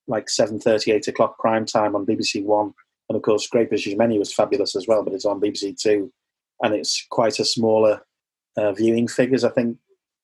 like 0.08 0.26
7.30, 0.26 0.96
8 0.96 1.08
o'clock 1.10 1.38
prime 1.38 1.66
time 1.66 1.96
on 1.96 2.06
BBC 2.06 2.44
One. 2.44 2.74
And 3.08 3.16
of 3.16 3.22
course, 3.22 3.48
Great 3.48 3.70
British 3.70 3.96
Menu 3.96 4.18
was 4.18 4.34
fabulous 4.34 4.76
as 4.76 4.88
well, 4.88 5.04
but 5.04 5.14
it's 5.14 5.26
on 5.26 5.40
BBC 5.40 5.80
Two, 5.80 6.12
and 6.64 6.74
it's 6.74 7.06
quite 7.10 7.40
a 7.40 7.46
smaller 7.46 8.02
uh, 8.58 8.72
viewing 8.72 9.08
figures. 9.08 9.44
I 9.44 9.50
think 9.50 9.78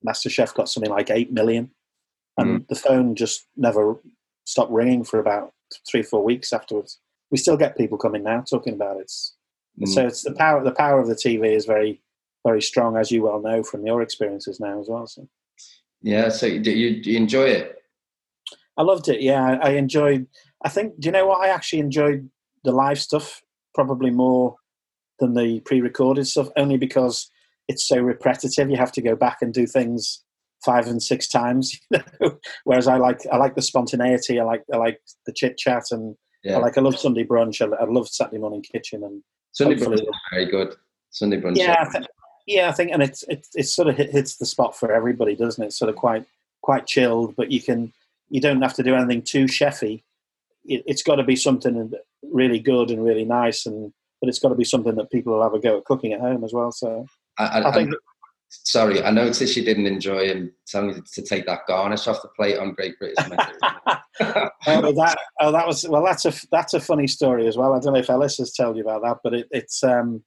MasterChef 0.08 0.54
got 0.54 0.70
something 0.70 0.92
like 0.92 1.10
eight 1.10 1.32
million, 1.32 1.70
and 2.38 2.62
mm. 2.62 2.68
the 2.70 2.76
phone 2.76 3.14
just 3.14 3.46
never 3.58 3.98
stopped 4.46 4.72
ringing 4.72 5.04
for 5.04 5.20
about 5.20 5.52
three, 5.90 6.04
four 6.04 6.24
weeks 6.24 6.54
afterwards. 6.54 7.00
We 7.32 7.38
still 7.38 7.58
get 7.58 7.78
people 7.78 7.98
coming 7.98 8.24
now 8.24 8.42
talking 8.42 8.74
about 8.74 8.98
it. 8.98 9.12
Mm. 9.82 9.88
So 9.88 10.08
it's 10.08 10.24
the 10.24 10.34
power. 10.34 10.64
The 10.64 10.72
power 10.72 11.00
of 11.00 11.08
the 11.08 11.16
TV 11.16 11.56
is 11.56 11.66
very, 11.66 12.02
very 12.46 12.62
strong, 12.62 12.98
as 12.98 13.12
you 13.12 13.24
well 13.24 13.42
know 13.42 13.64
from 13.64 13.86
your 13.86 14.02
experiences 14.02 14.60
now 14.60 14.80
as 14.80 14.88
well. 14.90 15.08
So. 15.08 15.28
Yeah. 16.02 16.30
So 16.30 16.48
do 16.48 16.72
you, 16.72 17.02
do 17.02 17.12
you 17.12 17.18
enjoy 17.18 17.46
it? 17.46 17.78
I 18.78 18.84
loved 18.84 19.08
it. 19.08 19.22
Yeah, 19.22 19.58
I 19.62 19.72
enjoyed. 19.72 20.28
I 20.64 20.70
think. 20.70 21.00
Do 21.00 21.08
you 21.08 21.12
know 21.12 21.28
what? 21.28 21.42
I 21.42 21.50
actually 21.50 21.80
enjoyed 21.80 22.30
the 22.64 22.72
live 22.72 23.00
stuff 23.00 23.42
probably 23.74 24.12
more 24.12 24.56
than 25.20 25.34
the 25.34 25.60
pre-recorded 25.62 26.28
stuff, 26.28 26.50
only 26.58 26.78
because 26.78 27.30
it's 27.68 27.88
so 27.88 28.00
repetitive. 28.00 28.70
You 28.70 28.78
have 28.78 28.92
to 28.94 29.02
go 29.02 29.16
back 29.16 29.38
and 29.42 29.54
do 29.54 29.66
things 29.66 30.24
five 30.64 30.88
and 30.88 31.02
six 31.02 31.28
times. 31.28 31.80
You 31.92 32.00
know? 32.20 32.40
Whereas 32.64 32.88
I 32.88 32.98
like 32.98 33.22
I 33.32 33.38
like 33.38 33.56
the 33.56 33.62
spontaneity. 33.62 34.40
I 34.40 34.44
like 34.44 34.64
I 34.74 34.78
like 34.78 35.02
the 35.26 35.34
chit 35.34 35.58
chat, 35.58 35.84
and 35.92 36.16
yeah. 36.44 36.58
I 36.58 36.60
like 36.60 36.78
I 36.78 36.82
love 36.82 36.98
Sunday 36.98 37.24
brunch. 37.24 37.62
I, 37.62 37.74
I 37.76 37.86
love 37.86 38.08
Saturday 38.08 38.40
morning 38.40 38.62
kitchen, 38.62 39.04
and 39.04 39.24
Sunday 39.52 39.76
brunch 39.76 39.96
is 39.96 40.08
very 40.32 40.46
good. 40.46 40.76
Sunday 41.12 41.40
brunch. 41.40 41.58
Yeah, 41.58 41.86
I 41.88 41.92
th- 41.92 42.08
yeah, 42.46 42.70
I 42.70 42.72
think, 42.72 42.92
and 42.92 43.04
it's 43.04 43.24
it, 43.24 43.46
it 43.56 43.68
sort 43.68 43.90
of 43.90 43.98
hit, 43.98 44.12
hits 44.12 44.38
the 44.38 44.46
spot 44.46 44.78
for 44.78 44.92
everybody, 44.92 45.36
doesn't 45.36 45.62
it? 45.62 45.68
It's 45.68 45.78
sort 45.78 45.90
of 45.90 45.96
quite 45.96 46.26
quite 46.62 46.88
chilled, 46.88 47.36
but 47.36 47.52
you 47.52 47.62
can 47.62 47.94
you 48.30 48.42
don't 48.42 48.62
have 48.62 48.74
to 48.76 48.84
do 48.84 48.96
anything 48.96 49.22
too 49.22 49.46
chefy. 49.46 50.04
It, 50.66 50.84
it's 50.86 51.04
got 51.04 51.16
to 51.16 51.24
be 51.24 51.36
something 51.36 51.92
really 52.24 52.60
good 52.60 52.90
and 52.90 53.04
really 53.04 53.26
nice, 53.26 53.66
and 53.66 53.94
but 54.20 54.30
it's 54.30 54.40
got 54.40 54.50
to 54.50 54.56
be 54.56 54.64
something 54.64 54.96
that 54.96 55.12
people 55.12 55.34
will 55.34 55.44
have 55.44 55.54
a 55.54 55.60
go 55.60 55.78
at 55.78 55.86
cooking 55.86 56.14
at 56.14 56.22
home 56.22 56.44
as 56.44 56.54
well. 56.54 56.72
So 56.72 57.06
I, 57.38 57.46
I, 57.46 57.70
I 57.70 57.74
think. 57.74 57.94
I, 57.94 57.98
sorry, 58.50 59.04
I 59.04 59.12
noticed 59.12 59.56
you 59.56 59.64
didn't 59.64 59.88
enjoy 59.88 60.28
him 60.28 60.54
telling 60.68 60.96
you 60.96 61.04
to 61.14 61.22
take 61.22 61.46
that 61.46 61.68
garnish 61.68 62.08
off 62.08 62.22
the 62.22 62.30
plate 62.30 62.58
on 62.58 62.74
Great 62.74 62.98
British 63.00 63.18
oh, 64.20 64.92
that 64.94 65.18
oh, 65.40 65.52
that 65.52 65.68
was 65.68 65.88
well. 65.88 66.04
That's 66.04 66.26
a 66.26 66.34
that's 66.52 66.74
a 66.74 66.80
funny 66.80 67.08
story 67.08 67.48
as 67.48 67.56
well. 67.56 67.74
I 67.74 67.80
don't 67.80 67.94
know 67.94 68.00
if 68.00 68.10
Ellis 68.10 68.38
has 68.38 68.52
told 68.52 68.76
you 68.76 68.82
about 68.82 69.04
that, 69.04 69.18
but 69.24 69.34
it, 69.34 69.48
it's 69.52 69.84
um, 69.84 70.24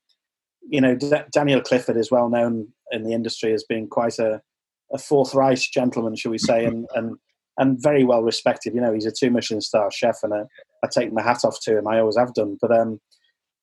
you 0.69 0.81
know 0.81 0.95
D- 0.95 1.13
Daniel 1.33 1.61
Clifford 1.61 1.97
is 1.97 2.11
well 2.11 2.29
known 2.29 2.69
in 2.93 3.03
the 3.03 3.13
industry 3.13 3.53
as 3.53 3.65
being 3.65 3.89
quite 3.89 4.19
a, 4.19 4.41
a 4.93 4.99
forthright 4.99 5.59
gentleman, 5.59 6.15
shall 6.15 6.31
we 6.31 6.39
say, 6.39 6.65
and 6.65 6.87
and 6.95 7.17
and 7.59 7.83
very 7.83 8.05
well 8.05 8.23
respected. 8.23 8.75
You 8.75 8.81
know, 8.81 8.93
he's 8.93 9.07
a 9.07 9.13
two 9.13 9.31
Michelin 9.31 9.61
star 9.61 9.91
chef, 9.91 10.23
and 10.23 10.33
a, 10.33 10.47
I 10.85 10.89
take 10.89 11.13
my 11.13 11.23
hat 11.23 11.45
off 11.45 11.59
to 11.63 11.79
him. 11.79 11.89
I 11.89 11.99
always 11.99 12.17
have 12.17 12.33
done. 12.35 12.59
But 12.61 12.71
um, 12.71 13.01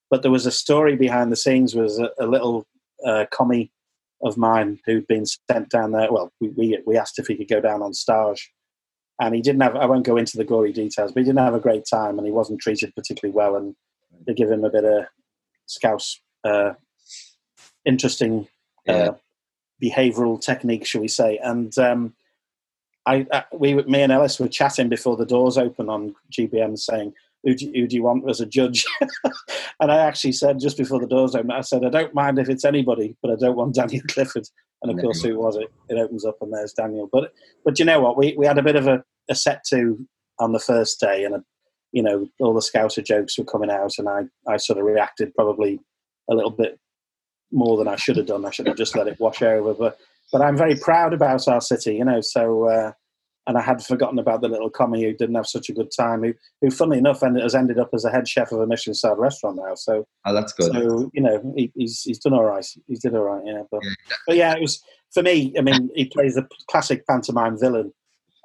but 0.09 0.23
there 0.23 0.31
was 0.31 0.45
a 0.45 0.51
story 0.51 0.97
behind 0.97 1.31
the 1.31 1.37
scenes. 1.37 1.73
Was 1.73 1.99
a, 1.99 2.09
a 2.19 2.27
little 2.27 2.67
uh, 3.05 3.25
commis 3.31 3.69
of 4.23 4.37
mine 4.37 4.79
who'd 4.85 5.07
been 5.07 5.25
sent 5.25 5.69
down 5.69 5.91
there. 5.91 6.11
Well, 6.11 6.31
we, 6.39 6.79
we, 6.85 6.97
asked 6.97 7.19
if 7.19 7.27
he 7.27 7.35
could 7.35 7.49
go 7.49 7.61
down 7.61 7.81
on 7.81 7.93
stage, 7.93 8.51
and 9.19 9.35
he 9.35 9.41
didn't 9.41 9.61
have. 9.61 9.75
I 9.75 9.85
won't 9.85 10.05
go 10.05 10.17
into 10.17 10.37
the 10.37 10.43
gory 10.43 10.71
details, 10.71 11.11
but 11.11 11.21
he 11.21 11.25
didn't 11.25 11.43
have 11.43 11.53
a 11.53 11.59
great 11.59 11.85
time, 11.89 12.17
and 12.17 12.25
he 12.25 12.31
wasn't 12.31 12.61
treated 12.61 12.95
particularly 12.95 13.35
well, 13.35 13.55
and 13.55 13.75
they 14.25 14.33
give 14.33 14.51
him 14.51 14.63
a 14.63 14.69
bit 14.69 14.85
of 14.85 15.05
scouse, 15.65 16.19
uh, 16.43 16.73
interesting 17.85 18.47
uh, 18.87 18.93
yeah. 18.93 19.11
behavioural 19.83 20.41
technique, 20.41 20.85
shall 20.85 21.01
we 21.01 21.07
say? 21.07 21.37
And 21.37 21.77
um, 21.77 22.13
I, 23.05 23.25
I, 23.31 23.43
we, 23.53 23.75
me 23.83 24.01
and 24.01 24.11
Ellis 24.11 24.39
were 24.39 24.47
chatting 24.47 24.89
before 24.89 25.15
the 25.15 25.25
doors 25.25 25.57
open 25.57 25.89
on 25.89 26.15
GBM, 26.31 26.77
saying 26.77 27.13
who 27.47 27.55
do, 27.55 27.71
who 27.73 27.87
do 27.87 27.95
you 27.95 28.03
want 28.03 28.29
as 28.29 28.41
a 28.41 28.45
judge? 28.45 28.85
and 29.79 29.89
I 29.91 29.99
actually 29.99 30.33
said 30.33 30.59
just 30.59 30.77
before 30.77 30.99
the 30.99 31.07
doors 31.07 31.33
opened, 31.33 31.53
I 31.53 31.61
said, 31.61 31.85
I 31.85 31.89
don't 31.89 32.13
mind 32.13 32.39
if 32.39 32.49
it's 32.49 32.65
anybody, 32.65 33.15
but 33.21 33.31
I 33.31 33.35
don't 33.35 33.55
want 33.55 33.75
Daniel 33.75 34.03
Clifford. 34.09 34.45
And 34.83 34.91
of 34.91 35.01
course, 35.01 35.23
who 35.23 35.39
was 35.39 35.55
it? 35.55 35.71
It 35.89 35.97
opens 35.97 36.25
up 36.25 36.37
and 36.41 36.53
there's 36.53 36.73
Daniel. 36.73 37.09
But 37.11 37.31
but 37.65 37.79
you 37.79 37.85
know 37.85 38.01
what? 38.01 38.17
We 38.17 38.35
we 38.37 38.45
had 38.45 38.59
a 38.59 38.63
bit 38.63 38.75
of 38.75 38.85
a, 38.85 39.01
a 39.29 39.33
set 39.33 39.63
to 39.69 39.97
on 40.39 40.51
the 40.51 40.59
first 40.59 40.99
day, 40.99 41.23
and 41.23 41.35
a, 41.35 41.43
you 41.93 42.03
know 42.03 42.27
all 42.39 42.53
the 42.53 42.59
Scouser 42.59 43.03
jokes 43.03 43.39
were 43.39 43.45
coming 43.45 43.71
out, 43.71 43.93
and 43.97 44.07
I 44.07 44.25
I 44.47 44.57
sort 44.57 44.77
of 44.77 44.85
reacted 44.85 45.33
probably 45.33 45.79
a 46.29 46.35
little 46.35 46.51
bit 46.51 46.79
more 47.51 47.75
than 47.75 47.87
I 47.87 47.95
should 47.95 48.17
have 48.17 48.27
done. 48.27 48.45
I 48.45 48.51
should 48.51 48.67
have 48.67 48.77
just 48.77 48.95
let 48.95 49.07
it 49.07 49.19
wash 49.19 49.41
over. 49.41 49.73
But 49.73 49.97
but 50.31 50.43
I'm 50.43 50.57
very 50.57 50.75
proud 50.75 51.11
about 51.11 51.47
our 51.47 51.61
city, 51.61 51.95
you 51.95 52.05
know. 52.05 52.21
So 52.21 52.69
uh, 52.69 52.91
and 53.47 53.57
I 53.57 53.61
had 53.61 53.81
forgotten 53.81 54.19
about 54.19 54.41
the 54.41 54.49
little 54.49 54.69
commis 54.69 55.01
who 55.01 55.13
didn't 55.13 55.35
have 55.35 55.47
such 55.47 55.69
a 55.69 55.73
good 55.73 55.89
time, 55.95 56.21
who, 56.21 56.33
who 56.61 56.69
funnily 56.69 56.97
enough, 56.97 57.23
ended, 57.23 57.43
has 57.43 57.55
ended 57.55 57.79
up 57.79 57.89
as 57.93 58.03
a 58.03 58.11
head 58.11 58.27
chef 58.27 58.51
of 58.51 58.59
a 58.59 58.67
Michelin 58.67 58.93
starred 58.93 59.19
restaurant 59.19 59.55
now. 59.55 59.73
So, 59.73 60.05
oh, 60.25 60.33
that's 60.33 60.51
good. 60.51 60.73
So 60.73 61.09
you 61.13 61.21
know, 61.21 61.53
he, 61.55 61.71
he's 61.73 62.01
he's 62.01 62.19
done 62.19 62.33
all 62.33 62.43
right. 62.43 62.65
He's 62.87 62.99
did 62.99 63.15
all 63.15 63.23
right, 63.23 63.41
yeah. 63.45 63.63
But 63.71 63.81
yeah. 63.83 64.15
but 64.27 64.35
yeah, 64.35 64.53
it 64.53 64.61
was 64.61 64.83
for 65.13 65.23
me. 65.23 65.53
I 65.57 65.61
mean, 65.61 65.89
he 65.95 66.05
plays 66.05 66.35
a 66.35 66.45
classic 66.69 67.07
pantomime 67.07 67.57
villain, 67.57 67.93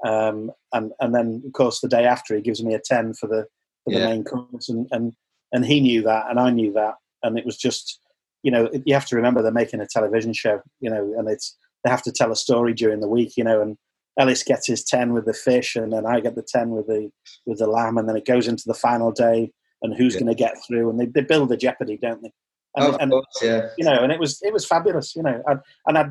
um, 0.07 0.53
and 0.73 0.93
and 1.01 1.15
then 1.15 1.43
of 1.45 1.53
course 1.53 1.81
the 1.81 1.89
day 1.89 2.05
after 2.05 2.37
he 2.37 2.41
gives 2.41 2.63
me 2.63 2.75
a 2.75 2.81
ten 2.81 3.13
for 3.13 3.27
the 3.27 3.47
for 3.85 3.93
the 3.93 3.99
yeah. 3.99 4.07
main 4.07 4.25
course, 4.25 4.69
and 4.69 4.87
and 4.93 5.15
and 5.53 5.67
he 5.67 5.81
knew 5.81 6.03
that, 6.03 6.27
and 6.31 6.39
I 6.39 6.51
knew 6.51 6.73
that, 6.75 6.95
and 7.25 7.37
it 7.37 7.45
was 7.45 7.57
just 7.57 7.99
you 8.45 8.53
know 8.53 8.71
you 8.87 8.95
have 8.95 9.07
to 9.07 9.17
remember 9.17 9.43
they're 9.43 9.51
making 9.51 9.81
a 9.81 9.87
television 9.87 10.33
show, 10.33 10.63
you 10.79 10.91
know, 10.91 11.13
and 11.19 11.29
it's 11.29 11.57
they 11.83 11.91
have 11.91 12.03
to 12.03 12.13
tell 12.13 12.31
a 12.31 12.37
story 12.37 12.73
during 12.73 13.01
the 13.01 13.09
week, 13.09 13.37
you 13.37 13.43
know, 13.43 13.61
and 13.61 13.77
Ellis 14.19 14.43
gets 14.43 14.67
his 14.67 14.85
ten 14.85 15.13
with 15.13 15.25
the 15.25 15.35
fish, 15.35 15.77
and 15.77 15.93
then 15.93 16.07
I 16.07 16.21
get 16.21 16.35
the 16.35 16.47
ten 16.47 16.71
with 16.71 16.87
the 16.87 17.11
with 17.47 17.59
the 17.59 17.67
lamb, 17.67 17.99
and 17.99 18.09
then 18.09 18.17
it 18.17 18.27
goes 18.27 18.49
into 18.49 18.65
the 18.67 18.75
final 18.75 19.11
day, 19.11 19.53
and 19.83 19.95
who's 19.95 20.15
yeah. 20.15 20.21
going 20.21 20.35
to 20.35 20.39
get 20.39 20.55
through? 20.67 20.91
And 20.91 21.01
they, 21.01 21.07
they 21.07 21.23
build 21.23 21.49
the 21.49 21.57
jeopardy, 21.57 21.99
don't 22.01 22.23
they? 22.23 22.33
And, 22.77 22.87
oh, 22.87 22.97
of 22.97 23.11
course, 23.11 23.27
yeah. 23.43 23.69
You 23.77 23.85
know, 23.85 24.03
and 24.03 24.13
it 24.13 24.19
was 24.19 24.41
it 24.43 24.53
was 24.53 24.67
fabulous. 24.67 25.15
You 25.17 25.23
know, 25.23 25.43
and 25.47 25.61
and 25.87 25.99
I, 25.99 26.07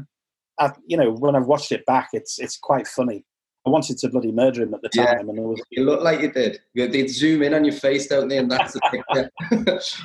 I, 0.59 0.73
you 0.85 0.97
know, 0.97 1.11
when 1.11 1.35
I've 1.35 1.47
watched 1.47 1.71
it 1.71 1.85
back, 1.85 2.09
it's 2.13 2.39
it's 2.39 2.57
quite 2.57 2.87
funny. 2.87 3.25
I 3.65 3.69
wanted 3.69 3.99
to 3.99 4.09
bloody 4.09 4.31
murder 4.31 4.63
him 4.63 4.73
at 4.73 4.81
the 4.81 4.89
time, 4.89 5.05
yeah. 5.05 5.19
and 5.19 5.37
it 5.37 5.41
was. 5.41 5.61
You 5.69 5.85
look 5.85 6.01
like 6.01 6.21
you 6.21 6.31
did. 6.31 6.59
They 6.73 7.07
zoom 7.07 7.43
in 7.43 7.53
on 7.53 7.63
your 7.63 7.75
face, 7.75 8.07
don't 8.07 8.27
they? 8.27 8.39
And 8.39 8.51
that's 8.51 8.73
the 8.73 8.81
picture 8.89 9.29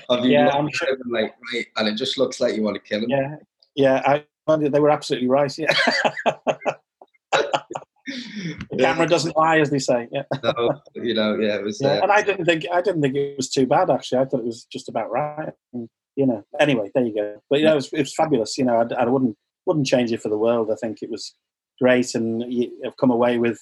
of 0.10 0.24
you. 0.24 0.32
Yeah, 0.32 0.50
I'm 0.50 0.68
sure. 0.70 0.96
Like, 1.10 1.34
right, 1.54 1.66
and 1.76 1.88
it 1.88 1.94
just 1.94 2.18
looks 2.18 2.38
like 2.38 2.54
you 2.54 2.62
want 2.62 2.74
to 2.74 2.82
kill 2.82 3.02
him. 3.02 3.08
Yeah, 3.08 3.36
yeah. 3.74 4.02
I, 4.04 4.24
they 4.56 4.78
were 4.78 4.90
absolutely 4.90 5.28
right. 5.28 5.56
Yeah. 5.56 5.74
the 8.70 8.76
camera 8.78 9.06
doesn't 9.06 9.36
lie, 9.36 9.58
as 9.58 9.70
they 9.70 9.78
say. 9.78 10.08
Yeah. 10.10 10.22
No, 10.42 10.80
you 10.94 11.14
know, 11.14 11.36
yeah, 11.36 11.56
it 11.56 11.64
was. 11.64 11.80
Yeah, 11.80 11.88
uh, 11.88 12.02
and 12.02 12.12
I 12.12 12.22
didn't 12.22 12.44
think 12.44 12.66
I 12.72 12.80
didn't 12.80 13.02
think 13.02 13.14
it 13.14 13.36
was 13.36 13.50
too 13.50 13.66
bad. 13.66 13.90
Actually, 13.90 14.18
I 14.18 14.24
thought 14.26 14.40
it 14.40 14.46
was 14.46 14.64
just 14.64 14.88
about 14.88 15.10
right. 15.10 15.52
And, 15.72 15.88
you 16.14 16.26
know, 16.26 16.44
anyway, 16.60 16.90
there 16.94 17.04
you 17.04 17.14
go. 17.14 17.42
But 17.50 17.60
yeah, 17.60 17.72
it 17.72 17.76
was, 17.76 17.92
it 17.92 17.98
was 17.98 18.14
fabulous. 18.14 18.56
You 18.56 18.64
know, 18.64 18.76
I, 18.76 19.02
I, 19.02 19.04
wouldn't 19.06 19.36
wouldn't 19.66 19.86
change 19.86 20.12
it 20.12 20.22
for 20.22 20.28
the 20.28 20.38
world. 20.38 20.70
I 20.70 20.76
think 20.76 21.02
it 21.02 21.10
was 21.10 21.34
great, 21.80 22.14
and 22.14 22.44
I've 22.84 22.96
come 22.96 23.10
away 23.10 23.38
with 23.38 23.58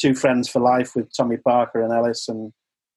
two 0.00 0.14
friends 0.14 0.48
for 0.48 0.60
life 0.60 0.94
with 0.94 1.14
Tommy 1.16 1.36
Parker 1.36 1.82
and 1.82 1.92
Ellis, 1.92 2.28
and 2.28 2.52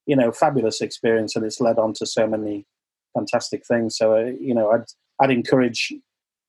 you 0.05 0.15
know, 0.15 0.31
fabulous 0.31 0.81
experience, 0.81 1.35
and 1.35 1.45
it's 1.45 1.61
led 1.61 1.79
on 1.79 1.93
to 1.93 2.05
so 2.05 2.27
many 2.27 2.65
fantastic 3.13 3.65
things. 3.65 3.97
So 3.97 4.15
uh, 4.15 4.31
you 4.39 4.53
know, 4.53 4.71
I'd 4.71 4.85
I'd 5.19 5.31
encourage 5.31 5.93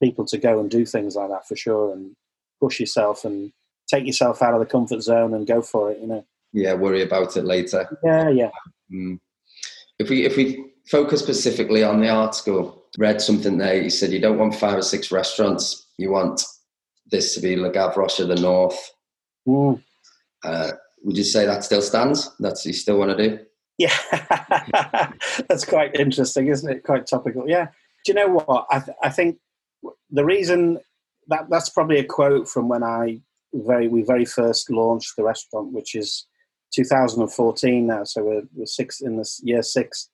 people 0.03 0.25
to 0.27 0.39
go 0.39 0.61
and 0.61 0.71
do 0.71 0.85
things 0.85 1.17
like 1.17 1.31
that 1.31 1.47
for 1.47 1.57
sure, 1.57 1.93
and 1.93 2.15
push 2.61 2.81
yourself 2.81 3.25
and 3.25 3.53
take 3.93 4.07
yourself 4.07 4.43
out 4.43 4.55
of 4.55 4.61
the 4.61 4.67
comfort 4.67 5.03
zone 5.03 5.35
and 5.35 5.47
go 5.47 5.63
for 5.63 5.91
it. 5.91 6.01
You 6.01 6.07
know. 6.07 6.27
Yeah, 6.53 6.75
worry 6.75 7.03
about 7.03 7.37
it 7.37 7.45
later. 7.45 7.89
Yeah, 8.03 8.29
yeah. 8.29 8.51
Mm. 8.93 9.19
If 9.99 10.11
we 10.11 10.25
if 10.25 10.37
we 10.37 10.73
focus 10.89 11.21
specifically 11.21 11.83
on 11.83 12.01
the 12.01 12.09
article, 12.09 12.85
read 12.99 13.21
something 13.21 13.59
there. 13.59 13.81
You 13.81 13.91
said 13.91 14.13
you 14.13 14.21
don't 14.21 14.39
want 14.39 14.55
five 14.55 14.79
or 14.79 14.83
six 14.83 15.11
restaurants. 15.11 15.87
You 15.99 16.11
want 16.11 16.45
this 17.11 17.35
to 17.35 17.41
be 17.41 17.57
Le 17.57 17.71
Gavroche 17.71 18.21
of 18.21 18.29
the 18.29 18.37
North. 18.37 18.91
Mm. 19.47 19.83
Uh, 20.45 20.73
would 21.05 21.17
you 21.17 21.25
say 21.25 21.47
that 21.47 21.65
still 21.65 21.83
stands? 21.83 22.31
That's 22.39 22.65
you 22.65 22.73
still 22.73 22.99
want 22.99 23.17
to 23.17 23.29
do? 23.29 23.39
Yeah, 23.79 23.97
that's 25.49 25.65
quite 25.65 25.95
interesting, 25.97 26.49
isn't 26.49 26.71
it? 26.71 26.85
Quite 26.85 27.07
topical. 27.07 27.49
Yeah. 27.49 27.69
Do 28.05 28.13
you 28.13 28.15
know 28.15 28.29
what? 28.29 28.67
I, 28.71 28.81
th- 28.81 28.97
I 29.03 29.09
think 29.09 29.39
the 30.11 30.25
reason 30.25 30.79
that 31.29 31.47
that's 31.49 31.69
probably 31.69 31.99
a 31.99 32.05
quote 32.05 32.49
from 32.49 32.69
when 32.69 32.83
I 32.83 33.21
very 33.53 33.89
we 33.89 34.03
very 34.03 34.25
first 34.25 34.71
launched 34.71 35.17
the 35.17 35.25
restaurant, 35.25 35.73
which 35.73 35.95
is 35.95 36.27
2014 36.75 37.87
now. 37.87 38.05
So 38.05 38.23
we're, 38.23 38.43
we're 38.55 38.67
six 38.67 39.01
in 39.01 39.17
this 39.17 39.41
year 39.45 39.63
six. 39.63 40.09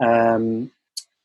Um, 0.00 0.70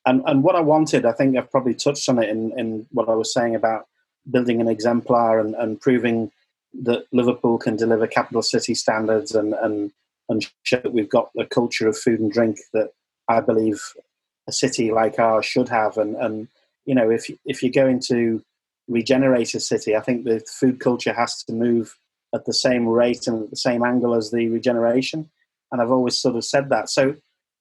and 0.06 0.24
and 0.26 0.44
what 0.44 0.56
I 0.56 0.62
wanted, 0.62 1.06
I 1.06 1.12
think 1.12 1.38
I've 1.38 1.52
probably 1.52 1.76
touched 1.76 2.10
on 2.10 2.20
it 2.20 2.30
in, 2.30 2.58
in 2.58 2.88
what 2.92 3.10
I 3.10 3.14
was 3.14 3.34
saying 3.34 3.56
about 3.56 3.88
building 4.30 4.62
an 4.62 4.68
exemplar 4.68 5.40
and, 5.40 5.56
and 5.56 5.80
proving 5.80 6.32
that 6.84 7.06
Liverpool 7.12 7.58
can 7.58 7.76
deliver 7.76 8.08
capital 8.08 8.42
city 8.42 8.74
standards 8.74 9.36
and, 9.36 9.54
and, 9.56 9.92
and 10.30 10.46
show 10.64 10.78
that 10.78 10.94
we've 10.94 11.10
got 11.10 11.30
a 11.38 11.46
culture 11.46 11.88
of 11.88 11.98
food 11.98 12.20
and 12.20 12.32
drink 12.32 12.58
that 12.74 12.92
I 13.28 13.42
believe 13.42 13.82
a 14.48 14.52
city 14.52 14.92
like 14.92 15.20
ours 15.20 15.46
should 15.46 15.70
have. 15.70 15.98
And, 15.98 16.16
and 16.16 16.48
you 16.86 16.96
know, 16.96 17.10
if, 17.10 17.30
if 17.46 17.62
you're 17.62 17.72
going 17.72 18.00
to 18.08 18.44
regenerate 18.92 19.56
a 19.56 19.60
city, 19.60 19.96
I 19.96 20.02
think 20.02 20.24
the 20.24 20.44
food 20.48 20.80
culture 20.80 21.14
has 21.14 21.44
to 21.44 21.54
move 21.54 21.98
at 22.34 22.46
the 22.46 22.54
same 22.54 22.88
rate 22.88 23.28
and 23.28 23.44
at 23.44 23.50
the 23.50 23.56
same 23.56 23.84
angle 23.84 24.14
as 24.14 24.32
the 24.32 24.48
regeneration. 24.50 25.30
And 25.72 25.82
I've 25.82 25.92
always 25.92 26.18
sort 26.18 26.36
of 26.36 26.46
said 26.46 26.70
that. 26.70 26.90
So 26.90 27.16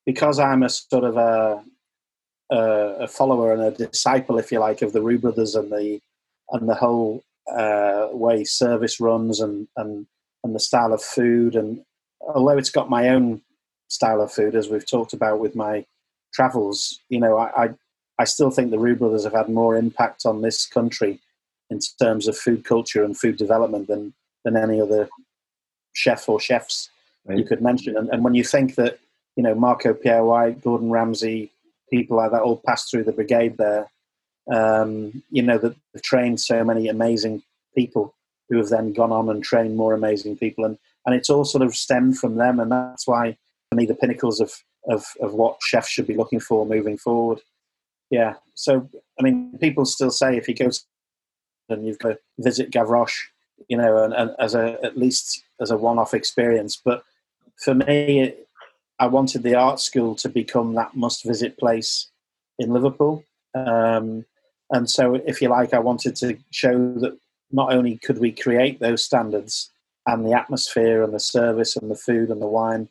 because 0.07 0.39
I'm 0.39 0.63
a 0.63 0.69
sort 0.69 1.05
of 1.05 1.17
a, 1.17 1.63
a, 2.51 2.59
a 3.05 3.09
follower 3.09 3.53
and 3.53 3.63
a 3.63 3.71
disciple, 3.71 4.39
if 4.39 4.51
you 4.51 4.59
like, 4.59 4.83
of 4.83 4.93
the 4.93 5.03
Roux 5.03 5.19
brothers 5.19 5.55
and 5.55 5.71
the 5.71 6.01
and 6.53 6.69
the 6.69 6.75
whole 6.75 7.23
uh, 7.51 8.09
way 8.11 8.43
service 8.45 9.01
runs 9.01 9.41
and, 9.41 9.69
and 9.77 10.07
and 10.43 10.55
the 10.55 10.61
style 10.61 10.93
of 10.93 11.03
food. 11.03 11.55
And 11.55 11.85
although 12.21 12.59
it's 12.59 12.71
got 12.71 12.91
my 12.91 13.09
own 13.09 13.43
style 13.89 14.21
of 14.21 14.33
food, 14.33 14.55
as 14.55 14.69
we've 14.69 14.89
talked 14.89 15.13
about 15.13 15.39
with 15.41 15.55
my 15.55 15.85
travels, 16.33 16.99
you 17.09 17.21
know, 17.21 17.37
I, 17.37 17.65
I, 17.65 17.69
I 18.21 18.25
still 18.25 18.51
think 18.51 18.71
the 18.71 18.79
Roux 18.79 18.97
brothers 18.97 19.25
have 19.25 19.33
had 19.33 19.49
more 19.49 19.77
impact 19.77 20.27
on 20.27 20.43
this 20.43 20.67
country 20.67 21.19
in 21.71 21.79
terms 22.01 22.29
of 22.29 22.37
food 22.37 22.65
culture 22.65 23.05
and 23.05 23.17
food 23.17 23.37
development 23.37 23.89
than 23.89 24.15
than 24.45 24.57
any 24.57 24.81
other 24.81 25.09
chef 25.93 26.29
or 26.29 26.41
chefs 26.41 26.91
right. 27.27 27.39
you 27.39 27.45
could 27.45 27.61
mention. 27.61 27.97
And, 27.97 28.09
and 28.11 28.25
when 28.25 28.35
you 28.35 28.45
think 28.45 28.77
that 28.77 28.99
you 29.37 29.43
know 29.43 29.55
Marco 29.55 29.95
Pierre 29.95 30.25
White, 30.25 30.63
Gordon 30.63 30.91
Ramsay, 30.91 31.51
people 31.91 32.17
like 32.17 32.31
that 32.33 32.43
all 32.43 32.63
passed 32.67 32.91
through 32.91 33.05
the 33.05 33.13
brigade 33.13 33.57
there 33.57 33.89
um, 34.51 35.23
you 35.31 35.43
know, 35.43 35.59
that 35.59 35.75
they've 35.93 36.03
trained 36.03 36.41
so 36.41 36.65
many 36.65 36.89
amazing 36.89 37.43
people 37.77 38.15
who 38.49 38.57
have 38.59 38.69
then 38.69 38.93
gone 38.93 39.13
on 39.13 39.29
and 39.29 39.45
trained 39.45 39.77
more 39.77 39.95
amazing 39.95 40.37
people. 40.37 40.65
And, 40.65 40.77
and 41.07 41.15
it's 41.15 41.31
all 41.31 41.45
sort 41.45 41.63
of 41.63 41.75
stemmed 41.75 42.19
from 42.19 42.37
them. 42.37 42.59
And 42.59 42.71
that's 42.73 43.07
why, 43.07 43.37
for 43.69 43.77
me, 43.77 43.87
the 43.87 43.95
pinnacles 43.95 44.41
of, 44.41 44.53
of, 44.89 45.05
of 45.21 45.35
what 45.35 45.59
chefs 45.63 45.89
should 45.89 46.07
be 46.07 46.17
looking 46.17 46.41
for 46.41 46.67
moving 46.67 46.99
forward. 46.99 47.41
Yeah. 48.11 48.35
So, 48.55 48.89
I 49.19 49.23
mean, 49.23 49.57
people 49.59 49.85
still 49.85 50.11
say 50.11 50.37
if 50.37 50.49
you 50.49 50.55
go 50.55 50.71
and 51.69 51.87
you've 51.87 51.99
got 51.99 52.09
to 52.11 52.19
visit 52.39 52.71
Gavroche, 52.71 53.19
you 53.69 53.77
know, 53.77 54.03
and, 54.03 54.13
and 54.13 54.31
as 54.39 54.55
a, 54.55 54.79
at 54.83 54.99
least 54.99 55.45
as 55.61 55.71
a 55.71 55.77
one-off 55.77 56.15
experience. 56.15 56.81
But 56.85 57.05
for 57.63 57.75
me, 57.75 58.35
I 58.99 59.07
wanted 59.07 59.43
the 59.43 59.55
art 59.55 59.81
school 59.81 60.15
to 60.17 60.29
become 60.29 60.75
that 60.75 60.97
must-visit 60.97 61.59
place 61.59 62.11
in 62.59 62.73
Liverpool. 62.73 63.25
Um, 63.55 64.25
and 64.71 64.91
so, 64.91 65.15
if 65.15 65.41
you 65.41 65.49
like, 65.49 65.73
I 65.73 65.79
wanted 65.79 66.17
to 66.17 66.37
show 66.51 66.95
that 66.95 67.17
not 67.53 67.73
only 67.73 67.97
could 67.97 68.19
we 68.19 68.33
create 68.33 68.81
those 68.81 69.05
standards 69.05 69.71
and 70.07 70.25
the 70.25 70.33
atmosphere 70.33 71.03
and 71.03 71.13
the 71.13 71.21
service 71.21 71.77
and 71.77 71.91
the 71.91 71.97
food 71.97 72.31
and 72.31 72.41
the 72.41 72.47
wine 72.47 72.89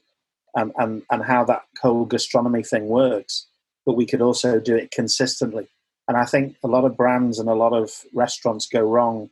and, 0.56 0.72
and, 0.78 1.02
and 1.10 1.24
how 1.24 1.44
that 1.46 1.64
whole 1.82 2.06
gastronomy 2.06 2.64
thing 2.64 2.88
works, 2.88 3.48
but 3.90 3.98
we 3.98 4.06
could 4.06 4.22
also 4.22 4.60
do 4.60 4.76
it 4.76 4.92
consistently. 4.92 5.68
And 6.08 6.16
I 6.16 6.26
think 6.26 6.58
a 6.64 6.68
lot 6.68 6.86
of 6.86 6.96
brands 6.96 7.40
and 7.40 7.50
a 7.50 7.56
lot 7.56 7.74
of 7.74 7.90
restaurants 8.14 8.68
go 8.68 8.82
wrong 8.82 9.32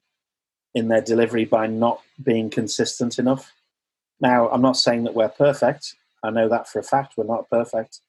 in 0.73 0.87
their 0.87 1.01
delivery 1.01 1.45
by 1.45 1.67
not 1.67 2.01
being 2.23 2.49
consistent 2.49 3.19
enough. 3.19 3.53
Now, 4.19 4.49
I'm 4.49 4.63
not 4.63 4.77
saying 4.77 5.03
that 5.03 5.13
we're 5.13 5.29
perfect. 5.29 5.93
I 6.23 6.31
know 6.31 6.49
that 6.49 6.67
for 6.67 6.79
a 6.79 6.83
fact. 6.83 7.13
We're 7.17 7.25
not 7.25 7.49
perfect 7.51 7.99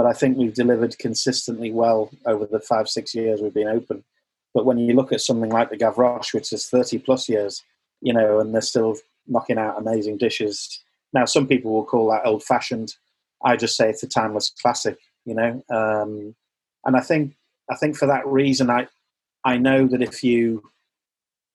but 0.00 0.06
I 0.06 0.14
think 0.14 0.38
we've 0.38 0.54
delivered 0.54 0.98
consistently 0.98 1.70
well 1.70 2.10
over 2.24 2.46
the 2.46 2.60
five, 2.60 2.88
six 2.88 3.14
years 3.14 3.42
we've 3.42 3.52
been 3.52 3.68
open. 3.68 4.02
But 4.54 4.64
when 4.64 4.78
you 4.78 4.94
look 4.94 5.12
at 5.12 5.20
something 5.20 5.50
like 5.50 5.68
the 5.68 5.76
Gavroche, 5.76 6.32
which 6.32 6.54
is 6.54 6.68
30 6.68 6.98
plus 7.00 7.28
years, 7.28 7.62
you 8.00 8.14
know, 8.14 8.40
and 8.40 8.54
they're 8.54 8.62
still 8.62 8.96
knocking 9.26 9.58
out 9.58 9.78
amazing 9.78 10.16
dishes. 10.16 10.82
Now, 11.12 11.24
some 11.24 11.46
people 11.46 11.72
will 11.72 11.84
call 11.84 12.10
that 12.10 12.24
old 12.24 12.42
fashioned. 12.42 12.94
I 13.44 13.56
just 13.56 13.76
say 13.76 13.90
it's 13.90 14.02
a 14.02 14.08
timeless 14.08 14.50
classic, 14.62 14.98
you 15.24 15.34
know. 15.34 15.62
Um, 15.70 16.34
and 16.84 16.96
I 16.96 17.00
think, 17.00 17.34
I 17.70 17.76
think 17.76 17.96
for 17.96 18.06
that 18.06 18.26
reason, 18.26 18.70
I, 18.70 18.88
I 19.44 19.58
know 19.58 19.86
that 19.86 20.02
if 20.02 20.24
you, 20.24 20.70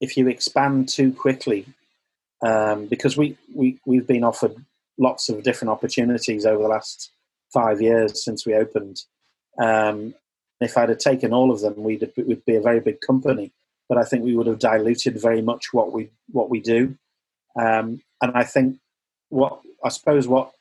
if 0.01 0.17
you 0.17 0.27
expand 0.27 0.89
too 0.89 1.11
quickly, 1.13 1.65
um, 2.41 2.85
because 2.85 3.17
we, 3.17 3.37
we, 3.53 3.79
we've 3.85 4.07
been 4.07 4.23
offered 4.23 4.55
lots 4.97 5.29
of 5.29 5.43
different 5.43 5.71
opportunities 5.71 6.45
over 6.45 6.61
the 6.61 6.69
last 6.69 7.11
five 7.53 7.81
years 7.81 8.23
since 8.23 8.45
we 8.45 8.53
opened. 8.53 9.01
Um, 9.59 10.13
if 10.61 10.77
I'd 10.77 10.89
have 10.89 10.99
taken 10.99 11.33
all 11.33 11.51
of 11.51 11.61
them, 11.61 11.75
we'd, 11.77 12.11
we'd 12.17 12.45
be 12.45 12.55
a 12.55 12.61
very 12.61 12.79
big 12.79 13.01
company. 13.01 13.51
But 13.87 13.97
I 13.99 14.03
think 14.03 14.23
we 14.23 14.35
would 14.35 14.47
have 14.47 14.59
diluted 14.59 15.21
very 15.21 15.41
much 15.41 15.71
what 15.71 15.91
we 15.91 16.09
what 16.31 16.49
we 16.49 16.59
do. 16.59 16.97
Um, 17.55 18.01
and 18.19 18.31
I 18.33 18.43
think 18.43 18.79
what 19.29 19.59
I 19.83 19.89
suppose 19.89 20.27
what 20.27 20.51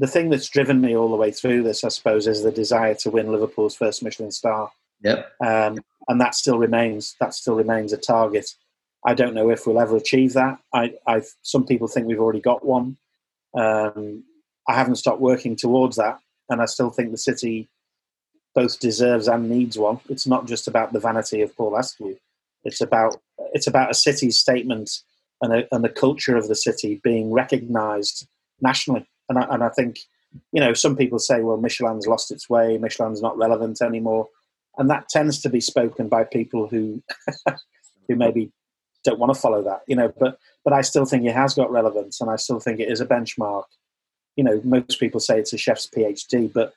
the 0.00 0.06
thing 0.06 0.30
that's 0.30 0.48
driven 0.48 0.80
me 0.80 0.96
all 0.96 1.10
the 1.10 1.16
way 1.16 1.30
through 1.30 1.62
this, 1.62 1.84
I 1.84 1.88
suppose, 1.88 2.26
is 2.26 2.42
the 2.42 2.50
desire 2.50 2.94
to 2.96 3.10
win 3.10 3.30
Liverpool's 3.30 3.76
first 3.76 4.02
Michelin 4.02 4.30
star. 4.30 4.72
Yep. 5.02 5.30
Um, 5.44 5.78
and 6.08 6.18
that 6.20 6.34
still 6.34 6.58
remains 6.58 7.16
that 7.20 7.34
still 7.34 7.54
remains 7.54 7.92
a 7.92 7.98
target. 7.98 8.54
I 9.06 9.12
don't 9.12 9.34
know 9.34 9.50
if 9.50 9.66
we'll 9.66 9.80
ever 9.80 9.96
achieve 9.96 10.32
that. 10.32 10.58
I, 10.72 10.94
I 11.06 11.20
some 11.42 11.66
people 11.66 11.86
think 11.86 12.06
we've 12.06 12.18
already 12.18 12.40
got 12.40 12.64
one. 12.64 12.96
Um, 13.54 14.24
I 14.66 14.74
haven't 14.74 14.96
stopped 14.96 15.20
working 15.20 15.54
towards 15.54 15.96
that, 15.96 16.18
and 16.48 16.62
I 16.62 16.64
still 16.64 16.90
think 16.90 17.10
the 17.10 17.18
city 17.18 17.68
both 18.54 18.80
deserves 18.80 19.28
and 19.28 19.50
needs 19.50 19.78
one. 19.78 20.00
It's 20.08 20.26
not 20.26 20.46
just 20.46 20.66
about 20.66 20.94
the 20.94 21.00
vanity 21.00 21.42
of 21.42 21.54
Paul 21.56 21.76
Askew. 21.76 22.16
It's 22.64 22.80
about 22.80 23.16
it's 23.52 23.66
about 23.66 23.90
a 23.90 23.94
city's 23.94 24.38
statement 24.38 25.02
and, 25.42 25.52
a, 25.52 25.74
and 25.74 25.84
the 25.84 25.90
culture 25.90 26.38
of 26.38 26.48
the 26.48 26.56
city 26.56 27.00
being 27.04 27.32
recognised 27.32 28.26
nationally. 28.62 29.06
And 29.30 29.38
I, 29.38 29.46
and 29.54 29.64
I 29.64 29.70
think 29.70 30.00
you 30.52 30.60
know 30.60 30.74
some 30.74 30.96
people 30.96 31.18
say, 31.18 31.40
well, 31.40 31.56
Michelin's 31.56 32.06
lost 32.06 32.30
its 32.30 32.50
way. 32.50 32.76
Michelin's 32.76 33.22
not 33.22 33.38
relevant 33.38 33.80
anymore, 33.80 34.28
and 34.76 34.90
that 34.90 35.08
tends 35.08 35.40
to 35.40 35.48
be 35.48 35.60
spoken 35.60 36.08
by 36.08 36.24
people 36.24 36.68
who 36.68 37.02
who 38.08 38.16
maybe 38.16 38.52
don't 39.02 39.18
want 39.18 39.32
to 39.32 39.40
follow 39.40 39.62
that. 39.62 39.80
You 39.86 39.96
know, 39.96 40.12
but 40.20 40.38
but 40.62 40.74
I 40.74 40.82
still 40.82 41.06
think 41.06 41.24
it 41.24 41.34
has 41.34 41.54
got 41.54 41.70
relevance, 41.70 42.20
and 42.20 42.28
I 42.28 42.36
still 42.36 42.60
think 42.60 42.80
it 42.80 42.90
is 42.90 43.00
a 43.00 43.06
benchmark 43.06 43.64
you 44.36 44.44
know, 44.44 44.60
most 44.64 44.98
people 44.98 45.20
say 45.20 45.38
it's 45.38 45.52
a 45.52 45.58
chef's 45.58 45.86
PhD, 45.86 46.50
but 46.50 46.72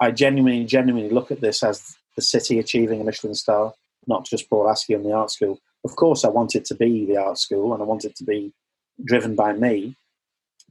I 0.00 0.10
genuinely, 0.10 0.64
genuinely 0.64 1.10
look 1.10 1.30
at 1.30 1.40
this 1.40 1.62
as 1.62 1.96
the 2.16 2.22
city 2.22 2.58
achieving 2.58 3.00
a 3.00 3.04
Michelin 3.04 3.34
star, 3.36 3.72
not 4.06 4.26
just 4.26 4.50
Paul 4.50 4.68
Askew 4.68 4.96
and 4.96 5.04
the 5.04 5.12
art 5.12 5.30
school. 5.30 5.60
Of 5.84 5.96
course, 5.96 6.24
I 6.24 6.28
want 6.28 6.54
it 6.54 6.64
to 6.66 6.74
be 6.74 7.06
the 7.06 7.18
art 7.18 7.38
school 7.38 7.72
and 7.72 7.82
I 7.82 7.86
want 7.86 8.04
it 8.04 8.16
to 8.16 8.24
be 8.24 8.52
driven 9.04 9.34
by 9.34 9.52
me, 9.52 9.96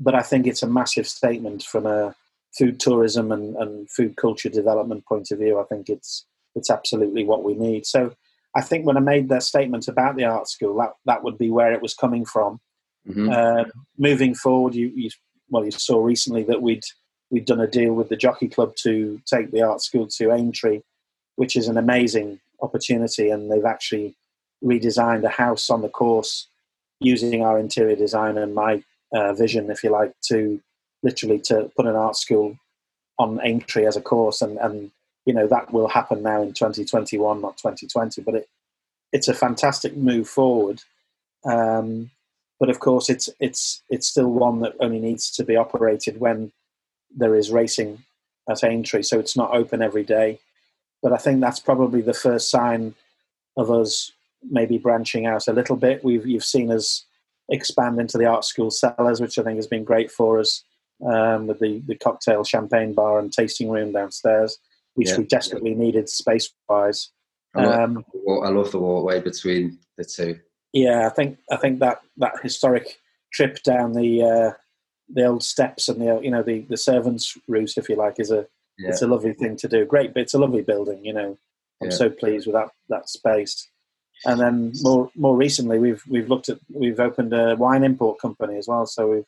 but 0.02 0.16
I 0.16 0.22
think 0.22 0.48
it's 0.48 0.64
a 0.64 0.68
massive 0.68 1.08
statement 1.08 1.64
from 1.64 1.86
a 1.86 2.16
food 2.58 2.80
tourism 2.80 3.32
and, 3.32 3.56
and 3.56 3.90
food 3.90 4.18
culture 4.18 4.50
development 4.50 5.06
point 5.06 5.32
of 5.32 5.40
view. 5.40 5.60
I 5.60 5.64
think 5.64 5.90
it's 5.90 6.26
it's 6.56 6.70
absolutely 6.70 7.24
what 7.24 7.44
we 7.44 7.54
need. 7.54 7.86
So 7.86 8.14
I 8.56 8.62
think 8.62 8.86
when 8.86 8.98
I 8.98 9.02
made 9.02 9.30
that 9.30 9.44
statement 9.44 9.88
about 9.88 10.18
the 10.18 10.26
art 10.26 10.50
school, 10.50 10.76
that, 10.80 10.92
that 11.06 11.24
would 11.24 11.38
be 11.38 11.50
where 11.50 11.72
it 11.72 11.82
was 11.82 11.94
coming 11.94 12.26
from. 12.26 12.60
Mm-hmm. 13.08 13.30
Uh, 13.30 13.64
moving 13.98 14.36
forward, 14.36 14.76
you, 14.76 14.92
you 14.94 15.10
well, 15.50 15.64
you 15.64 15.72
saw 15.72 16.04
recently 16.04 16.44
that 16.44 16.62
we'd 16.62 16.84
we'd 17.30 17.46
done 17.46 17.62
a 17.62 17.68
deal 17.68 17.94
with 17.94 18.10
the 18.10 18.18
Jockey 18.18 18.50
Club 18.50 18.76
to 18.84 19.22
take 19.26 19.52
the 19.52 19.62
art 19.62 19.82
school 19.82 20.08
to 20.08 20.32
Aintree, 20.32 20.82
which 21.36 21.56
is 21.56 21.68
an 21.68 21.78
amazing 21.78 22.40
opportunity, 22.62 23.30
and 23.30 23.52
they've 23.52 23.66
actually 23.66 24.16
redesigned 24.64 25.24
a 25.24 25.30
house 25.30 25.70
on 25.70 25.82
the 25.82 25.90
course 25.90 26.48
using 27.00 27.44
our 27.44 27.58
interior 27.58 27.96
design 27.96 28.38
and 28.38 28.54
my 28.54 28.84
uh, 29.14 29.34
vision, 29.34 29.70
if 29.70 29.84
you 29.84 29.90
like, 29.90 30.14
to 30.24 30.62
literally 31.04 31.40
to 31.40 31.72
put 31.76 31.86
an 31.86 31.96
art 31.96 32.16
school 32.16 32.58
on 33.20 33.40
Aintree 33.44 33.86
as 33.86 33.98
a 33.98 34.02
course, 34.02 34.42
and, 34.42 34.58
and 34.58 34.92
you 35.26 35.34
know 35.34 35.48
that 35.48 35.72
will 35.72 35.88
happen 35.88 36.24
now 36.24 36.42
in 36.42 36.54
2021, 36.54 37.42
not 37.42 37.58
2020. 37.58 38.22
But 38.22 38.36
it 38.36 38.50
it's 39.12 39.28
a 39.28 39.34
fantastic 39.34 39.96
move 39.96 40.28
forward. 40.28 40.82
Um, 41.46 42.12
but 42.60 42.70
of 42.70 42.80
course, 42.80 43.10
it's 43.10 43.30
it's 43.40 43.82
it's 43.90 44.08
still 44.08 44.32
one 44.32 44.62
that 44.62 44.76
only 44.80 45.00
needs 45.00 45.32
to 45.32 45.44
be 45.44 45.56
operated 45.56 46.20
when 46.20 46.52
there 47.16 47.36
is 47.36 47.52
racing 47.52 48.04
at 48.50 48.64
Aintree, 48.64 49.04
so 49.04 49.20
it's 49.20 49.36
not 49.36 49.54
open 49.54 49.82
every 49.82 50.04
day. 50.04 50.40
But 51.02 51.14
I 51.14 51.18
think 51.18 51.42
that's 51.42 51.60
probably 51.60 52.02
the 52.02 52.14
first 52.14 52.50
sign 52.50 52.94
of 53.58 53.72
us 53.72 54.12
maybe 54.50 54.78
branching 54.78 55.26
out 55.26 55.48
a 55.48 55.54
little 55.54 55.76
bit. 55.76 56.04
We've 56.04 56.26
you've 56.26 56.46
seen 56.46 56.72
us 56.72 57.04
expand 57.52 58.00
into 58.00 58.18
the 58.18 58.26
art 58.26 58.46
school 58.46 58.72
cellars, 58.72 59.22
which 59.22 59.38
I 59.38 59.44
think 59.44 59.58
has 59.58 59.68
been 59.68 59.84
great 59.84 60.12
for 60.12 60.40
us 60.40 60.64
um, 61.06 61.48
with 61.48 61.60
the, 61.60 61.82
the 61.86 61.96
cocktail 61.96 62.44
champagne 62.44 62.94
bar 62.94 63.20
and 63.20 63.32
tasting 63.32 63.70
room 63.70 63.92
downstairs, 63.92 64.58
which 64.96 65.10
yeah. 65.10 65.18
we 65.18 65.26
desperately 65.26 65.76
needed 65.76 66.10
space 66.10 66.52
wise. 66.70 67.10
I 67.56 67.66
love, 67.66 67.80
um, 67.80 68.06
I 68.44 68.50
love 68.50 68.72
the 68.72 68.80
walkway 68.80 69.20
between 69.20 69.78
the 69.98 70.06
two. 70.06 70.40
Yeah, 70.74 71.06
I 71.06 71.10
think 71.10 71.38
I 71.52 71.58
think 71.58 71.80
that 71.80 72.02
that 72.18 72.36
historic 72.42 72.98
trip 73.34 73.62
down 73.64 73.92
the 73.92 74.24
uh, 74.24 74.52
the 75.14 75.26
old 75.26 75.44
steps 75.44 75.90
and 75.90 76.02
the 76.02 76.22
you 76.24 76.32
know 76.32 76.44
the 76.44 76.62
the 76.70 76.78
servants' 76.78 77.38
route, 77.48 77.78
if 77.78 77.90
you 77.90 77.96
like, 77.96 78.20
is 78.20 78.32
a 78.32 78.48
yeah. 78.78 78.90
it's 78.90 79.02
a 79.02 79.08
lovely 79.08 79.34
thing 79.34 79.58
to 79.58 79.68
do. 79.68 79.86
Great, 79.86 80.14
but 80.14 80.22
it's 80.22 80.34
a 80.34 80.40
lovely 80.40 80.62
building. 80.62 81.04
You 81.04 81.14
know, 81.14 81.38
I'm 81.82 81.90
yeah. 81.90 81.96
so 81.96 82.10
pleased 82.10 82.48
with 82.48 82.56
that 82.56 82.70
that 82.88 83.10
space. 83.10 83.68
And 84.26 84.40
then 84.40 84.72
more 84.82 85.10
more 85.16 85.36
recently, 85.36 85.80
we've 85.80 86.04
we've 86.08 86.30
looked 86.30 86.50
at 86.50 86.60
we've 86.74 87.00
opened 87.00 87.34
a 87.34 87.56
wine 87.56 87.84
import 87.84 88.20
company 88.20 88.58
as 88.58 88.68
well. 88.68 88.86
So 88.86 89.08
we've 89.08 89.26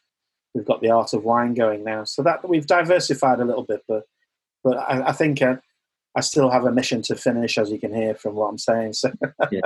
we've 0.54 0.66
got 0.66 0.82
the 0.82 0.92
art 0.92 1.14
of 1.14 1.24
wine 1.24 1.54
going 1.54 1.84
now. 1.84 2.04
So 2.04 2.22
that 2.24 2.48
we've 2.48 2.68
diversified 2.68 3.40
a 3.40 3.46
little 3.46 3.64
bit, 3.64 3.84
but 3.88 4.04
but 4.64 4.78
I, 4.78 5.10
I 5.10 5.12
think 5.12 5.42
uh, 5.42 5.58
I 6.16 6.22
still 6.22 6.50
have 6.52 6.66
a 6.66 6.72
mission 6.72 7.02
to 7.04 7.16
finish, 7.16 7.58
as 7.58 7.72
you 7.72 7.80
can 7.80 7.94
hear 7.94 8.14
from 8.14 8.36
what 8.36 8.48
I'm 8.48 8.58
saying. 8.60 8.94
So 8.94 9.12
yeah, 9.52 9.62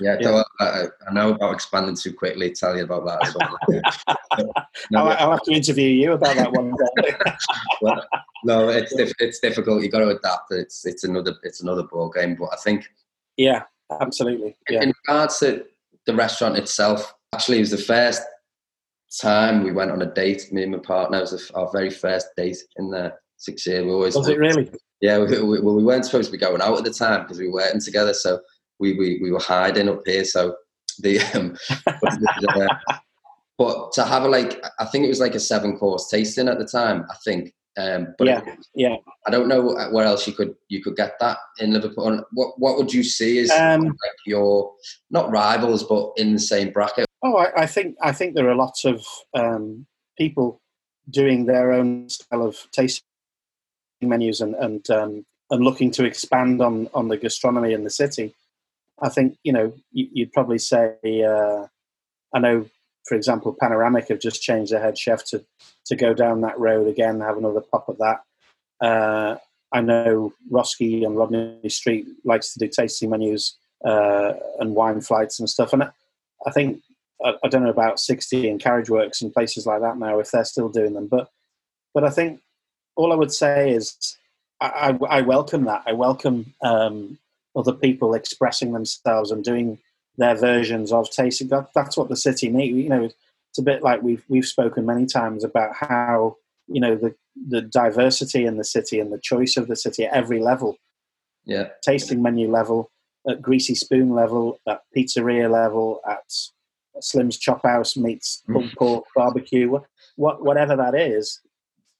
yeah. 0.00 0.16
yeah. 0.20 0.42
I, 0.60 0.84
I, 1.08 1.12
know 1.12 1.30
about 1.30 1.54
expanding 1.54 1.96
too 1.96 2.12
quickly. 2.12 2.52
Tell 2.52 2.76
you 2.76 2.84
about 2.84 3.06
that 3.06 3.26
as 3.26 3.34
well. 3.34 4.54
no, 4.90 5.00
I'll, 5.00 5.16
I'll, 5.18 5.30
have 5.32 5.42
to 5.44 5.52
interview 5.52 5.88
you 5.88 6.12
about 6.12 6.36
that 6.36 6.52
one 6.52 6.72
day. 6.72 7.14
well, 7.80 8.04
no, 8.44 8.68
it's 8.68 8.92
it's 9.18 9.40
difficult. 9.40 9.78
You 9.78 9.84
have 9.84 9.92
got 9.92 9.98
to 10.00 10.08
adapt. 10.08 10.52
It's 10.52 10.84
it's 10.84 11.04
another 11.04 11.34
it's 11.42 11.62
another 11.62 11.84
ball 11.84 12.10
game. 12.10 12.36
But 12.38 12.50
I 12.52 12.56
think 12.56 12.86
yeah, 13.38 13.62
absolutely. 14.00 14.56
Yeah. 14.68 14.82
In 14.82 14.92
regards 15.06 15.38
to 15.40 15.64
the 16.06 16.14
restaurant 16.14 16.56
itself, 16.56 17.14
actually, 17.34 17.58
it 17.58 17.60
was 17.60 17.70
the 17.70 17.78
first 17.78 18.22
time 19.20 19.62
we 19.62 19.72
went 19.72 19.90
on 19.90 20.02
a 20.02 20.12
date. 20.12 20.52
Me 20.52 20.62
and 20.62 20.72
my 20.72 20.78
partner 20.78 21.18
it 21.18 21.22
was 21.32 21.50
our 21.52 21.70
very 21.72 21.90
first 21.90 22.28
date 22.36 22.58
in 22.76 22.90
the 22.90 23.12
six 23.36 23.66
years. 23.66 23.84
We 23.84 23.92
always 23.92 24.16
was 24.16 24.28
it 24.28 24.38
really? 24.38 24.70
Yeah, 25.00 25.18
we, 25.18 25.42
we, 25.42 25.60
well, 25.60 25.76
we 25.76 25.84
weren't 25.84 26.06
supposed 26.06 26.26
to 26.26 26.32
be 26.32 26.38
going 26.38 26.62
out 26.62 26.78
at 26.78 26.84
the 26.84 26.92
time 26.92 27.22
because 27.22 27.38
we 27.38 27.48
were 27.48 27.54
working 27.54 27.80
together, 27.80 28.14
so 28.14 28.40
we, 28.78 28.94
we, 28.94 29.18
we 29.22 29.30
were 29.30 29.40
hiding 29.40 29.88
up 29.88 30.00
here. 30.06 30.24
So 30.24 30.56
the, 31.00 31.20
um, 31.34 31.56
but, 32.00 32.18
uh, 32.56 32.68
but 33.58 33.92
to 33.92 34.04
have 34.04 34.24
a 34.24 34.28
like, 34.28 34.62
I 34.78 34.86
think 34.86 35.04
it 35.04 35.08
was 35.08 35.20
like 35.20 35.34
a 35.34 35.40
seven 35.40 35.76
course 35.76 36.08
tasting 36.08 36.48
at 36.48 36.58
the 36.58 36.64
time. 36.64 37.04
I 37.10 37.16
think, 37.24 37.52
um, 37.78 38.14
but 38.18 38.26
yeah, 38.26 38.40
it, 38.44 38.66
yeah. 38.74 38.96
I 39.26 39.30
don't 39.30 39.48
know 39.48 39.74
where 39.90 40.06
else 40.06 40.26
you 40.26 40.32
could 40.32 40.54
you 40.68 40.82
could 40.82 40.96
get 40.96 41.18
that 41.20 41.38
in 41.58 41.72
Liverpool. 41.72 42.24
What 42.32 42.58
what 42.58 42.76
would 42.76 42.92
you 42.92 43.02
see 43.02 43.38
as 43.38 43.50
um, 43.50 43.84
like 43.84 44.18
your 44.24 44.72
not 45.10 45.30
rivals, 45.30 45.84
but 45.84 46.12
in 46.16 46.32
the 46.32 46.38
same 46.38 46.72
bracket? 46.72 47.06
Oh, 47.22 47.36
I, 47.36 47.62
I 47.62 47.66
think 47.66 47.96
I 48.02 48.12
think 48.12 48.34
there 48.34 48.48
are 48.48 48.54
lots 48.54 48.84
of 48.84 49.04
um, 49.34 49.86
people 50.16 50.60
doing 51.10 51.46
their 51.46 51.72
own 51.72 52.08
style 52.08 52.42
of 52.42 52.56
tasting 52.72 53.04
menus 54.00 54.40
and 54.40 54.54
and 54.54 54.88
um, 54.90 55.26
and 55.50 55.64
looking 55.64 55.90
to 55.92 56.04
expand 56.04 56.62
on 56.62 56.88
on 56.94 57.08
the 57.08 57.16
gastronomy 57.16 57.72
in 57.72 57.84
the 57.84 57.90
city. 57.90 58.34
I 59.02 59.10
think 59.10 59.36
you 59.44 59.52
know 59.52 59.74
you, 59.92 60.08
would 60.24 60.32
probably 60.32 60.58
say 60.58 60.96
uh, 61.04 61.66
I 62.34 62.38
know, 62.38 62.66
for 63.06 63.14
example, 63.14 63.56
Panoramic 63.58 64.08
have 64.08 64.20
just 64.20 64.42
changed 64.42 64.72
their 64.72 64.80
head 64.80 64.98
chef 64.98 65.24
to 65.26 65.44
to 65.86 65.96
go 65.96 66.12
down 66.12 66.40
that 66.40 66.58
road 66.58 66.88
again, 66.88 67.20
have 67.20 67.38
another 67.38 67.60
pop 67.60 67.86
at 67.88 67.98
that. 67.98 68.20
Uh, 68.84 69.36
I 69.72 69.80
know 69.80 70.32
Roski 70.50 71.04
on 71.06 71.14
Rodney 71.14 71.68
Street 71.68 72.06
likes 72.24 72.52
to 72.52 72.58
do 72.58 72.68
tasting 72.68 73.10
menus 73.10 73.56
uh, 73.84 74.32
and 74.58 74.74
wine 74.74 75.00
flights 75.00 75.38
and 75.38 75.48
stuff, 75.48 75.72
and 75.72 75.84
I, 75.84 75.90
I 76.46 76.50
think 76.50 76.82
I, 77.24 77.34
I, 77.44 77.48
don't 77.48 77.62
know 77.62 77.70
about 77.70 78.00
sixty 78.00 78.48
and 78.48 78.60
Carriage 78.60 78.90
Works 78.90 79.22
and 79.22 79.32
places 79.32 79.66
like 79.66 79.80
that 79.80 79.98
now 79.98 80.18
if 80.18 80.30
they're 80.30 80.44
still 80.44 80.68
doing 80.68 80.94
them, 80.94 81.06
but 81.06 81.28
but 81.94 82.04
I 82.04 82.10
think 82.10 82.40
all 82.96 83.12
I 83.12 83.16
would 83.16 83.32
say 83.32 83.70
is 83.70 84.16
I, 84.60 84.98
I, 85.00 85.18
I 85.18 85.20
welcome 85.22 85.64
that. 85.64 85.82
I 85.86 85.92
welcome 85.92 86.54
um, 86.62 87.18
other 87.54 87.72
people 87.72 88.14
expressing 88.14 88.72
themselves 88.72 89.30
and 89.30 89.44
doing 89.44 89.78
their 90.16 90.36
versions 90.36 90.92
of 90.92 91.10
tasting. 91.10 91.48
That, 91.48 91.68
that's 91.74 91.96
what 91.96 92.08
the 92.08 92.16
city 92.16 92.48
needs. 92.48 92.76
You 92.76 92.88
know, 92.88 93.04
it's 93.04 93.58
a 93.58 93.62
bit 93.62 93.82
like 93.82 94.02
we've 94.02 94.24
we've 94.28 94.46
spoken 94.46 94.86
many 94.86 95.06
times 95.06 95.44
about 95.44 95.74
how 95.74 96.36
you 96.66 96.80
know 96.80 96.96
the 96.96 97.14
the 97.48 97.62
diversity 97.62 98.44
in 98.44 98.56
the 98.56 98.64
city 98.64 99.00
and 99.00 99.12
the 99.12 99.20
choice 99.20 99.56
of 99.56 99.68
the 99.68 99.76
city 99.76 100.04
at 100.04 100.12
every 100.12 100.40
level. 100.40 100.76
Yeah, 101.44 101.68
tasting 101.84 102.22
menu 102.22 102.50
level, 102.50 102.90
at 103.28 103.42
greasy 103.42 103.74
spoon 103.74 104.14
level, 104.14 104.60
at 104.68 104.82
pizzeria 104.96 105.50
level, 105.50 106.00
at 106.08 106.24
Slim's 107.00 107.38
Chop 107.38 107.62
House 107.62 107.96
meets 107.96 108.42
mm. 108.48 108.54
pulled 108.54 108.72
pork 108.76 109.04
barbecue, 109.14 109.78
what 110.16 110.42
whatever 110.42 110.76
that 110.76 110.94
is 110.94 111.40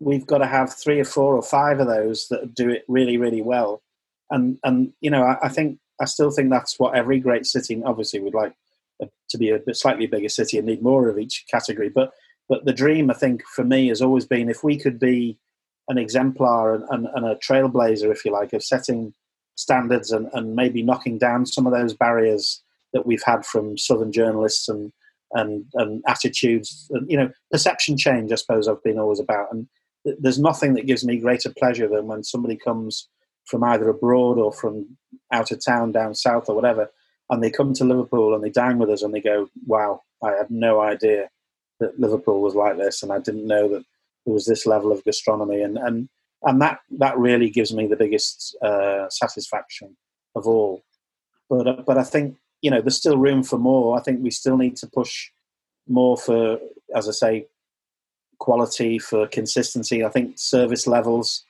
we've 0.00 0.26
got 0.26 0.38
to 0.38 0.46
have 0.46 0.74
three 0.74 1.00
or 1.00 1.04
four 1.04 1.34
or 1.34 1.42
five 1.42 1.80
of 1.80 1.86
those 1.86 2.28
that 2.28 2.54
do 2.54 2.70
it 2.70 2.84
really, 2.88 3.16
really 3.16 3.42
well. 3.42 3.82
And 4.30 4.58
and 4.64 4.92
you 5.00 5.10
know, 5.10 5.22
I, 5.22 5.36
I 5.44 5.48
think 5.48 5.78
I 6.00 6.04
still 6.04 6.30
think 6.30 6.50
that's 6.50 6.78
what 6.78 6.94
every 6.94 7.18
great 7.20 7.46
city. 7.46 7.82
Obviously, 7.84 8.20
would 8.20 8.34
like 8.34 8.54
uh, 9.02 9.06
to 9.30 9.38
be 9.38 9.50
a 9.50 9.74
slightly 9.74 10.06
bigger 10.06 10.28
city 10.28 10.58
and 10.58 10.66
need 10.66 10.82
more 10.82 11.08
of 11.08 11.18
each 11.18 11.44
category. 11.50 11.88
But 11.88 12.12
but 12.48 12.64
the 12.64 12.72
dream, 12.72 13.10
I 13.10 13.14
think, 13.14 13.42
for 13.44 13.64
me 13.64 13.88
has 13.88 14.02
always 14.02 14.24
been 14.24 14.48
if 14.48 14.62
we 14.62 14.78
could 14.78 14.98
be 14.98 15.38
an 15.88 15.98
exemplar 15.98 16.74
and, 16.74 16.84
and, 16.90 17.06
and 17.14 17.26
a 17.26 17.36
trailblazer, 17.36 18.10
if 18.10 18.24
you 18.24 18.32
like, 18.32 18.52
of 18.52 18.62
setting 18.62 19.14
standards 19.56 20.12
and, 20.12 20.28
and 20.32 20.54
maybe 20.54 20.82
knocking 20.82 21.18
down 21.18 21.46
some 21.46 21.66
of 21.66 21.72
those 21.72 21.94
barriers 21.94 22.62
that 22.92 23.06
we've 23.06 23.22
had 23.24 23.44
from 23.44 23.76
southern 23.76 24.12
journalists 24.12 24.68
and 24.68 24.92
and 25.32 25.64
and 25.74 26.04
attitudes 26.06 26.88
and 26.90 27.10
you 27.10 27.16
know 27.16 27.28
perception 27.50 27.96
change 27.96 28.30
i 28.30 28.36
suppose 28.36 28.68
i've 28.68 28.82
been 28.84 28.98
always 28.98 29.18
about 29.18 29.48
and 29.50 29.66
there's 30.20 30.38
nothing 30.38 30.74
that 30.74 30.86
gives 30.86 31.04
me 31.04 31.16
greater 31.16 31.52
pleasure 31.58 31.88
than 31.88 32.06
when 32.06 32.22
somebody 32.22 32.56
comes 32.56 33.08
from 33.46 33.64
either 33.64 33.88
abroad 33.88 34.38
or 34.38 34.52
from 34.52 34.96
out 35.32 35.50
of 35.50 35.64
town 35.64 35.92
down 35.92 36.14
south 36.14 36.48
or 36.48 36.54
whatever, 36.54 36.90
and 37.30 37.42
they 37.42 37.50
come 37.50 37.72
to 37.74 37.84
Liverpool 37.84 38.34
and 38.34 38.42
they 38.42 38.50
dine 38.50 38.78
with 38.78 38.90
us 38.90 39.02
and 39.02 39.14
they 39.14 39.20
go, 39.20 39.48
"Wow, 39.66 40.02
I 40.22 40.32
had 40.32 40.50
no 40.50 40.80
idea 40.80 41.28
that 41.80 41.98
Liverpool 41.98 42.40
was 42.40 42.54
like 42.54 42.76
this, 42.76 43.02
and 43.02 43.12
I 43.12 43.18
didn't 43.18 43.46
know 43.46 43.68
that 43.68 43.84
there 44.24 44.34
was 44.34 44.46
this 44.46 44.66
level 44.66 44.92
of 44.92 45.04
gastronomy." 45.04 45.62
And 45.62 45.78
and 45.78 46.08
and 46.42 46.60
that 46.62 46.80
that 46.98 47.18
really 47.18 47.50
gives 47.50 47.72
me 47.72 47.86
the 47.86 47.96
biggest 47.96 48.56
uh, 48.62 49.08
satisfaction 49.10 49.96
of 50.34 50.46
all. 50.46 50.84
But 51.48 51.66
uh, 51.66 51.82
but 51.86 51.98
I 51.98 52.04
think 52.04 52.36
you 52.62 52.70
know 52.70 52.80
there's 52.80 52.96
still 52.96 53.18
room 53.18 53.42
for 53.42 53.58
more. 53.58 53.98
I 53.98 54.02
think 54.02 54.22
we 54.22 54.30
still 54.30 54.56
need 54.56 54.76
to 54.76 54.86
push 54.86 55.30
more 55.88 56.16
for, 56.16 56.58
as 56.94 57.08
I 57.08 57.12
say, 57.12 57.46
quality, 58.38 58.98
for 58.98 59.26
consistency. 59.28 60.04
I 60.04 60.08
think 60.08 60.38
service 60.38 60.86
levels, 60.86 61.44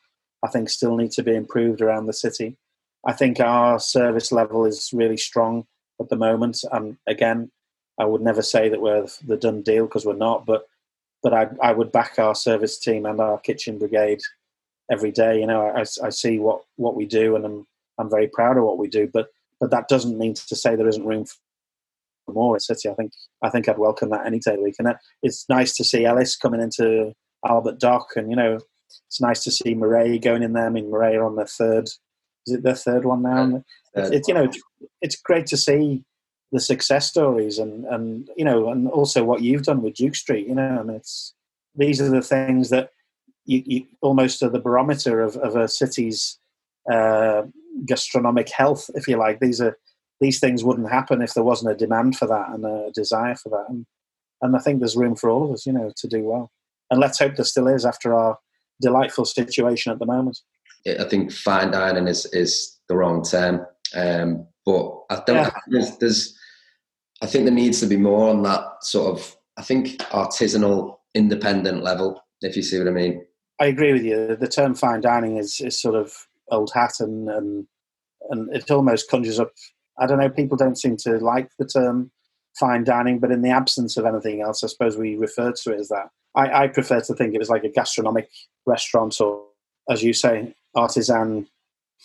I 0.46 0.48
think, 0.48 0.70
still 0.70 0.96
need 0.96 1.10
to 1.12 1.22
be 1.24 1.34
improved 1.34 1.80
around 1.80 2.06
the 2.06 2.12
city. 2.12 2.56
I 3.04 3.12
think 3.12 3.40
our 3.40 3.80
service 3.80 4.30
level 4.30 4.64
is 4.64 4.90
really 4.92 5.16
strong 5.16 5.66
at 6.00 6.08
the 6.08 6.16
moment. 6.16 6.58
And 6.70 6.96
again, 7.06 7.50
I 7.98 8.04
would 8.04 8.22
never 8.22 8.42
say 8.42 8.68
that 8.68 8.80
we're 8.80 9.06
the 9.26 9.36
done 9.36 9.62
deal 9.62 9.86
because 9.86 10.06
we're 10.06 10.14
not, 10.14 10.46
but 10.46 10.66
but 11.22 11.32
I, 11.32 11.48
I 11.60 11.72
would 11.72 11.90
back 11.90 12.18
our 12.18 12.34
service 12.34 12.78
team 12.78 13.06
and 13.06 13.20
our 13.20 13.38
kitchen 13.38 13.78
brigade 13.78 14.20
every 14.92 15.10
day. 15.10 15.40
You 15.40 15.46
know, 15.46 15.66
I, 15.66 15.80
I 15.80 16.10
see 16.10 16.38
what, 16.38 16.62
what 16.76 16.94
we 16.94 17.06
do, 17.06 17.34
and 17.34 17.44
I'm 17.44 17.66
I'm 17.98 18.10
very 18.10 18.28
proud 18.28 18.56
of 18.56 18.64
what 18.64 18.78
we 18.78 18.88
do. 18.88 19.10
But 19.12 19.28
but 19.58 19.70
that 19.70 19.88
doesn't 19.88 20.18
mean 20.18 20.34
to 20.34 20.56
say 20.56 20.76
there 20.76 20.88
isn't 20.88 21.04
room 21.04 21.24
for 21.24 22.32
more 22.32 22.54
at 22.54 22.62
City. 22.62 22.88
I 22.88 22.94
think 22.94 23.12
I 23.42 23.48
think 23.50 23.68
I'd 23.68 23.78
welcome 23.78 24.10
that 24.10 24.26
any 24.26 24.38
day 24.38 24.52
of 24.52 24.58
the 24.58 24.62
week. 24.62 24.76
And 24.78 24.94
it's 25.22 25.48
nice 25.48 25.74
to 25.76 25.84
see 25.84 26.04
Ellis 26.04 26.36
coming 26.36 26.60
into 26.60 27.12
Albert 27.48 27.80
Dock, 27.80 28.08
and 28.16 28.30
you 28.30 28.36
know, 28.36 28.60
it's 29.06 29.20
nice 29.20 29.42
to 29.44 29.50
see 29.50 29.74
Maray 29.74 30.20
going 30.20 30.42
in 30.42 30.52
there. 30.52 30.66
I 30.66 30.70
mean, 30.70 30.90
Maray 30.90 31.24
on 31.24 31.36
their 31.36 31.46
third. 31.46 31.88
Is 32.46 32.54
it 32.54 32.62
their 32.62 32.74
third 32.74 33.04
one 33.04 33.22
now? 33.22 33.62
It's, 33.94 34.10
it's 34.10 34.28
you 34.28 34.34
know, 34.34 34.50
it's 35.00 35.16
great 35.16 35.46
to 35.46 35.56
see 35.56 36.04
the 36.52 36.60
success 36.60 37.08
stories 37.08 37.58
and 37.58 37.84
and 37.86 38.28
you 38.36 38.44
know, 38.44 38.70
and 38.70 38.88
also 38.88 39.24
what 39.24 39.42
you've 39.42 39.64
done 39.64 39.82
with 39.82 39.94
Duke 39.94 40.14
Street. 40.14 40.46
You 40.46 40.54
know, 40.54 40.80
and 40.80 40.90
it's 40.90 41.34
these 41.74 42.00
are 42.00 42.08
the 42.08 42.22
things 42.22 42.70
that 42.70 42.90
you, 43.44 43.62
you 43.64 43.86
almost 44.00 44.42
are 44.42 44.48
the 44.48 44.60
barometer 44.60 45.20
of, 45.20 45.36
of 45.36 45.56
a 45.56 45.68
city's 45.68 46.38
uh, 46.90 47.42
gastronomic 47.84 48.48
health, 48.50 48.90
if 48.94 49.08
you 49.08 49.16
like. 49.16 49.40
These 49.40 49.60
are 49.60 49.76
these 50.20 50.40
things 50.40 50.64
wouldn't 50.64 50.90
happen 50.90 51.22
if 51.22 51.34
there 51.34 51.44
wasn't 51.44 51.72
a 51.72 51.76
demand 51.76 52.16
for 52.16 52.26
that 52.26 52.48
and 52.50 52.64
a 52.64 52.90
desire 52.94 53.34
for 53.34 53.50
that. 53.50 53.66
And, 53.68 53.86
and 54.40 54.56
I 54.56 54.58
think 54.60 54.78
there's 54.78 54.96
room 54.96 55.14
for 55.14 55.28
all 55.28 55.44
of 55.44 55.50
us, 55.50 55.66
you 55.66 55.72
know, 55.72 55.92
to 55.94 56.08
do 56.08 56.22
well. 56.22 56.50
And 56.90 57.00
let's 57.00 57.18
hope 57.18 57.36
there 57.36 57.44
still 57.44 57.68
is 57.68 57.84
after 57.84 58.14
our 58.14 58.38
delightful 58.80 59.24
situation 59.24 59.92
at 59.92 59.98
the 59.98 60.06
moment. 60.06 60.38
I 60.86 61.04
think 61.04 61.32
fine 61.32 61.70
dining 61.72 62.06
is 62.06 62.26
is 62.26 62.78
the 62.88 62.96
wrong 62.96 63.24
term. 63.24 63.66
Um, 63.94 64.46
but 64.64 64.92
I 65.10 65.22
don't. 65.26 65.36
Yeah. 65.36 65.50
There's, 65.68 65.96
there's, 65.98 66.38
I 67.22 67.26
think 67.26 67.44
there 67.44 67.54
needs 67.54 67.80
to 67.80 67.86
be 67.86 67.96
more 67.96 68.28
on 68.28 68.42
that 68.42 68.64
sort 68.82 69.16
of. 69.16 69.36
I 69.58 69.62
think 69.62 69.98
artisanal, 70.10 70.96
independent 71.14 71.82
level. 71.82 72.20
If 72.42 72.56
you 72.56 72.62
see 72.62 72.78
what 72.78 72.88
I 72.88 72.92
mean. 72.92 73.24
I 73.58 73.66
agree 73.66 73.92
with 73.92 74.04
you. 74.04 74.36
The 74.36 74.48
term 74.48 74.74
fine 74.74 75.00
dining 75.00 75.38
is 75.38 75.60
is 75.60 75.80
sort 75.80 75.94
of 75.94 76.12
old 76.50 76.70
hat, 76.74 76.94
and 77.00 77.28
and 77.28 77.66
and 78.30 78.54
it 78.54 78.70
almost 78.70 79.08
conjures 79.08 79.40
up. 79.40 79.52
I 79.98 80.06
don't 80.06 80.18
know. 80.18 80.28
People 80.28 80.56
don't 80.56 80.78
seem 80.78 80.96
to 80.98 81.18
like 81.18 81.50
the 81.58 81.66
term 81.66 82.10
fine 82.58 82.84
dining, 82.84 83.18
but 83.18 83.30
in 83.30 83.42
the 83.42 83.50
absence 83.50 83.96
of 83.96 84.06
anything 84.06 84.40
else, 84.40 84.64
I 84.64 84.68
suppose 84.68 84.96
we 84.96 85.16
refer 85.16 85.52
to 85.52 85.72
it 85.72 85.80
as 85.80 85.88
that. 85.88 86.10
I, 86.34 86.64
I 86.64 86.68
prefer 86.68 87.00
to 87.00 87.14
think 87.14 87.34
it 87.34 87.38
was 87.38 87.50
like 87.50 87.64
a 87.64 87.70
gastronomic 87.70 88.28
restaurant, 88.66 89.20
or 89.20 89.44
as 89.90 90.02
you 90.02 90.12
say, 90.12 90.54
artisan 90.74 91.46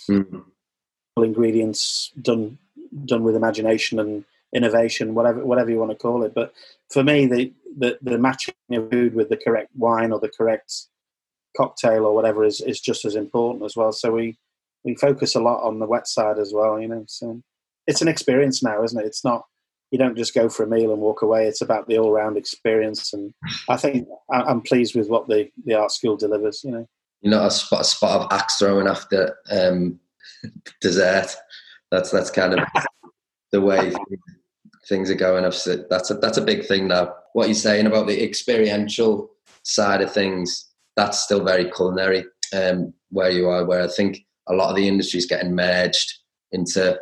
mm-hmm. 0.09 1.23
ingredients 1.23 2.11
done 2.21 2.57
done 3.05 3.23
with 3.23 3.35
imagination 3.35 3.99
and 3.99 4.25
innovation, 4.53 5.15
whatever 5.15 5.45
whatever 5.45 5.69
you 5.69 5.77
want 5.77 5.91
to 5.91 5.97
call 5.97 6.23
it. 6.23 6.33
But 6.33 6.53
for 6.89 7.03
me, 7.03 7.25
the 7.25 7.53
the, 7.77 7.97
the 8.01 8.17
matching 8.17 8.53
of 8.71 8.89
food 8.89 9.15
with 9.15 9.29
the 9.29 9.37
correct 9.37 9.69
wine 9.77 10.11
or 10.11 10.19
the 10.19 10.29
correct 10.29 10.87
cocktail 11.55 12.05
or 12.05 12.15
whatever 12.15 12.43
is, 12.43 12.61
is 12.61 12.79
just 12.79 13.05
as 13.05 13.15
important 13.15 13.63
as 13.63 13.75
well. 13.75 13.91
So 13.91 14.11
we 14.11 14.37
we 14.83 14.95
focus 14.95 15.35
a 15.35 15.41
lot 15.41 15.63
on 15.63 15.79
the 15.79 15.85
wet 15.85 16.07
side 16.07 16.39
as 16.39 16.53
well. 16.53 16.79
You 16.79 16.87
know, 16.87 17.05
so 17.07 17.41
it's 17.87 18.01
an 18.01 18.07
experience 18.07 18.63
now, 18.63 18.83
isn't 18.83 18.99
it? 18.99 19.05
It's 19.05 19.23
not 19.23 19.45
you 19.91 19.97
don't 19.97 20.17
just 20.17 20.33
go 20.33 20.49
for 20.49 20.63
a 20.63 20.67
meal 20.67 20.93
and 20.93 21.01
walk 21.01 21.21
away. 21.21 21.45
It's 21.45 21.61
about 21.61 21.87
the 21.87 21.97
all 21.97 22.11
round 22.11 22.37
experience, 22.37 23.13
and 23.13 23.33
I 23.69 23.75
think 23.75 24.07
I'm 24.31 24.61
pleased 24.61 24.95
with 24.95 25.09
what 25.09 25.27
the 25.27 25.49
the 25.65 25.73
art 25.75 25.91
school 25.91 26.15
delivers. 26.15 26.63
You 26.63 26.71
know, 26.71 26.87
you're 27.21 27.31
not 27.31 27.47
a 27.47 27.51
spot, 27.51 27.81
a 27.81 27.83
spot 27.83 28.21
of 28.21 28.27
axe 28.31 28.57
throwing 28.57 28.87
after 28.87 29.37
um, 29.51 29.99
dessert. 30.81 31.35
That's 31.91 32.09
that's 32.09 32.31
kind 32.31 32.57
of 32.57 32.65
the 33.51 33.61
way 33.61 33.93
things 34.87 35.11
are 35.11 35.15
going. 35.15 35.43
I've 35.43 35.61
that's 35.89 36.09
a 36.09 36.15
that's 36.15 36.37
a 36.37 36.45
big 36.45 36.65
thing 36.65 36.87
now. 36.87 37.13
What 37.33 37.47
you're 37.47 37.55
saying 37.55 37.85
about 37.85 38.07
the 38.07 38.23
experiential 38.23 39.29
side 39.63 40.01
of 40.01 40.11
things, 40.11 40.69
that's 40.95 41.19
still 41.19 41.43
very 41.43 41.69
culinary. 41.69 42.25
Um, 42.53 42.93
where 43.09 43.29
you 43.29 43.49
are, 43.49 43.65
where 43.65 43.83
I 43.83 43.87
think 43.87 44.19
a 44.47 44.53
lot 44.53 44.69
of 44.69 44.75
the 44.75 44.87
industry 44.87 45.17
is 45.17 45.25
getting 45.25 45.53
merged 45.53 46.13
into 46.51 46.97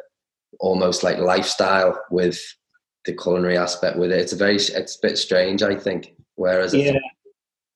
almost 0.60 1.04
like 1.04 1.18
lifestyle 1.18 2.00
with 2.12 2.40
the 3.10 3.22
culinary 3.22 3.58
aspect 3.58 3.98
with 3.98 4.12
it. 4.12 4.20
It's 4.20 4.34
a 4.34 4.38
very 4.38 4.56
it's 4.56 4.96
a 4.96 5.02
bit 5.02 5.18
strange, 5.18 5.64
I 5.64 5.76
think. 5.76 6.14
Whereas 6.36 6.74
yeah, 6.74 6.98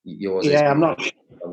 yours 0.03 0.45
yeah, 0.45 0.69
I'm 0.69 0.79
not 0.79 1.01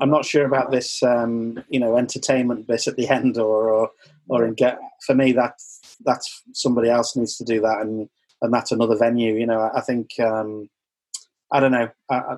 I'm 0.01 0.11
not 0.11 0.25
sure 0.25 0.45
about 0.45 0.71
this 0.71 1.03
um, 1.03 1.63
you 1.69 1.81
know 1.81 1.97
entertainment 1.97 2.67
bit 2.67 2.87
at 2.87 2.97
the 2.97 3.09
end 3.09 3.39
or 3.39 3.71
or, 3.71 3.91
or 4.29 4.45
in 4.45 4.55
get 4.55 4.79
for 5.07 5.15
me 5.15 5.33
that's 5.33 5.81
that's 6.05 6.43
somebody 6.53 6.89
else 6.89 7.17
needs 7.17 7.37
to 7.37 7.45
do 7.45 7.61
that 7.61 7.81
and 7.81 8.09
and 8.43 8.53
that's 8.53 8.73
another 8.73 8.97
venue. 8.97 9.35
You 9.35 9.47
know, 9.47 9.61
I, 9.61 9.79
I 9.79 9.81
think 9.81 10.11
um, 10.21 10.69
I 11.53 11.61
don't 11.61 11.73
know. 11.73 11.89
I, 12.09 12.15
I, 12.17 12.37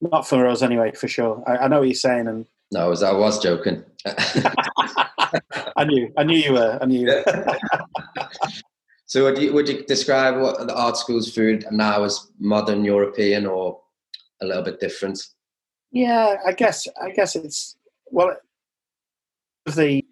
not 0.00 0.26
for 0.26 0.46
us 0.48 0.62
anyway, 0.62 0.92
for 0.92 1.08
sure. 1.08 1.42
I, 1.46 1.68
know 1.68 1.78
what 1.78 1.88
you're 1.88 1.94
saying, 1.94 2.26
and 2.26 2.46
no, 2.72 2.80
I 2.80 2.88
was, 2.88 3.02
I 3.02 3.12
was 3.12 3.40
joking. 3.40 3.84
I 5.76 5.84
knew, 5.84 6.12
I 6.16 6.24
knew 6.24 6.36
you 6.36 6.52
were. 6.54 6.78
I 6.80 6.86
knew. 6.86 7.00
You 7.00 7.06
were. 7.06 7.24
So 9.12 9.24
would 9.24 9.36
you 9.36 9.52
would 9.52 9.68
you 9.68 9.84
describe 9.84 10.40
what 10.40 10.66
the 10.66 10.74
art 10.74 10.96
school's 10.96 11.30
food 11.30 11.66
now 11.70 12.02
as 12.02 12.28
modern 12.38 12.82
European 12.82 13.44
or 13.44 13.78
a 14.40 14.46
little 14.46 14.62
bit 14.62 14.80
different? 14.80 15.22
Yeah, 15.90 16.36
I 16.46 16.52
guess 16.52 16.88
I 16.98 17.10
guess 17.10 17.36
it's 17.36 17.76
well 18.06 18.34
the 19.66 20.02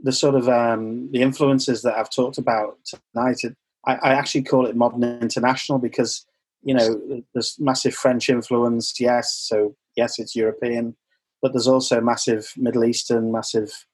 the 0.00 0.12
sort 0.12 0.34
of 0.34 0.48
um, 0.48 1.10
the 1.12 1.20
influences 1.20 1.82
that 1.82 1.98
I've 1.98 2.08
talked 2.08 2.38
about 2.38 2.78
tonight. 2.86 3.36
I, 3.86 3.96
I 3.96 4.14
actually 4.14 4.44
call 4.44 4.64
it 4.64 4.74
modern 4.74 5.04
international 5.20 5.78
because 5.78 6.24
you 6.62 6.72
know 6.72 7.22
there's 7.34 7.56
massive 7.58 7.94
French 7.94 8.30
influence. 8.30 8.98
Yes, 8.98 9.44
so 9.46 9.76
yes, 9.94 10.18
it's 10.18 10.34
European, 10.34 10.96
but 11.42 11.52
there's 11.52 11.68
also 11.68 12.00
massive 12.00 12.50
Middle 12.56 12.86
Eastern, 12.86 13.30
massive 13.30 13.84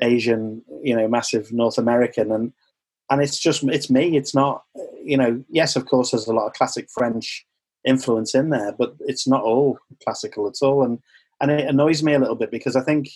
Asian, 0.00 0.62
you 0.82 0.96
know, 0.96 1.08
massive 1.08 1.52
North 1.52 1.76
American, 1.76 2.32
and 2.32 2.54
and 3.10 3.22
it's 3.22 3.38
just 3.38 3.62
it's 3.64 3.90
me. 3.90 4.16
It's 4.16 4.34
not 4.34 4.64
you 5.02 5.16
know. 5.16 5.42
Yes, 5.48 5.76
of 5.76 5.86
course, 5.86 6.10
there's 6.10 6.26
a 6.26 6.32
lot 6.32 6.46
of 6.46 6.52
classic 6.52 6.88
French 6.92 7.46
influence 7.86 8.34
in 8.34 8.50
there, 8.50 8.74
but 8.78 8.94
it's 9.00 9.26
not 9.26 9.42
all 9.42 9.78
classical 10.02 10.46
at 10.46 10.62
all. 10.62 10.82
And 10.82 10.98
and 11.40 11.50
it 11.50 11.68
annoys 11.68 12.02
me 12.02 12.14
a 12.14 12.18
little 12.18 12.34
bit 12.34 12.50
because 12.50 12.76
I 12.76 12.82
think 12.82 13.08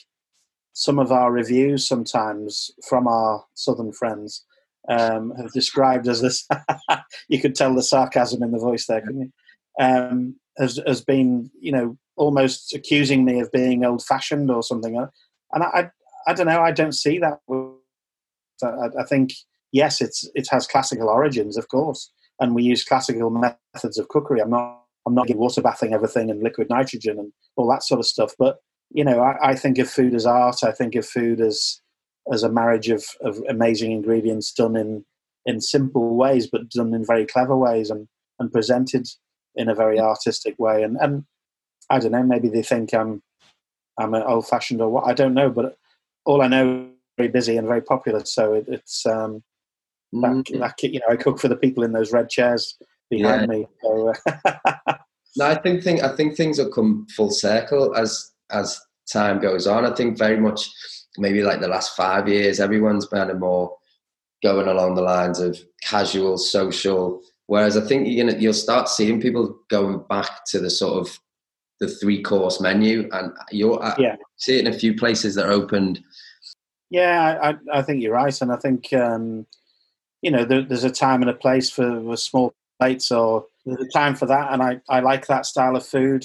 some 0.72 0.99
of 0.99 1.12
our 1.12 1.30
reviews 1.30 1.86
sometimes 1.86 2.70
from 2.88 3.07
our 3.07 3.45
southern 3.55 3.93
friends 3.93 4.45
um, 4.88 5.32
have 5.36 5.53
described 5.53 6.09
as 6.09 6.22
this. 6.22 6.49
you 7.28 7.40
could 7.40 7.55
tell 7.55 7.74
the 7.74 7.82
sarcasm 7.82 8.43
in 8.43 8.53
the 8.53 8.59
voice 8.59 8.86
there, 8.86 9.01
couldn't 9.01 9.20
you? 9.20 9.32
Um, 9.80 10.36
has 10.59 10.80
has 10.86 11.03
been 11.03 11.51
you 11.61 11.72
know 11.72 11.97
almost 12.16 12.74
accusing 12.74 13.24
me 13.24 13.40
of 13.40 13.51
being 13.53 13.84
old 13.84 14.05
fashioned 14.05 14.51
or 14.51 14.62
something. 14.62 14.97
And 14.97 15.62
I, 15.62 15.66
I, 15.66 15.90
I 16.26 16.34
don't 16.34 16.47
know. 16.47 16.61
I 16.61 16.70
don't 16.70 16.93
see 16.93 17.18
that. 17.18 17.38
I, 18.62 19.01
I 19.01 19.05
think 19.09 19.32
yes, 19.73 20.01
it's 20.01 20.29
it 20.35 20.47
has 20.51 20.66
classical 20.66 21.09
origins, 21.09 21.57
of 21.57 21.68
course, 21.68 22.11
and 22.39 22.55
we 22.55 22.62
use 22.62 22.85
classical 22.85 23.31
methods 23.31 23.99
of 23.99 24.09
cookery. 24.09 24.41
I'm 24.41 24.51
not 24.51 24.83
I'm 25.07 25.14
not 25.14 25.35
water 25.35 25.62
bathing 25.62 25.95
everything 25.95 26.31
and 26.31 26.43
liquid 26.43 26.68
nitrogen 26.70 27.18
and 27.18 27.33
all 27.57 27.68
that 27.70 27.83
sort 27.83 27.99
of 27.99 28.07
stuff. 28.07 28.35
But 28.39 28.59
you 28.91 29.05
know, 29.05 29.20
I, 29.20 29.51
I 29.51 29.55
think 29.57 29.79
of 29.79 29.91
food 29.91 30.14
as 30.14 30.27
art. 30.27 30.62
I 30.62 30.73
think 30.73 30.95
of 30.95 31.07
food 31.07 31.41
as 31.41 31.81
as 32.33 32.45
a 32.45 32.53
marriage 32.53 32.89
of, 32.89 33.05
of 33.23 33.43
amazing 33.49 33.91
ingredients 33.91 34.53
done 34.53 34.77
in 34.77 35.05
in 35.45 35.61
simple 35.61 36.14
ways, 36.14 36.47
but 36.47 36.68
done 36.68 36.95
in 36.95 37.05
very 37.05 37.27
clever 37.27 37.57
ways 37.57 37.91
and 37.91 38.07
and 38.39 38.53
presented 38.53 39.09
in 39.55 39.68
a 39.68 39.75
very 39.75 39.99
artistic 39.99 40.59
way. 40.59 40.83
And 40.83 40.97
and 41.01 41.25
I 41.91 41.99
don't 41.99 42.12
know, 42.12 42.23
maybe 42.23 42.49
they 42.49 42.62
think 42.62 42.95
I'm 42.95 43.23
I'm 43.99 44.14
old 44.14 44.47
fashioned 44.47 44.81
or 44.81 44.89
what. 44.89 45.07
I 45.07 45.14
don't 45.14 45.35
know, 45.35 45.51
but 45.51 45.77
all 46.25 46.43
I 46.43 46.49
know 46.49 46.91
very 47.16 47.29
busy 47.29 47.57
and 47.57 47.66
very 47.66 47.83
popular. 47.83 48.25
So 48.25 48.55
it, 48.55 48.64
it's 48.68 49.05
um, 49.05 49.43
that, 50.13 50.31
mm. 50.31 50.59
that, 50.59 50.83
you 50.83 51.01
know, 51.01 51.07
I 51.11 51.17
cook 51.17 51.39
for 51.39 51.49
the 51.49 51.57
people 51.57 51.85
in 51.85 51.93
those 51.93 52.13
red 52.13 52.29
chairs 52.29 52.77
behind 53.11 53.43
yeah. 53.43 53.47
me. 53.47 53.67
So, 53.83 54.13
no, 55.37 55.47
I 55.47 55.55
think 55.57 55.83
thing, 55.83 56.03
I 56.03 56.15
think 56.15 56.37
things 56.37 56.59
will 56.59 56.71
come 56.71 57.07
full 57.17 57.31
circle 57.31 57.95
as 57.97 58.31
as 58.51 58.79
time 59.11 59.41
goes 59.41 59.67
on. 59.67 59.85
I 59.85 59.95
think 59.95 60.19
very 60.19 60.39
much 60.39 60.69
maybe 61.19 61.43
like 61.43 61.61
the 61.61 61.69
last 61.69 61.97
five 61.97 62.29
years, 62.29 62.61
everyone's 62.61 63.07
kind 63.07 63.31
of 63.31 63.39
more 63.39 63.77
going 64.43 64.69
along 64.69 64.95
the 64.95 65.03
lines 65.03 65.41
of 65.41 65.59
casual, 65.83 66.39
social. 66.39 67.23
Whereas 67.47 67.77
I 67.77 67.87
think 67.87 68.09
you 68.09 68.25
know 68.25 68.35
you'll 68.35 68.53
start 68.53 68.89
seeing 68.89 69.21
people 69.21 69.59
going 69.71 70.05
back 70.09 70.45
to 70.47 70.59
the 70.59 70.71
sort 70.71 70.95
of 70.95 71.19
the 71.81 71.89
three 71.89 72.23
course 72.23 72.61
menu, 72.61 73.09
and 73.13 73.33
you're 73.51 73.81
yeah. 73.99 74.17
see 74.37 74.59
it 74.59 74.67
in 74.67 74.73
a 74.73 74.79
few 74.79 74.95
places 74.95 75.35
that 75.35 75.47
are 75.47 75.53
opened. 75.53 76.01
Yeah, 76.91 77.39
I, 77.43 77.79
I 77.79 77.83
think 77.83 78.03
you're 78.03 78.13
right, 78.13 78.41
and 78.41 78.53
I 78.53 78.57
think 78.57 78.93
um, 78.93 79.47
you 80.23 80.31
know, 80.31 80.45
there, 80.45 80.62
there's 80.62 80.85
a 80.85 80.91
time 80.91 81.20
and 81.20 81.31
a 81.31 81.35
place 81.35 81.68
for, 81.68 82.16
small 82.16 82.55
plates, 82.81 83.11
or 83.11 83.47
there's 83.66 83.87
a 83.87 83.91
time 83.91 84.14
for 84.14 84.27
that, 84.27 84.53
and 84.53 84.62
I, 84.62 84.81
I 84.89 85.01
like 85.01 85.27
that 85.27 85.47
style 85.47 85.77
of 85.77 85.87
food. 85.87 86.25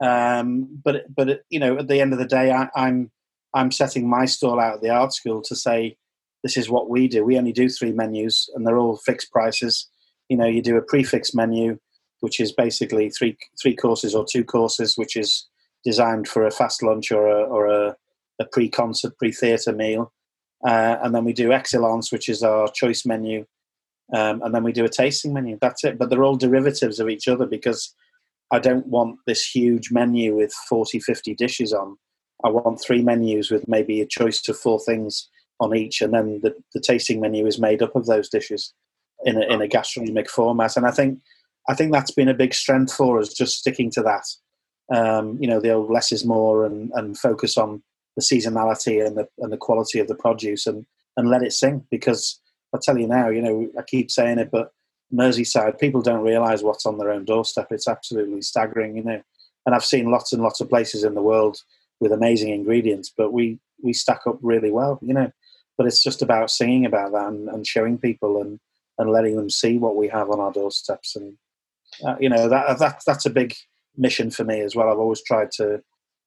Um, 0.00 0.68
but 0.84 1.04
but 1.14 1.42
you 1.48 1.58
know, 1.58 1.78
at 1.78 1.88
the 1.88 2.00
end 2.00 2.12
of 2.12 2.18
the 2.18 2.26
day, 2.26 2.52
I, 2.52 2.68
I'm 2.74 3.10
I'm 3.54 3.70
setting 3.70 4.08
my 4.08 4.26
stall 4.26 4.60
out 4.60 4.74
at 4.74 4.82
the 4.82 4.90
art 4.90 5.12
school 5.12 5.42
to 5.42 5.56
say 5.56 5.96
this 6.42 6.56
is 6.56 6.68
what 6.68 6.90
we 6.90 7.08
do. 7.08 7.24
We 7.24 7.38
only 7.38 7.52
do 7.52 7.68
three 7.68 7.92
menus, 7.92 8.50
and 8.54 8.66
they're 8.66 8.78
all 8.78 8.96
fixed 8.96 9.30
prices. 9.30 9.88
You 10.28 10.36
know, 10.36 10.46
you 10.46 10.62
do 10.62 10.76
a 10.76 10.82
prix 10.82 11.04
fixe 11.04 11.34
menu, 11.34 11.78
which 12.20 12.40
is 12.40 12.52
basically 12.52 13.10
three 13.10 13.36
three 13.60 13.76
courses 13.76 14.14
or 14.14 14.26
two 14.30 14.44
courses, 14.44 14.96
which 14.96 15.16
is 15.16 15.48
designed 15.84 16.28
for 16.28 16.46
a 16.46 16.50
fast 16.50 16.82
lunch 16.82 17.12
or 17.12 17.26
a 17.28 17.42
or 17.44 17.66
a, 17.66 17.96
a 18.40 18.44
pre 18.46 18.68
concert 18.68 19.16
pre 19.18 19.32
theatre 19.32 19.72
meal. 19.72 20.12
Uh, 20.66 20.96
and 21.02 21.14
then 21.14 21.24
we 21.24 21.32
do 21.32 21.52
excellence, 21.52 22.12
which 22.12 22.28
is 22.28 22.42
our 22.42 22.68
choice 22.68 23.04
menu, 23.04 23.44
um, 24.14 24.42
and 24.42 24.54
then 24.54 24.62
we 24.62 24.72
do 24.72 24.84
a 24.84 24.88
tasting 24.88 25.32
menu. 25.32 25.58
That's 25.60 25.84
it. 25.84 25.98
But 25.98 26.10
they're 26.10 26.24
all 26.24 26.36
derivatives 26.36 27.00
of 27.00 27.08
each 27.08 27.28
other 27.28 27.46
because 27.46 27.94
I 28.52 28.58
don't 28.58 28.86
want 28.86 29.18
this 29.26 29.44
huge 29.44 29.90
menu 29.90 30.36
with 30.36 30.52
40, 30.68 31.00
50 31.00 31.34
dishes 31.34 31.72
on. 31.72 31.96
I 32.44 32.50
want 32.50 32.80
three 32.80 33.02
menus 33.02 33.50
with 33.50 33.66
maybe 33.66 34.00
a 34.00 34.06
choice 34.06 34.46
of 34.48 34.58
four 34.58 34.78
things 34.80 35.28
on 35.60 35.74
each, 35.74 36.00
and 36.00 36.12
then 36.12 36.40
the, 36.42 36.54
the 36.74 36.80
tasting 36.80 37.20
menu 37.20 37.46
is 37.46 37.58
made 37.58 37.82
up 37.82 37.96
of 37.96 38.06
those 38.06 38.28
dishes 38.28 38.74
in 39.24 39.40
a, 39.40 39.46
in 39.46 39.62
a 39.62 39.68
gastronomic 39.68 40.28
format. 40.28 40.76
And 40.76 40.86
I 40.86 40.90
think 40.90 41.20
I 41.68 41.74
think 41.74 41.92
that's 41.92 42.10
been 42.10 42.28
a 42.28 42.34
big 42.34 42.54
strength 42.54 42.92
for 42.92 43.20
us, 43.20 43.32
just 43.32 43.56
sticking 43.56 43.90
to 43.92 44.02
that. 44.02 44.24
Um, 44.94 45.38
you 45.40 45.46
know, 45.46 45.60
the 45.60 45.70
old 45.70 45.90
less 45.90 46.10
is 46.12 46.24
more, 46.24 46.66
and, 46.66 46.90
and 46.94 47.16
focus 47.16 47.56
on 47.56 47.82
the 48.16 48.22
seasonality 48.22 49.04
and 49.04 49.16
the 49.16 49.26
and 49.38 49.52
the 49.52 49.56
quality 49.56 49.98
of 49.98 50.08
the 50.08 50.14
produce 50.14 50.66
and 50.66 50.86
and 51.16 51.28
let 51.28 51.42
it 51.42 51.52
sing 51.52 51.84
because 51.90 52.40
I 52.74 52.78
tell 52.80 52.98
you 52.98 53.06
now, 53.06 53.28
you 53.28 53.42
know, 53.42 53.68
I 53.78 53.82
keep 53.82 54.10
saying 54.10 54.38
it, 54.38 54.50
but 54.50 54.72
Merseyside 55.12 55.78
people 55.78 56.00
don't 56.00 56.24
realise 56.24 56.62
what's 56.62 56.86
on 56.86 56.98
their 56.98 57.10
own 57.10 57.24
doorstep. 57.24 57.68
It's 57.70 57.88
absolutely 57.88 58.40
staggering, 58.40 58.96
you 58.96 59.04
know. 59.04 59.22
And 59.66 59.74
I've 59.74 59.84
seen 59.84 60.10
lots 60.10 60.32
and 60.32 60.42
lots 60.42 60.60
of 60.60 60.68
places 60.68 61.04
in 61.04 61.14
the 61.14 61.22
world 61.22 61.58
with 62.00 62.12
amazing 62.12 62.48
ingredients, 62.50 63.12
but 63.14 63.32
we 63.32 63.58
we 63.82 63.92
stack 63.92 64.20
up 64.26 64.38
really 64.42 64.70
well, 64.70 64.98
you 65.02 65.12
know. 65.12 65.30
But 65.76 65.86
it's 65.86 66.02
just 66.02 66.22
about 66.22 66.50
singing 66.50 66.86
about 66.86 67.12
that 67.12 67.28
and, 67.28 67.48
and 67.48 67.66
showing 67.66 67.98
people 67.98 68.40
and 68.40 68.58
and 68.98 69.10
letting 69.10 69.36
them 69.36 69.50
see 69.50 69.78
what 69.78 69.96
we 69.96 70.08
have 70.08 70.30
on 70.30 70.40
our 70.40 70.52
doorsteps 70.52 71.16
and 71.16 71.36
uh, 72.04 72.16
you 72.20 72.28
know 72.28 72.48
that 72.48 72.78
that 72.78 73.02
that's 73.06 73.26
a 73.26 73.30
big 73.30 73.54
mission 73.96 74.30
for 74.30 74.44
me 74.44 74.60
as 74.60 74.74
well. 74.74 74.88
I've 74.88 74.98
always 74.98 75.22
tried 75.22 75.50
to 75.52 75.82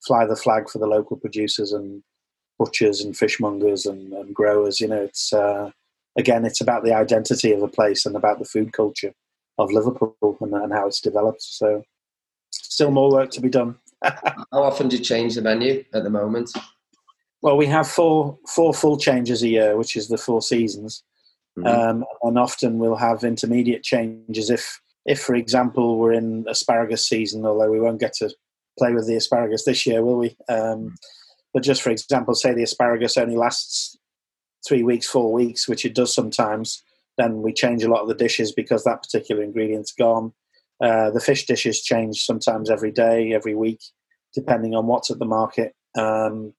fly 0.05 0.25
the 0.25 0.35
flag 0.35 0.69
for 0.69 0.79
the 0.79 0.87
local 0.87 1.17
producers 1.17 1.71
and 1.71 2.03
butchers 2.57 3.01
and 3.01 3.15
fishmongers 3.15 3.85
and, 3.85 4.13
and 4.13 4.33
growers. 4.33 4.79
You 4.79 4.87
know, 4.87 5.01
it's 5.01 5.33
uh, 5.33 5.71
again, 6.17 6.45
it's 6.45 6.61
about 6.61 6.83
the 6.83 6.93
identity 6.93 7.51
of 7.51 7.61
a 7.61 7.67
place 7.67 8.05
and 8.05 8.15
about 8.15 8.39
the 8.39 8.45
food 8.45 8.73
culture 8.73 9.13
of 9.57 9.71
Liverpool 9.71 10.15
and, 10.41 10.53
and 10.53 10.73
how 10.73 10.87
it's 10.87 11.01
developed. 11.01 11.41
So, 11.41 11.83
still 12.51 12.91
more 12.91 13.11
work 13.11 13.31
to 13.31 13.41
be 13.41 13.49
done. 13.49 13.75
how 14.03 14.35
often 14.53 14.89
do 14.89 14.97
you 14.97 15.03
change 15.03 15.35
the 15.35 15.41
menu 15.41 15.83
at 15.93 16.03
the 16.03 16.09
moment? 16.09 16.51
Well, 17.41 17.57
we 17.57 17.67
have 17.67 17.87
four 17.87 18.37
four 18.47 18.73
full 18.73 18.97
changes 18.97 19.43
a 19.43 19.47
year, 19.47 19.77
which 19.77 19.95
is 19.95 20.07
the 20.07 20.17
four 20.17 20.41
seasons, 20.41 21.03
mm-hmm. 21.57 21.67
um, 21.67 22.05
and 22.23 22.39
often 22.39 22.79
we'll 22.79 22.95
have 22.95 23.23
intermediate 23.23 23.83
changes 23.83 24.49
if 24.49 24.79
if, 25.05 25.21
for 25.21 25.35
example, 25.35 25.99
we're 25.99 26.13
in 26.13 26.45
asparagus 26.49 27.07
season, 27.07 27.45
although 27.45 27.69
we 27.69 27.79
won't 27.79 27.99
get 27.99 28.13
to 28.13 28.31
play 28.77 28.93
with 28.93 29.07
the 29.07 29.15
asparagus 29.15 29.65
this 29.65 29.85
year, 29.85 30.03
will 30.03 30.17
we? 30.17 30.35
Um, 30.49 30.95
but 31.53 31.63
just 31.63 31.81
for 31.81 31.89
example, 31.89 32.35
say 32.35 32.53
the 32.53 32.63
asparagus 32.63 33.17
only 33.17 33.35
lasts 33.35 33.97
three 34.67 34.83
weeks, 34.83 35.07
four 35.07 35.31
weeks, 35.31 35.67
which 35.67 35.85
it 35.85 35.95
does 35.95 36.13
sometimes, 36.13 36.83
then 37.17 37.41
we 37.41 37.53
change 37.53 37.83
a 37.83 37.89
lot 37.89 38.01
of 38.01 38.07
the 38.07 38.15
dishes 38.15 38.51
because 38.51 38.83
that 38.83 39.01
particular 39.01 39.43
ingredient's 39.43 39.93
gone. 39.93 40.33
Uh, 40.83 41.09
the 41.11 41.21
fish 41.21 41.45
dishes 41.45 41.81
change 41.81 42.23
sometimes 42.23 42.69
every 42.69 42.91
day, 42.91 43.33
every 43.33 43.55
week, 43.55 43.79
depending 44.33 44.75
on 44.75 44.87
what's 44.87 45.09
at 45.09 45.19
the 45.19 45.25
market. 45.25 45.73
Um, 45.97 46.53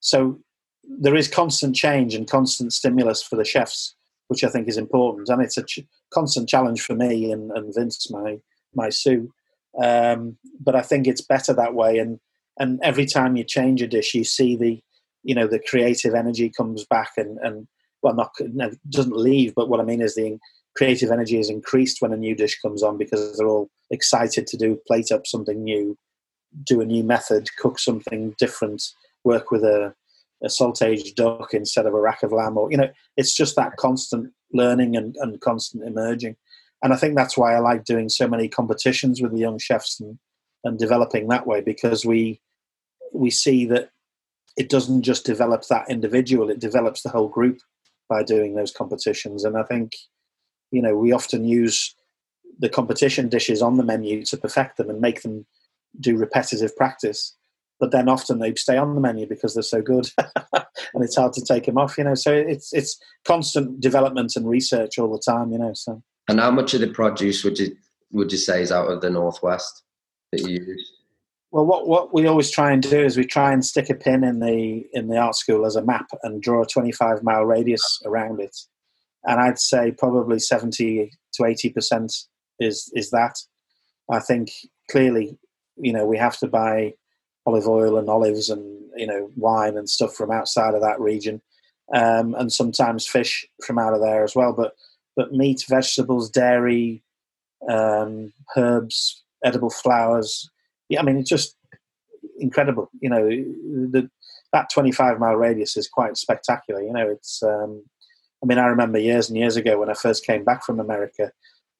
so 0.00 0.40
there 1.00 1.14
is 1.14 1.28
constant 1.28 1.76
change 1.76 2.14
and 2.14 2.28
constant 2.28 2.72
stimulus 2.72 3.22
for 3.22 3.36
the 3.36 3.44
chefs 3.44 3.94
which 4.28 4.44
I 4.44 4.48
think 4.48 4.68
is 4.68 4.76
important. 4.76 5.28
And 5.28 5.42
it's 5.42 5.58
a 5.58 5.64
ch- 5.64 5.86
constant 6.12 6.48
challenge 6.48 6.82
for 6.82 6.94
me 6.94 7.32
and, 7.32 7.50
and 7.52 7.74
Vince, 7.74 8.10
my 8.10 8.38
my 8.74 8.88
sous. 8.88 9.28
Um, 9.82 10.36
but 10.60 10.76
I 10.76 10.82
think 10.82 11.06
it's 11.06 11.20
better 11.20 11.52
that 11.54 11.74
way. 11.74 11.98
And 11.98 12.20
and 12.58 12.78
every 12.82 13.06
time 13.06 13.36
you 13.36 13.44
change 13.44 13.82
a 13.82 13.86
dish, 13.86 14.14
you 14.14 14.24
see 14.24 14.56
the 14.56 14.80
you 15.22 15.34
know 15.34 15.46
the 15.46 15.58
creative 15.58 16.14
energy 16.14 16.50
comes 16.50 16.84
back 16.84 17.12
and 17.16 17.38
and 17.38 17.66
well 18.02 18.14
not 18.14 18.32
no, 18.40 18.70
doesn't 18.88 19.16
leave, 19.16 19.54
but 19.54 19.68
what 19.68 19.80
I 19.80 19.84
mean 19.84 20.00
is 20.00 20.14
the 20.14 20.38
creative 20.76 21.10
energy 21.10 21.38
is 21.38 21.50
increased 21.50 21.98
when 22.00 22.12
a 22.12 22.16
new 22.16 22.34
dish 22.34 22.58
comes 22.60 22.82
on 22.82 22.98
because 22.98 23.36
they're 23.36 23.48
all 23.48 23.70
excited 23.90 24.46
to 24.48 24.56
do 24.56 24.80
plate 24.86 25.12
up 25.12 25.26
something 25.26 25.62
new, 25.62 25.96
do 26.64 26.80
a 26.80 26.84
new 26.84 27.04
method, 27.04 27.48
cook 27.58 27.78
something 27.78 28.34
different, 28.38 28.82
work 29.24 29.50
with 29.50 29.62
a 29.64 29.94
a 30.42 30.50
salt 30.50 30.82
aged 30.82 31.16
duck 31.16 31.54
instead 31.54 31.86
of 31.86 31.94
a 31.94 32.00
rack 32.00 32.22
of 32.22 32.32
lamb 32.32 32.58
or 32.58 32.70
you 32.70 32.76
know 32.76 32.88
it's 33.16 33.34
just 33.34 33.56
that 33.56 33.76
constant 33.76 34.32
learning 34.52 34.96
and, 34.96 35.16
and 35.20 35.40
constant 35.40 35.82
emerging 35.84 36.36
and 36.84 36.92
i 36.92 36.96
think 36.96 37.16
that's 37.16 37.36
why 37.36 37.54
i 37.54 37.58
like 37.58 37.84
doing 37.84 38.08
so 38.08 38.28
many 38.28 38.48
competitions 38.48 39.20
with 39.20 39.32
the 39.32 39.40
young 39.40 39.58
chefs 39.58 39.98
and, 39.98 40.18
and 40.62 40.78
developing 40.78 41.26
that 41.26 41.46
way 41.46 41.60
because 41.60 42.06
we 42.06 42.40
we 43.12 43.30
see 43.30 43.64
that 43.64 43.90
it 44.56 44.68
doesn't 44.68 45.02
just 45.02 45.24
develop 45.24 45.64
that 45.66 45.90
individual 45.90 46.48
it 46.48 46.60
develops 46.60 47.02
the 47.02 47.08
whole 47.08 47.28
group 47.28 47.58
by 48.08 48.22
doing 48.22 48.54
those 48.54 48.72
competitions. 48.72 49.44
And 49.44 49.56
i 49.56 49.62
think 49.62 49.92
you 50.70 50.82
know 50.82 50.96
we 50.96 51.12
often 51.12 51.44
use 51.44 51.94
the 52.58 52.68
competition 52.68 53.28
dishes 53.28 53.62
on 53.62 53.76
the 53.76 53.84
menu 53.84 54.24
to 54.24 54.36
perfect 54.36 54.76
them 54.76 54.90
and 54.90 55.00
make 55.00 55.22
them 55.22 55.44
do 55.98 56.16
repetitive 56.16 56.76
practice. 56.76 57.34
But 57.80 57.90
then 57.90 58.08
often 58.08 58.38
they 58.38 58.54
stay 58.54 58.76
on 58.76 58.94
the 58.94 59.00
menu 59.00 59.26
because 59.26 59.54
they're 59.54 59.62
so 59.64 59.82
good 59.82 60.08
and 60.52 61.02
it's 61.02 61.16
hard 61.16 61.32
to 61.32 61.44
take 61.44 61.66
them 61.66 61.78
off 61.78 61.98
you 61.98 62.04
know? 62.04 62.14
So 62.14 62.32
it's 62.32 62.72
it's 62.72 62.96
constant 63.24 63.80
development 63.80 64.36
and 64.36 64.48
research 64.48 64.98
all 64.98 65.12
the 65.12 65.18
time 65.32 65.50
you 65.50 65.58
know 65.58 65.72
so 65.74 66.02
and 66.28 66.40
how 66.40 66.50
much 66.50 66.74
of 66.74 66.80
the 66.80 66.88
produce 66.88 67.44
would 67.44 67.58
you 67.58 67.76
would 68.12 68.30
you 68.30 68.38
say 68.38 68.62
is 68.62 68.72
out 68.72 68.90
of 68.90 69.00
the 69.00 69.10
northwest 69.10 69.82
that 70.32 70.42
you 70.42 70.60
use? 70.64 70.92
Well 71.50 71.66
what 71.66 71.86
what 71.86 72.14
we 72.14 72.26
always 72.26 72.50
try 72.50 72.72
and 72.72 72.82
do 72.82 73.00
is 73.00 73.16
we 73.16 73.26
try 73.26 73.52
and 73.52 73.64
stick 73.64 73.90
a 73.90 73.94
pin 73.94 74.24
in 74.24 74.40
the 74.40 74.86
in 74.92 75.08
the 75.08 75.18
art 75.18 75.36
school 75.36 75.66
as 75.66 75.76
a 75.76 75.84
map 75.84 76.06
and 76.22 76.42
draw 76.42 76.62
a 76.62 76.66
25 76.66 77.22
mile 77.22 77.44
radius 77.44 78.00
around 78.04 78.40
it. 78.40 78.56
And 79.26 79.40
i'd 79.40 79.58
say 79.58 79.90
probably 79.90 80.38
70 80.38 81.10
to 81.34 81.44
80 81.44 81.70
percent 81.70 82.12
is 82.60 82.90
is 82.94 83.10
that. 83.10 83.36
I 84.10 84.20
think 84.20 84.50
clearly 84.90 85.38
you 85.76 85.92
know 85.92 86.06
we 86.06 86.18
have 86.18 86.38
to 86.38 86.46
buy 86.46 86.94
olive 87.46 87.66
oil 87.66 87.98
and 87.98 88.08
olives 88.08 88.48
and 88.50 88.82
you 88.96 89.06
know 89.06 89.30
wine 89.36 89.76
and 89.76 89.88
stuff 89.88 90.14
from 90.14 90.30
outside 90.30 90.74
of 90.74 90.82
that 90.82 91.00
region, 91.00 91.42
um, 91.92 92.34
and 92.34 92.52
sometimes 92.52 93.06
fish 93.06 93.46
from 93.64 93.78
out 93.78 93.94
of 93.94 94.00
there 94.00 94.24
as 94.24 94.34
well. 94.34 94.52
But 94.52 94.74
but 95.16 95.32
meat, 95.32 95.64
vegetables, 95.68 96.30
dairy, 96.30 97.02
um, 97.68 98.32
herbs, 98.56 99.22
edible 99.44 99.70
flowers. 99.70 100.50
Yeah, 100.88 101.00
I 101.00 101.02
mean 101.04 101.18
it's 101.18 101.30
just 101.30 101.56
incredible. 102.38 102.90
You 103.00 103.10
know, 103.10 103.28
the, 103.28 104.10
that 104.52 104.70
25 104.72 105.18
mile 105.18 105.36
radius 105.36 105.76
is 105.76 105.88
quite 105.88 106.16
spectacular. 106.16 106.82
You 106.82 106.92
know, 106.92 107.08
it's. 107.08 107.42
Um, 107.42 107.84
I 108.42 108.46
mean, 108.46 108.58
I 108.58 108.66
remember 108.66 108.98
years 108.98 109.30
and 109.30 109.38
years 109.38 109.56
ago 109.56 109.80
when 109.80 109.88
I 109.88 109.94
first 109.94 110.26
came 110.26 110.44
back 110.44 110.66
from 110.66 110.78
America, 110.78 111.32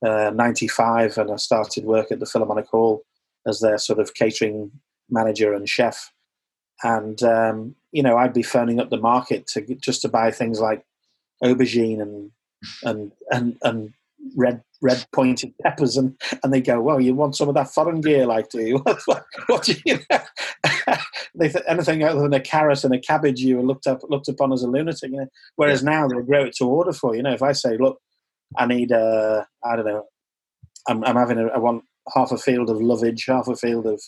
uh, 0.05 0.31
95, 0.35 1.19
and 1.19 1.31
I 1.31 1.37
started 1.37 1.85
work 1.85 2.11
at 2.11 2.21
the 2.21 2.27
Philharmonic 2.27 2.69
Hall 2.69 3.03
as 3.47 3.61
their 3.61 3.77
sort 3.77 3.99
of 3.99 4.15
catering 4.15 4.71
manager 5.11 5.53
and 5.53 5.69
chef. 5.69 6.11
And 6.83 7.23
um, 7.23 7.77
you 7.93 8.03
know, 8.03 8.17
I'd 8.17 8.33
be 8.33 8.43
phoning 8.43 8.81
up 8.81 8.91
the 8.91 8.97
market 8.97 9.47
to 9.49 9.63
just 9.77 10.03
to 10.03 10.09
buy 10.09 10.31
things 10.31 10.61
like 10.61 10.85
aubergine 11.43 12.01
and 12.01 12.31
and 12.83 13.13
and 13.31 13.57
and 13.63 13.93
red 14.37 14.63
red 14.83 15.05
pointed 15.13 15.55
peppers, 15.63 15.97
and 15.97 16.17
and 16.43 16.53
they 16.53 16.61
go, 16.61 16.81
"Well, 16.81 17.01
you 17.01 17.15
want 17.15 17.37
some 17.37 17.49
of 17.49 17.55
that 17.55 17.73
foreign 17.73 18.01
gear, 18.01 18.27
like 18.27 18.51
do 18.51 18.61
you? 18.61 18.79
what, 19.07 19.25
what 19.47 19.63
do 19.65 19.75
you?" 19.85 19.99
they 21.35 21.49
th- 21.49 21.65
anything 21.67 22.03
other 22.03 22.23
than 22.23 22.35
a 22.35 22.41
carrot 22.41 22.85
and 22.85 22.95
a 22.95 22.99
cabbage, 22.99 23.41
you 23.41 23.57
were 23.57 23.63
looked 23.63 23.87
up 23.87 24.01
looked 24.09 24.29
upon 24.29 24.53
as 24.53 24.63
a 24.63 24.69
lunatic. 24.69 25.11
You 25.11 25.19
know? 25.19 25.29
Whereas 25.57 25.83
now 25.83 26.07
they'll 26.07 26.23
grow 26.23 26.45
it 26.45 26.55
to 26.57 26.69
order 26.69 26.93
for 26.93 27.15
you. 27.15 27.23
know, 27.23 27.33
if 27.33 27.43
I 27.43 27.53
say, 27.53 27.77
"Look, 27.77 27.99
I 28.57 28.67
need 28.67 28.91
a, 28.93 29.47
I 29.65 29.77
don't 29.77 29.87
know, 29.87 30.05
I'm, 30.89 31.05
I'm 31.05 31.17
having 31.17 31.39
a, 31.39 31.47
I 31.47 31.59
want 31.59 31.85
half 32.15 32.33
a 32.33 32.39
field 32.39 32.71
of 32.71 32.81
lovage, 32.81 33.25
half 33.27 33.49
a 33.49 33.57
field 33.57 33.87
of 33.87 34.03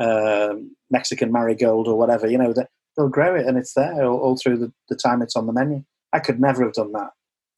um, 0.00 0.76
Mexican 0.90 1.32
marigold 1.32 1.88
or 1.88 1.96
whatever, 1.96 2.28
you 2.28 2.38
know, 2.38 2.54
they'll 2.96 3.08
grow 3.08 3.34
it 3.34 3.46
and 3.46 3.58
it's 3.58 3.74
there 3.74 4.04
all, 4.04 4.18
all 4.18 4.36
through 4.36 4.58
the, 4.58 4.72
the, 4.88 4.96
time 4.96 5.22
it's 5.22 5.36
on 5.36 5.46
the 5.46 5.52
menu. 5.52 5.82
I 6.12 6.20
could 6.20 6.40
never 6.40 6.62
have 6.64 6.74
done 6.74 6.92
that 6.92 7.10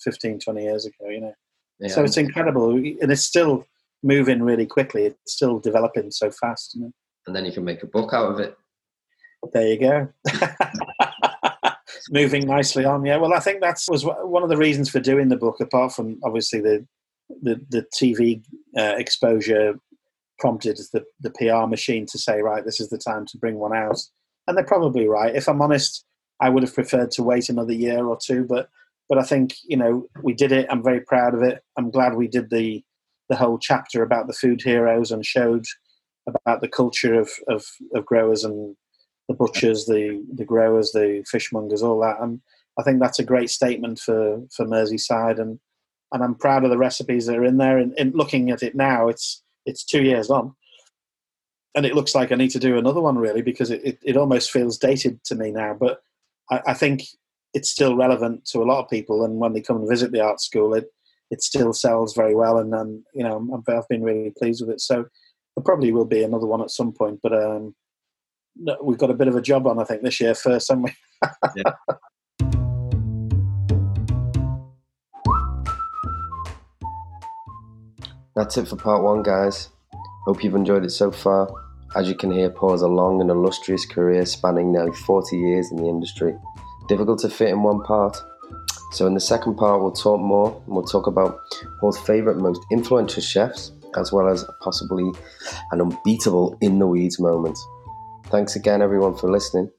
15, 0.03 0.41
20 0.41 0.63
years 0.63 0.87
ago, 0.87 1.09
you 1.09 1.21
know. 1.21 1.35
Yeah. 1.79 1.89
So 1.89 2.05
it's 2.05 2.17
incredible. 2.17 2.71
And 2.75 3.11
it's 3.11 3.23
still 3.23 3.65
moving 4.03 4.43
really 4.43 4.67
quickly. 4.67 5.05
It's 5.05 5.33
still 5.33 5.59
developing 5.59 6.11
so 6.11 6.31
fast. 6.31 6.75
You 6.75 6.83
know? 6.83 6.93
And 7.27 7.35
then 7.35 7.45
you 7.45 7.53
can 7.53 7.65
make 7.65 7.83
a 7.83 7.87
book 7.87 8.13
out 8.13 8.33
of 8.33 8.41
it. 8.41 8.57
There 9.53 9.67
you 9.67 9.79
go. 9.79 10.09
moving 12.11 12.47
nicely 12.47 12.85
on. 12.85 13.05
Yeah. 13.05 13.17
Well, 13.17 13.33
I 13.33 13.41
think 13.41 13.61
that 13.61 13.81
was 13.89 14.05
one 14.05 14.43
of 14.43 14.49
the 14.49 14.57
reasons 14.57 14.91
for 14.91 15.01
doing 15.01 15.29
the 15.29 15.37
book, 15.37 15.61
apart 15.61 15.93
from 15.93 16.19
obviously 16.25 16.61
the 16.61 16.87
the, 17.43 17.61
the 17.71 17.87
TV 17.97 18.43
uh, 18.77 18.95
exposure 18.97 19.79
prompted 20.41 20.79
the, 20.93 21.05
the 21.21 21.31
PR 21.31 21.69
machine 21.69 22.07
to 22.07 22.19
say, 22.19 22.41
right, 22.41 22.65
this 22.65 22.81
is 22.81 22.89
the 22.89 22.99
time 22.99 23.25
to 23.27 23.39
bring 23.39 23.57
one 23.57 23.75
out. 23.75 24.01
And 24.47 24.57
they're 24.57 24.65
probably 24.65 25.07
right. 25.07 25.35
If 25.35 25.49
I'm 25.49 25.63
honest, 25.63 26.05
I 26.41 26.49
would 26.49 26.63
have 26.63 26.75
preferred 26.75 27.11
to 27.13 27.23
wait 27.23 27.49
another 27.49 27.73
year 27.73 28.05
or 28.05 28.19
two, 28.21 28.45
but 28.45 28.69
but 29.11 29.19
I 29.19 29.25
think 29.25 29.57
you 29.65 29.77
know 29.77 30.07
we 30.23 30.33
did 30.33 30.53
it. 30.53 30.69
I'm 30.71 30.83
very 30.83 31.01
proud 31.01 31.35
of 31.35 31.43
it. 31.43 31.63
I'm 31.77 31.91
glad 31.91 32.15
we 32.15 32.29
did 32.29 32.49
the 32.49 32.83
the 33.29 33.37
whole 33.37 33.59
chapter 33.59 34.03
about 34.03 34.29
the 34.29 34.33
food 34.33 34.63
heroes 34.63 35.11
and 35.11 35.27
showed 35.27 35.67
about 36.27 36.63
the 36.63 36.69
culture 36.69 37.21
of 37.21 37.31
of, 37.49 37.67
of 37.95 38.07
growers 38.07 38.45
and 38.45 38.75
the 39.29 39.35
butchers, 39.35 39.85
the 39.85 40.25
the 40.35 40.45
growers, 40.45 40.93
the 40.93 41.25
fishmongers, 41.31 41.83
all 41.83 42.01
that. 42.01 42.21
And 42.21 42.41
I 42.79 42.83
think 42.83 43.01
that's 43.01 43.19
a 43.19 43.25
great 43.25 43.51
statement 43.51 43.99
for 43.99 44.43
for 44.55 44.65
Merseyside, 44.65 45.41
and 45.41 45.59
and 46.13 46.23
I'm 46.23 46.37
proud 46.37 46.65
of 46.65 46.71
the 46.71 46.79
recipes 46.79 47.27
that 47.27 47.37
are 47.37 47.45
in 47.45 47.59
there. 47.59 47.79
And, 47.79 47.93
and 47.99 48.15
looking 48.15 48.51
at 48.51 48.63
it 48.63 48.77
now, 48.77 49.09
it's 49.09 49.43
it's 49.67 49.85
two 49.85 50.03
years 50.03 50.31
on, 50.31 50.55
and 51.75 51.85
it 51.85 51.97
looks 51.97 52.15
like 52.15 52.31
I 52.31 52.37
need 52.37 52.51
to 52.51 52.61
do 52.61 52.79
another 52.79 53.01
one 53.01 53.19
really 53.19 53.43
because 53.43 53.73
it, 53.73 53.81
it, 53.85 53.99
it 54.05 54.17
almost 54.17 54.53
feels 54.53 54.79
dated 54.79 55.23
to 55.25 55.35
me 55.35 55.51
now. 55.51 55.75
But 55.75 56.01
I, 56.49 56.61
I, 56.69 56.75
think 56.75 57.03
it's 57.55 57.71
still 57.71 57.97
relevant 57.97 58.45
to 58.47 58.63
a 58.63 58.65
lot 58.65 58.83
of 58.83 58.91
people, 58.91 59.25
and 59.25 59.37
when 59.37 59.53
they 59.53 59.61
come 59.61 59.77
and 59.77 59.89
visit 59.89 60.13
the 60.13 60.21
art 60.21 60.41
school, 60.41 60.75
it 60.75 60.87
it 61.31 61.43
still 61.43 61.73
sells 61.73 62.15
very 62.15 62.35
well, 62.35 62.59
and, 62.59 62.75
and 62.75 63.03
you 63.15 63.23
know 63.23 63.63
i 63.69 63.73
have 63.73 63.89
been 63.89 64.03
really 64.03 64.33
pleased 64.37 64.61
with 64.61 64.71
it. 64.71 64.81
So 64.81 65.07
there 65.57 65.65
probably 65.65 65.93
will 65.93 66.05
be 66.05 66.23
another 66.23 66.47
one 66.47 66.61
at 66.61 66.71
some 66.71 66.93
point, 66.93 67.21
but 67.23 67.33
um, 67.33 67.75
we've 68.83 68.99
got 68.99 69.11
a 69.11 69.15
bit 69.15 69.29
of 69.29 69.37
a 69.37 69.43
job 69.43 69.67
on 69.67 69.79
I 69.79 69.85
think 69.85 70.03
this 70.03 70.21
year 70.21 70.35
first, 70.35 70.69
haven't 70.69 70.85
we? 70.85 70.95
yeah. 71.57 71.73
That's 78.37 78.57
it 78.57 78.69
for 78.69 78.77
part 78.77 79.03
one, 79.03 79.23
guys. 79.23 79.69
Hope 80.25 80.45
you've 80.45 80.55
enjoyed 80.55 80.85
it 80.85 80.91
so 80.91 81.11
far. 81.11 81.53
As 81.97 82.09
you 82.09 82.15
can 82.15 82.31
hear, 82.31 82.49
Paul 82.49 82.71
has 82.71 82.83
a 82.83 82.89
long 82.89 83.21
and 83.21 83.29
illustrious 83.29 83.85
career 83.85 84.25
spanning 84.25 84.73
nearly 84.73 84.93
40 84.93 85.37
years 85.37 85.71
in 85.73 85.77
the 85.79 85.89
industry. 85.89 86.35
Difficult 86.91 87.21
to 87.21 87.31
fit 87.31 87.51
in 87.51 87.63
one 87.63 87.85
part. 87.85 88.21
So, 88.91 89.07
in 89.07 89.15
the 89.15 89.21
second 89.21 89.55
part, 89.55 89.81
we'll 89.81 89.93
talk 89.93 90.21
more 90.21 90.61
and 90.67 90.75
we'll 90.75 90.83
talk 90.83 91.07
about 91.07 91.39
Paul's 91.79 92.01
favourite, 92.01 92.37
most 92.37 92.61
influential 92.73 93.23
chefs, 93.23 93.71
as 93.97 94.13
well 94.13 94.27
as 94.27 94.45
possibly 94.61 95.09
an 95.71 95.81
unbeatable 95.81 96.59
in 96.61 96.81
the 96.81 96.89
weeds 96.89 97.21
moment. 97.21 97.57
Thanks 98.25 98.57
again, 98.57 98.83
everyone, 98.83 99.17
for 99.17 99.31
listening. 99.31 99.71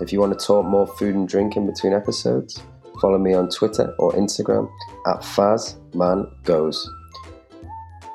If 0.00 0.12
you 0.12 0.20
want 0.20 0.38
to 0.38 0.46
talk 0.46 0.64
more 0.64 0.86
food 0.86 1.16
and 1.16 1.28
drink 1.28 1.56
in 1.56 1.66
between 1.66 1.92
episodes, 1.92 2.62
follow 3.00 3.18
me 3.18 3.34
on 3.34 3.48
Twitter 3.48 3.92
or 3.98 4.12
Instagram 4.12 4.70
at 5.08 5.22
FazManGoes. 5.22 6.86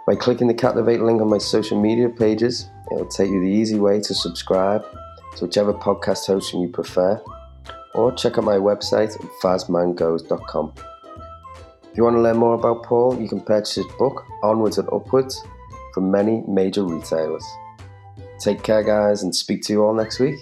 By 0.07 0.15
clicking 0.15 0.47
the 0.47 0.53
Captivate 0.53 1.01
link 1.01 1.21
on 1.21 1.29
my 1.29 1.39
social 1.39 1.77
media 1.77 2.07
pages, 2.07 2.69
it 2.89 2.95
will 2.95 3.05
take 3.05 3.29
you 3.31 3.41
the 3.41 3.51
easy 3.51 3.79
way 3.79 3.99
to 3.99 4.13
subscribe 4.13 4.85
to 5.35 5.43
whichever 5.43 5.73
podcast 5.73 6.25
hosting 6.27 6.61
you 6.61 6.69
prefer, 6.69 7.21
or 7.99 8.13
check 8.13 8.37
out 8.37 8.45
my 8.45 8.55
website 8.55 9.11
fazmangoes.com. 9.41 10.73
If 11.91 11.97
you 11.97 12.03
want 12.03 12.15
to 12.15 12.21
learn 12.21 12.37
more 12.37 12.53
about 12.53 12.83
Paul, 12.83 13.19
you 13.19 13.27
can 13.27 13.41
purchase 13.41 13.75
his 13.75 13.85
book, 13.97 14.25
Onwards 14.41 14.77
and 14.77 14.87
Upwards, 14.93 15.43
from 15.93 16.09
many 16.09 16.43
major 16.47 16.85
retailers. 16.85 17.45
Take 18.39 18.63
care, 18.63 18.83
guys, 18.83 19.23
and 19.23 19.35
speak 19.35 19.63
to 19.63 19.73
you 19.73 19.83
all 19.83 19.93
next 19.93 20.19
week. 20.19 20.37